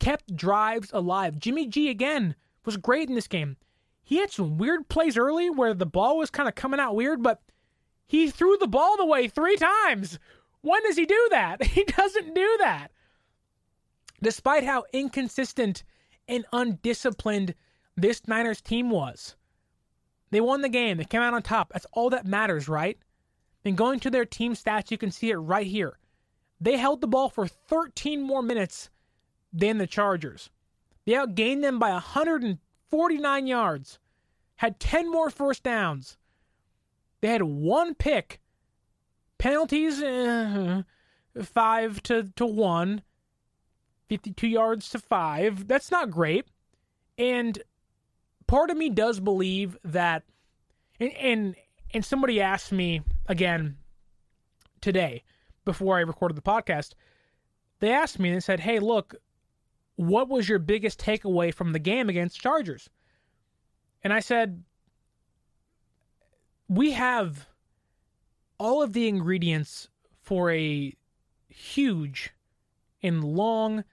kept 0.00 0.34
drives 0.34 0.90
alive. 0.92 1.38
Jimmy 1.38 1.66
G 1.66 1.90
again 1.90 2.34
was 2.64 2.76
great 2.76 3.08
in 3.08 3.14
this 3.14 3.28
game. 3.28 3.56
He 4.02 4.18
had 4.18 4.32
some 4.32 4.56
weird 4.56 4.88
plays 4.88 5.16
early 5.16 5.50
where 5.50 5.74
the 5.74 5.84
ball 5.84 6.16
was 6.16 6.30
kind 6.30 6.48
of 6.48 6.54
coming 6.54 6.80
out 6.80 6.96
weird, 6.96 7.22
but 7.22 7.42
he 8.06 8.30
threw 8.30 8.56
the 8.56 8.68
ball 8.68 9.00
away 9.00 9.28
three 9.28 9.56
times. 9.56 10.18
When 10.62 10.82
does 10.84 10.96
he 10.96 11.06
do 11.06 11.28
that? 11.30 11.62
He 11.66 11.84
doesn't 11.84 12.34
do 12.34 12.56
that. 12.60 12.92
Despite 14.22 14.64
how 14.64 14.84
inconsistent 14.92 15.84
and 16.26 16.46
undisciplined 16.52 17.54
this 17.96 18.26
Niners 18.26 18.60
team 18.60 18.90
was, 18.90 19.36
they 20.30 20.40
won 20.40 20.62
the 20.62 20.68
game. 20.68 20.98
They 20.98 21.04
came 21.04 21.22
out 21.22 21.34
on 21.34 21.42
top. 21.42 21.72
That's 21.72 21.86
all 21.92 22.10
that 22.10 22.26
matters, 22.26 22.68
right? 22.68 22.98
And 23.64 23.76
going 23.76 24.00
to 24.00 24.10
their 24.10 24.24
team 24.24 24.54
stats, 24.54 24.90
you 24.90 24.98
can 24.98 25.10
see 25.10 25.30
it 25.30 25.36
right 25.36 25.66
here. 25.66 25.98
They 26.60 26.76
held 26.76 27.00
the 27.00 27.08
ball 27.08 27.28
for 27.28 27.46
13 27.46 28.22
more 28.22 28.42
minutes 28.42 28.90
than 29.52 29.78
the 29.78 29.86
Chargers. 29.86 30.50
They 31.04 31.12
outgained 31.12 31.62
them 31.62 31.78
by 31.78 31.90
149 31.90 33.46
yards, 33.46 33.98
had 34.56 34.80
10 34.80 35.10
more 35.10 35.30
first 35.30 35.62
downs, 35.62 36.16
they 37.20 37.28
had 37.28 37.42
one 37.42 37.94
pick, 37.94 38.40
penalties 39.38 40.02
uh, 40.02 40.82
five 41.42 42.02
to 42.04 42.30
to 42.36 42.46
one, 42.46 43.02
52 44.08 44.46
yards 44.46 44.88
to 44.90 44.98
five. 44.98 45.66
That's 45.66 45.90
not 45.90 46.10
great, 46.10 46.46
and 47.18 47.60
part 48.46 48.70
of 48.70 48.76
me 48.76 48.90
does 48.90 49.20
believe 49.20 49.76
that, 49.84 50.24
and 51.00 51.12
and, 51.12 51.56
and 51.92 52.04
somebody 52.04 52.40
asked 52.40 52.72
me 52.72 53.02
again 53.26 53.76
today 54.80 55.22
before 55.64 55.96
I 55.96 56.00
recorded 56.00 56.36
the 56.36 56.42
podcast. 56.42 56.94
They 57.80 57.92
asked 57.92 58.18
me 58.18 58.30
and 58.30 58.42
said, 58.42 58.60
"Hey, 58.60 58.78
look, 58.78 59.14
what 59.96 60.28
was 60.28 60.48
your 60.48 60.58
biggest 60.58 61.00
takeaway 61.00 61.52
from 61.52 61.72
the 61.72 61.78
game 61.78 62.08
against 62.08 62.40
Chargers?" 62.40 62.88
And 64.02 64.12
I 64.12 64.20
said, 64.20 64.62
we 66.68 66.92
have 66.92 67.48
all 68.58 68.82
of 68.82 68.92
the 68.92 69.08
ingredients 69.08 69.88
for 70.22 70.50
a 70.50 70.94
huge 71.48 72.30
and 73.02 73.22
long, 73.22 73.84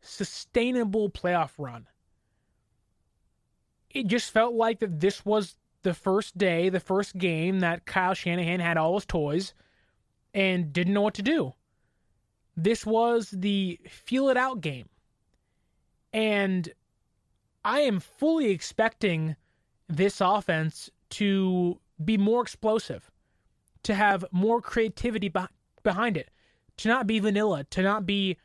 sustainable 0.00 1.10
playoff 1.10 1.52
run. 1.58 1.86
It 3.92 4.06
just 4.06 4.30
felt 4.30 4.54
like 4.54 4.80
that 4.80 5.00
this 5.00 5.24
was 5.24 5.56
the 5.82 5.94
first 5.94 6.38
day, 6.38 6.68
the 6.68 6.80
first 6.80 7.18
game 7.18 7.60
that 7.60 7.84
Kyle 7.84 8.14
Shanahan 8.14 8.60
had 8.60 8.76
all 8.76 8.94
his 8.94 9.04
toys 9.04 9.52
and 10.32 10.72
didn't 10.72 10.94
know 10.94 11.02
what 11.02 11.14
to 11.14 11.22
do. 11.22 11.52
This 12.56 12.86
was 12.86 13.30
the 13.30 13.80
feel 13.88 14.28
it 14.28 14.36
out 14.36 14.60
game. 14.60 14.88
And 16.12 16.68
I 17.64 17.80
am 17.80 18.00
fully 18.00 18.50
expecting 18.50 19.36
this 19.88 20.20
offense 20.20 20.90
to 21.10 21.78
be 22.02 22.16
more 22.16 22.42
explosive, 22.42 23.10
to 23.82 23.94
have 23.94 24.24
more 24.30 24.60
creativity 24.60 25.32
behind 25.82 26.16
it, 26.16 26.30
to 26.78 26.88
not 26.88 27.06
be 27.06 27.18
vanilla, 27.18 27.64
to 27.64 27.82
not 27.82 28.06
be 28.06 28.36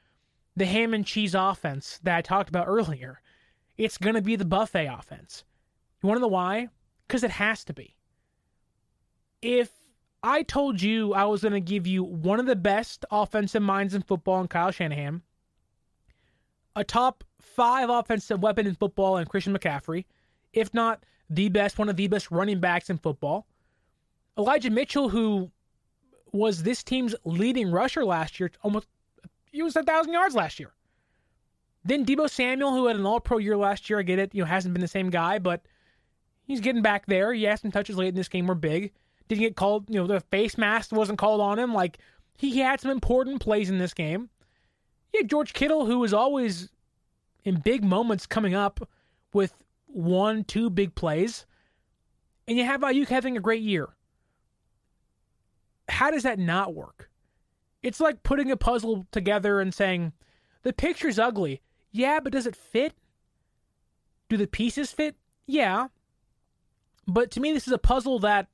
the 0.56 0.66
ham 0.66 0.94
and 0.94 1.06
cheese 1.06 1.36
offense 1.36 2.00
that 2.04 2.18
I 2.18 2.22
talked 2.22 2.50
about 2.50 2.68
earlier. 2.68 3.22
It's 3.78 3.98
going 3.98 4.16
to 4.16 4.22
be 4.22 4.36
the 4.36 4.46
buffet 4.46 4.88
offense. 4.88 5.44
You 6.02 6.08
want 6.08 6.18
to 6.18 6.22
know 6.22 6.28
why? 6.28 6.70
Because 7.08 7.24
it 7.24 7.32
has 7.32 7.64
to 7.66 7.74
be. 7.74 7.96
If 9.42 9.72
I 10.24 10.44
told 10.44 10.82
you 10.82 11.14
I 11.14 11.26
was 11.26 11.42
going 11.42 11.54
to 11.54 11.60
give 11.60 11.86
you 11.86 12.04
one 12.04 12.40
of 12.40 12.48
the 12.48 12.56
best 12.56 13.06
offensive 13.12 13.62
minds 13.62 13.94
in 13.94 14.02
football 14.02 14.42
in 14.42 14.48
Kyle 14.48 14.72
Shanahan, 14.72 15.22
a 16.76 16.84
top 16.84 17.24
five 17.40 17.90
offensive 17.90 18.42
weapon 18.42 18.68
in 18.68 18.76
football 18.76 19.18
in 19.18 19.26
Christian 19.26 19.56
McCaffrey, 19.56 20.06
if 20.54 20.74
not 20.74 21.04
the 21.30 21.50
best, 21.50 21.78
one 21.78 21.90
of 21.90 21.96
the 21.96 22.08
best 22.08 22.32
running 22.32 22.60
backs 22.60 22.90
in 22.90 22.98
football. 22.98 23.48
Elijah 24.38 24.70
Mitchell, 24.70 25.10
who 25.10 25.52
was 26.32 26.64
this 26.64 26.84
team's 26.84 27.16
leading 27.26 27.72
rusher 27.72 28.06
last 28.06 28.40
year, 28.40 28.52
almost 28.64 28.88
he 29.46 29.62
was 29.64 29.76
a 29.76 29.84
thousand 29.84 30.14
yards 30.14 30.36
last 30.36 30.60
year. 30.60 30.74
Then 31.88 32.06
Deebo 32.06 32.30
Samuel, 32.30 32.72
who 32.72 32.88
had 32.88 32.98
an 32.98 33.06
All 33.06 33.22
Pro 33.22 33.38
year 33.38 33.56
last 33.56 33.90
year, 33.90 34.00
I 34.00 34.04
get 34.04 34.20
it, 34.20 34.36
you 34.36 34.44
know, 34.44 34.48
hasn't 34.48 34.74
been 34.74 34.82
the 34.82 34.90
same 34.90 35.10
guy, 35.10 35.40
but 35.40 35.62
he's 36.44 36.60
getting 36.60 36.82
back 36.82 37.06
there. 37.06 37.34
He 37.34 37.44
had 37.44 37.60
some 37.60 37.72
touches 37.72 37.96
late 37.96 38.10
in 38.10 38.16
this 38.16 38.28
game 38.28 38.48
were 38.48 38.56
big. 38.56 38.92
Didn't 39.30 39.42
get 39.42 39.56
called, 39.56 39.90
you 39.90 39.96
know, 39.96 40.06
the 40.06 40.20
face 40.20 40.58
mask 40.58 40.92
wasn't 40.92 41.18
called 41.18 41.40
on 41.40 41.58
him. 41.58 41.74
Like 41.74 42.00
he 42.36 42.60
had 42.60 42.82
some 42.82 42.92
important 42.92 43.40
plays 43.40 43.70
in 43.70 43.78
this 43.78 43.94
game. 43.94 44.30
Had 45.16 45.30
George 45.30 45.54
Kittle, 45.54 45.86
who 45.86 46.00
was 46.00 46.14
always 46.14 46.70
in 47.46 47.62
big 47.62 47.86
moments 47.86 48.26
coming 48.26 48.54
up 48.54 48.88
with 49.32 49.54
one, 49.88 50.44
two 50.44 50.70
big 50.70 50.94
plays. 50.94 51.46
And 52.50 52.58
you 52.58 52.66
have 52.66 52.82
Aiyuk 52.82 53.08
having 53.08 53.38
a 53.38 53.42
great 53.42 53.64
year. 53.64 53.88
How 55.88 56.12
does 56.12 56.24
that 56.24 56.38
not 56.38 56.76
work? 56.76 57.10
It's 57.82 58.02
like 58.02 58.24
putting 58.24 58.52
a 58.52 58.58
puzzle 58.58 59.08
together 59.12 59.62
and 59.62 59.74
saying, 59.74 60.12
the 60.64 60.74
picture's 60.74 61.18
ugly. 61.18 61.62
Yeah, 61.92 62.20
but 62.20 62.34
does 62.34 62.46
it 62.46 62.56
fit? 62.56 62.94
Do 64.30 64.38
the 64.38 64.48
pieces 64.48 64.92
fit? 64.92 65.16
Yeah. 65.46 65.88
But 67.08 67.32
to 67.32 67.40
me, 67.40 67.54
this 67.54 67.68
is 67.68 67.74
a 67.74 67.78
puzzle 67.78 68.20
that 68.20 68.48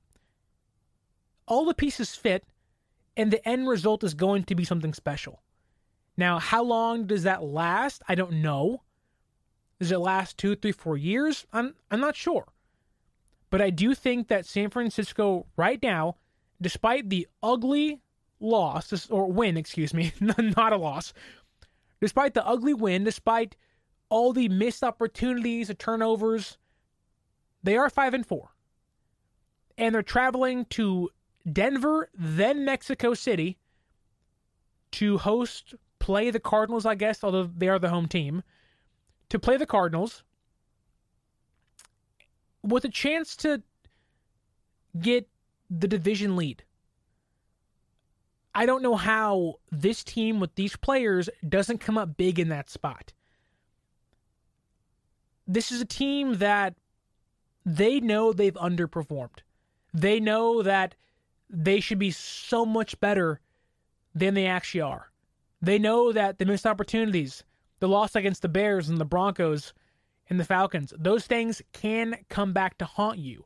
all 1.48 1.66
the 1.66 1.74
pieces 1.74 2.16
fit, 2.16 2.46
and 3.18 3.32
the 3.32 3.48
end 3.48 3.68
result 3.68 4.04
is 4.04 4.14
going 4.14 4.44
to 4.46 4.56
be 4.56 4.64
something 4.64 4.94
special. 4.94 5.42
Now, 6.16 6.40
how 6.40 6.64
long 6.64 7.08
does 7.08 7.24
that 7.24 7.44
last? 7.44 8.04
I 8.08 8.16
don't 8.16 8.42
know. 8.42 8.84
Does 9.80 9.92
it 9.92 9.98
last 9.98 10.38
two, 10.38 10.56
three, 10.56 10.72
four 10.72 10.98
years? 10.98 11.46
I'm 11.52 11.76
I'm 11.90 12.00
not 12.00 12.16
sure. 12.16 12.46
But 13.50 13.62
I 13.62 13.70
do 13.70 13.94
think 13.94 14.28
that 14.30 14.46
San 14.46 14.70
Francisco 14.70 15.46
right 15.58 15.82
now, 15.82 16.16
despite 16.62 17.10
the 17.10 17.28
ugly 17.42 18.02
loss 18.40 19.10
or 19.10 19.32
win, 19.32 19.58
excuse 19.58 19.94
me, 19.94 20.14
not 20.20 20.74
a 20.74 20.78
loss, 20.78 21.14
despite 22.04 22.34
the 22.34 22.46
ugly 22.46 22.74
win, 22.74 23.06
despite 23.06 23.56
all 24.10 24.34
the 24.34 24.50
missed 24.50 24.84
opportunities, 24.84 25.70
the 25.70 25.74
turnovers, 25.74 26.58
they 27.64 27.78
are 27.78 27.90
five 27.90 28.14
and 28.14 28.26
four, 28.26 28.50
and 29.78 29.96
they're 29.96 30.04
traveling 30.04 30.66
to 30.66 31.10
Denver, 31.50 32.10
then 32.14 32.66
Mexico 32.66 33.14
City, 33.14 33.58
to 34.92 35.18
host 35.18 35.76
play 36.00 36.30
the 36.30 36.42
Cardinals. 36.42 36.86
I 36.86 36.96
guess, 36.96 37.24
although 37.24 37.46
they 37.46 37.70
are 37.70 37.80
the 37.80 37.88
home 37.88 38.10
team 38.10 38.44
to 39.30 39.40
play 39.40 39.56
the 39.56 39.66
Cardinals 39.66 40.26
with 42.64 42.84
a 42.84 42.90
chance 42.90 43.38
to 43.38 43.64
get 45.00 45.30
the 45.70 45.88
division 45.88 46.36
lead. 46.36 46.66
I 48.56 48.66
don't 48.66 48.84
know 48.84 48.96
how 48.96 49.56
this 49.72 50.04
team 50.04 50.40
with 50.40 50.56
these 50.56 50.76
players 50.76 51.30
doesn't 51.48 51.80
come 51.80 51.98
up 51.98 52.18
big 52.18 52.40
in 52.40 52.50
that 52.50 52.70
spot. 52.70 53.14
This 55.48 55.72
is 55.72 55.82
a 55.82 55.86
team 55.86 56.36
that 56.36 56.76
they 57.66 58.00
know 58.00 58.32
they've 58.32 58.54
underperformed. 58.54 59.40
They 59.94 60.20
know 60.20 60.62
that 60.62 60.96
they 61.50 61.80
should 61.80 62.00
be 62.00 62.12
so 62.12 62.66
much 62.66 63.00
better 63.00 63.40
than 64.16 64.34
they 64.34 64.46
actually 64.46 64.82
are. 64.82 65.12
They 65.62 65.80
know 65.80 66.12
that 66.12 66.38
the 66.38 66.46
missed 66.46 66.66
opportunities 66.66 67.44
the 67.80 67.90
loss 67.90 68.16
against 68.16 68.42
the 68.42 68.48
Bears 68.48 68.88
and 68.88 68.98
the 68.98 69.04
Broncos 69.04 69.74
and 70.30 70.40
the 70.40 70.46
Falcons, 70.46 70.94
those 70.98 71.28
things 71.28 71.62
can 71.74 72.16
come 72.30 72.54
back 72.54 72.78
to 72.78 72.86
haunt 72.86 73.18
you. 73.18 73.44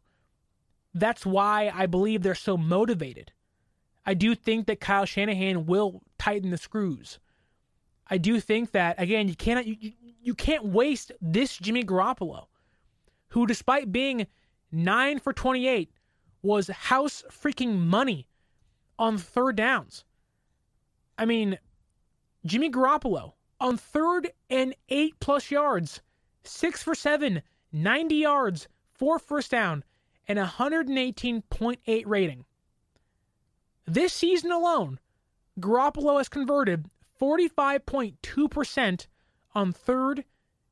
That's 0.93 1.25
why 1.25 1.71
I 1.73 1.87
believe 1.87 2.21
they're 2.21 2.35
so 2.35 2.55
motivated. 2.55 3.31
I 4.07 4.13
do 4.13 4.35
think 4.35 4.67
that 4.67 4.79
Kyle 4.79 5.05
Shanahan 5.05 5.65
will 5.65 6.01
tighten 6.17 6.49
the 6.49 6.57
screws. 6.57 7.19
I 8.07 8.17
do 8.17 8.39
think 8.39 8.71
that 8.71 8.95
again, 8.97 9.27
you 9.27 9.35
cannot 9.35 9.67
you, 9.67 9.91
you 10.21 10.33
can't 10.33 10.63
waste 10.63 11.11
this 11.21 11.57
Jimmy 11.57 11.83
Garoppolo, 11.83 12.45
who 13.27 13.45
despite 13.45 13.91
being 13.91 14.25
9 14.71 15.19
for 15.19 15.33
28 15.33 15.91
was 16.41 16.67
house 16.67 17.21
freaking 17.29 17.79
money 17.79 18.29
on 18.97 19.17
third 19.17 19.57
downs. 19.57 20.05
I 21.17 21.25
mean, 21.25 21.59
Jimmy 22.45 22.71
Garoppolo 22.71 23.33
on 23.59 23.75
third 23.75 24.31
and 24.49 24.73
8 24.87 25.19
plus 25.19 25.51
yards, 25.51 26.01
6 26.45 26.81
for 26.81 26.95
7, 26.95 27.41
90 27.73 28.15
yards, 28.15 28.69
4 28.93 29.19
first 29.19 29.51
down 29.51 29.83
and 30.29 30.39
118.8 30.39 32.03
rating. 32.05 32.45
This 33.87 34.13
season 34.13 34.51
alone, 34.51 34.99
Garoppolo 35.59 36.17
has 36.17 36.27
converted 36.27 36.89
45.2% 37.19 39.07
on 39.55 39.71
third 39.71 40.25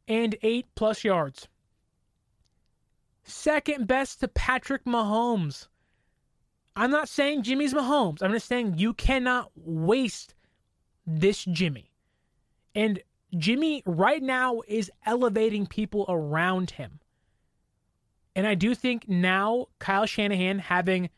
and 0.08 0.36
8 0.42 0.66
plus 0.76 1.04
yards. 1.04 1.48
Second 3.24 3.88
best 3.88 4.20
to 4.20 4.28
Patrick 4.28 4.84
Mahomes. 4.84 5.68
I'm 6.76 6.92
not 6.92 7.08
saying 7.08 7.44
Jimmy's 7.44 7.74
Mahomes. 7.74 8.22
I'm 8.22 8.34
just 8.34 8.48
saying 8.48 8.78
you 8.78 8.94
cannot 8.94 9.50
waste 9.56 10.36
this 11.08 11.46
Jimmy. 11.46 11.92
And 12.76 13.00
Jimmy 13.38 13.82
right 13.86 14.22
now 14.22 14.62
is 14.68 14.92
elevating 15.06 15.66
people 15.66 16.06
around 16.10 16.72
him. 16.72 17.00
And 18.36 18.46
I 18.46 18.56
do 18.56 18.76
think 18.76 19.08
now 19.08 19.68
Kyle 19.80 20.06
Shanahan 20.06 20.60
having 20.60 21.10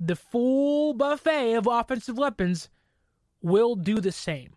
the 0.00 0.16
full 0.16 0.94
buffet 0.94 1.54
of 1.54 1.66
offensive 1.66 2.16
weapons 2.16 2.70
will 3.42 3.74
do 3.76 4.00
the 4.00 4.12
same. 4.12 4.54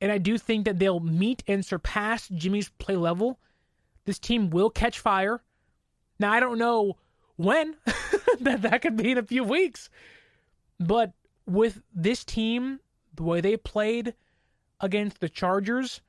And 0.00 0.12
I 0.12 0.18
do 0.18 0.38
think 0.38 0.66
that 0.66 0.78
they'll 0.78 1.00
meet 1.00 1.42
and 1.48 1.64
surpass 1.64 2.28
Jimmy's 2.28 2.68
play 2.68 2.94
level. 2.94 3.40
This 4.04 4.18
team 4.18 4.50
will 4.50 4.70
catch 4.70 4.98
fire. 4.98 5.42
Now, 6.20 6.32
I 6.32 6.40
don't 6.40 6.58
know 6.58 6.96
when, 7.36 7.76
that, 8.40 8.62
that 8.62 8.82
could 8.82 8.96
be 8.96 9.10
in 9.10 9.18
a 9.18 9.22
few 9.22 9.42
weeks. 9.42 9.88
But 10.78 11.12
with 11.46 11.82
this 11.94 12.24
team, 12.24 12.80
the 13.14 13.22
way 13.24 13.40
they 13.40 13.56
played 13.56 14.14
against 14.80 15.20
the 15.20 15.28
Chargers, 15.28 16.00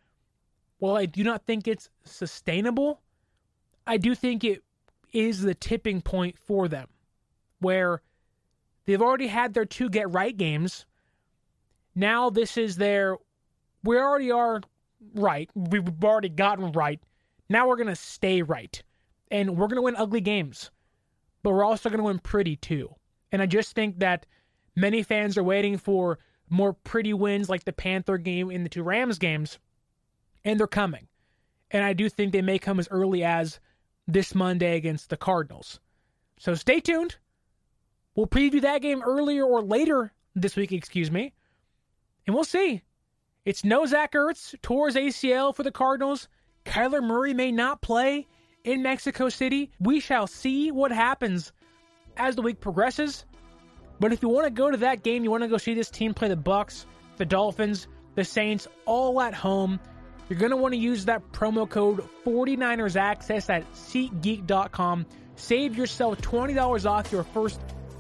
while 0.77 0.95
I 0.95 1.05
do 1.05 1.23
not 1.23 1.45
think 1.45 1.67
it's 1.67 1.89
sustainable, 2.03 3.01
I 3.87 3.97
do 3.97 4.13
think 4.13 4.43
it 4.43 4.63
is 5.11 5.41
the 5.41 5.55
tipping 5.55 6.01
point 6.01 6.37
for 6.37 6.67
them 6.67 6.87
where 7.59 8.01
they've 8.89 9.01
already 9.03 9.27
had 9.27 9.53
their 9.53 9.65
two 9.65 9.87
get 9.87 10.11
right 10.11 10.35
games. 10.35 10.87
Now 11.93 12.31
this 12.31 12.57
is 12.57 12.75
their 12.75 13.17
we 13.83 13.97
already 13.97 14.31
are 14.31 14.61
right. 15.13 15.47
We've 15.53 16.03
already 16.03 16.29
gotten 16.29 16.71
right. 16.71 16.99
Now 17.49 17.67
we're 17.67 17.75
going 17.75 17.87
to 17.87 17.95
stay 17.95 18.41
right. 18.41 18.81
And 19.29 19.57
we're 19.57 19.67
going 19.67 19.75
to 19.75 19.83
win 19.83 19.95
ugly 19.95 20.21
games. 20.21 20.71
But 21.43 21.51
we're 21.51 21.63
also 21.63 21.89
going 21.89 21.99
to 21.99 22.05
win 22.05 22.17
pretty 22.17 22.55
too. 22.55 22.95
And 23.31 23.43
I 23.43 23.45
just 23.45 23.75
think 23.75 23.99
that 23.99 24.25
many 24.75 25.03
fans 25.03 25.37
are 25.37 25.43
waiting 25.43 25.77
for 25.77 26.17
more 26.49 26.73
pretty 26.73 27.13
wins 27.13 27.47
like 27.47 27.65
the 27.65 27.71
Panther 27.71 28.17
game 28.17 28.49
and 28.49 28.65
the 28.65 28.69
two 28.69 28.81
Rams 28.81 29.19
games. 29.19 29.59
And 30.43 30.59
they're 30.59 30.65
coming. 30.65 31.07
And 31.69 31.83
I 31.83 31.93
do 31.93 32.09
think 32.09 32.31
they 32.31 32.41
may 32.41 32.57
come 32.57 32.79
as 32.79 32.87
early 32.89 33.23
as 33.23 33.59
this 34.07 34.33
Monday 34.33 34.77
against 34.77 35.11
the 35.11 35.17
Cardinals. 35.17 35.79
So 36.39 36.55
stay 36.55 36.79
tuned. 36.79 37.17
We'll 38.15 38.27
preview 38.27 38.61
that 38.61 38.81
game 38.81 39.01
earlier 39.03 39.43
or 39.43 39.61
later 39.61 40.11
this 40.35 40.55
week, 40.55 40.71
excuse 40.71 41.11
me. 41.11 41.33
And 42.25 42.35
we'll 42.35 42.43
see. 42.43 42.81
It's 43.45 43.63
no 43.63 43.85
Zach 43.85 44.13
Ertz, 44.13 44.55
tours 44.61 44.95
ACL 44.95 45.55
for 45.55 45.63
the 45.63 45.71
Cardinals. 45.71 46.27
Kyler 46.65 47.03
Murray 47.03 47.33
may 47.33 47.51
not 47.51 47.81
play 47.81 48.27
in 48.63 48.83
Mexico 48.83 49.29
City. 49.29 49.71
We 49.79 49.99
shall 49.99 50.27
see 50.27 50.71
what 50.71 50.91
happens 50.91 51.51
as 52.17 52.35
the 52.35 52.41
week 52.41 52.59
progresses. 52.59 53.25
But 53.99 54.13
if 54.13 54.21
you 54.21 54.29
want 54.29 54.45
to 54.45 54.51
go 54.51 54.69
to 54.69 54.77
that 54.77 55.03
game, 55.03 55.23
you 55.23 55.31
want 55.31 55.43
to 55.43 55.49
go 55.49 55.57
see 55.57 55.73
this 55.73 55.89
team 55.89 56.13
play 56.13 56.27
the 56.27 56.35
Bucks, 56.35 56.85
the 57.17 57.25
Dolphins, 57.25 57.87
the 58.15 58.23
Saints, 58.23 58.67
all 58.85 59.21
at 59.21 59.33
home. 59.33 59.79
You're 60.29 60.39
going 60.39 60.51
to 60.51 60.57
want 60.57 60.73
to 60.73 60.79
use 60.79 61.05
that 61.05 61.31
promo 61.31 61.67
code 61.67 62.07
49ers 62.25 62.95
Access 62.95 63.49
at 63.49 63.69
SeatGeek.com. 63.73 65.05
Save 65.35 65.75
yourself 65.75 66.21
$20 66.21 66.85
off 66.85 67.11
your 67.11 67.23
first 67.23 67.59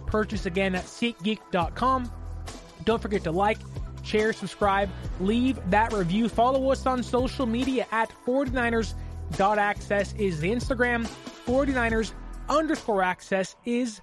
purchase 0.09 0.45
again 0.45 0.75
at 0.75 0.85
SeatGeek.com. 0.85 2.11
Don't 2.85 3.01
forget 3.01 3.23
to 3.23 3.31
like, 3.31 3.57
share, 4.03 4.33
subscribe, 4.33 4.89
leave 5.19 5.59
that 5.69 5.93
review. 5.93 6.29
Follow 6.29 6.71
us 6.71 6.85
on 6.85 7.03
social 7.03 7.45
media 7.45 7.85
at 7.91 8.11
49ers.access 8.25 10.13
is 10.13 10.39
the 10.39 10.51
Instagram. 10.51 11.07
49ers 11.45 12.13
underscore 12.47 13.03
access 13.03 13.55
is 13.65 14.01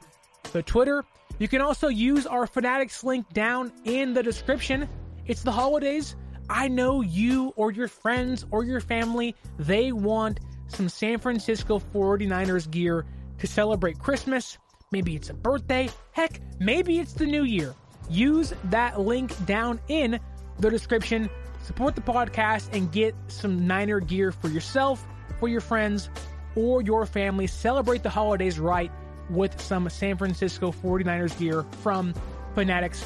the 0.52 0.62
Twitter. 0.62 1.04
You 1.38 1.48
can 1.48 1.61
also 1.61 1.88
use 1.88 2.26
our 2.26 2.46
Fanatics 2.46 3.04
link 3.04 3.30
down 3.32 3.72
in 3.84 4.14
the 4.14 4.22
description. 4.22 4.88
It's 5.26 5.42
the 5.42 5.52
holidays. 5.52 6.16
I 6.48 6.68
know 6.68 7.00
you 7.00 7.52
or 7.57 7.72
your 7.72 7.88
friends 7.88 8.46
or 8.50 8.64
your 8.64 8.80
family, 8.80 9.34
they 9.59 9.92
want 9.92 10.40
some 10.68 10.88
San 10.88 11.18
Francisco 11.18 11.80
49ers 11.94 12.70
gear 12.70 13.04
to 13.38 13.46
celebrate 13.46 13.98
Christmas. 13.98 14.59
Maybe 14.93 15.16
it's 15.16 15.30
a 15.30 15.34
birthday. 15.34 15.91
Heck, 16.12 16.41
maybe 16.59 16.99
it's 16.99 17.12
the 17.12 17.26
new 17.26 17.45
year. 17.45 17.74
Use 18.09 18.53
that 18.64 19.01
link 19.01 19.32
down 19.47 19.80
in 19.89 20.20
the 20.59 20.70
description. 20.70 21.28
Support 21.62 21.97
the 21.97 22.01
podcast 22.01 22.72
and 22.72 22.91
get 22.93 23.14
some 23.28 23.66
Niner 23.66 24.01
gear 24.01 24.30
for 24.30 24.49
yourself, 24.49 25.05
for 25.41 25.49
your 25.49 25.61
friends, 25.61 26.09
or 26.55 26.82
your 26.82 27.05
family. 27.07 27.47
Celebrate 27.47 28.03
the 28.03 28.11
holidays 28.11 28.59
right 28.59 28.91
with 29.28 29.61
some 29.61 29.89
San 29.89 30.16
Francisco 30.16 30.70
49ers 30.70 31.37
gear 31.39 31.64
from 31.82 32.14
Fanatics 32.55 33.05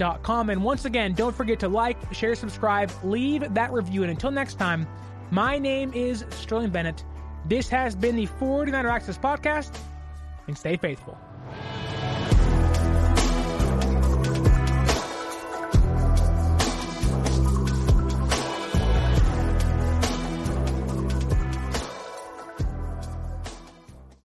and 0.00 0.64
once 0.64 0.86
again, 0.86 1.12
don't 1.12 1.36
forget 1.36 1.60
to 1.60 1.68
like, 1.68 1.96
share, 2.14 2.34
subscribe, 2.34 2.90
leave 3.04 3.52
that 3.52 3.70
review. 3.70 4.02
And 4.02 4.10
until 4.10 4.30
next 4.30 4.54
time, 4.54 4.86
my 5.30 5.58
name 5.58 5.92
is 5.92 6.24
Sterling 6.30 6.70
Bennett. 6.70 7.04
This 7.46 7.68
has 7.68 7.94
been 7.94 8.16
the 8.16 8.26
49er 8.26 8.90
Access 8.90 9.18
Podcast, 9.18 9.78
and 10.46 10.56
stay 10.56 10.76
faithful. 10.76 11.18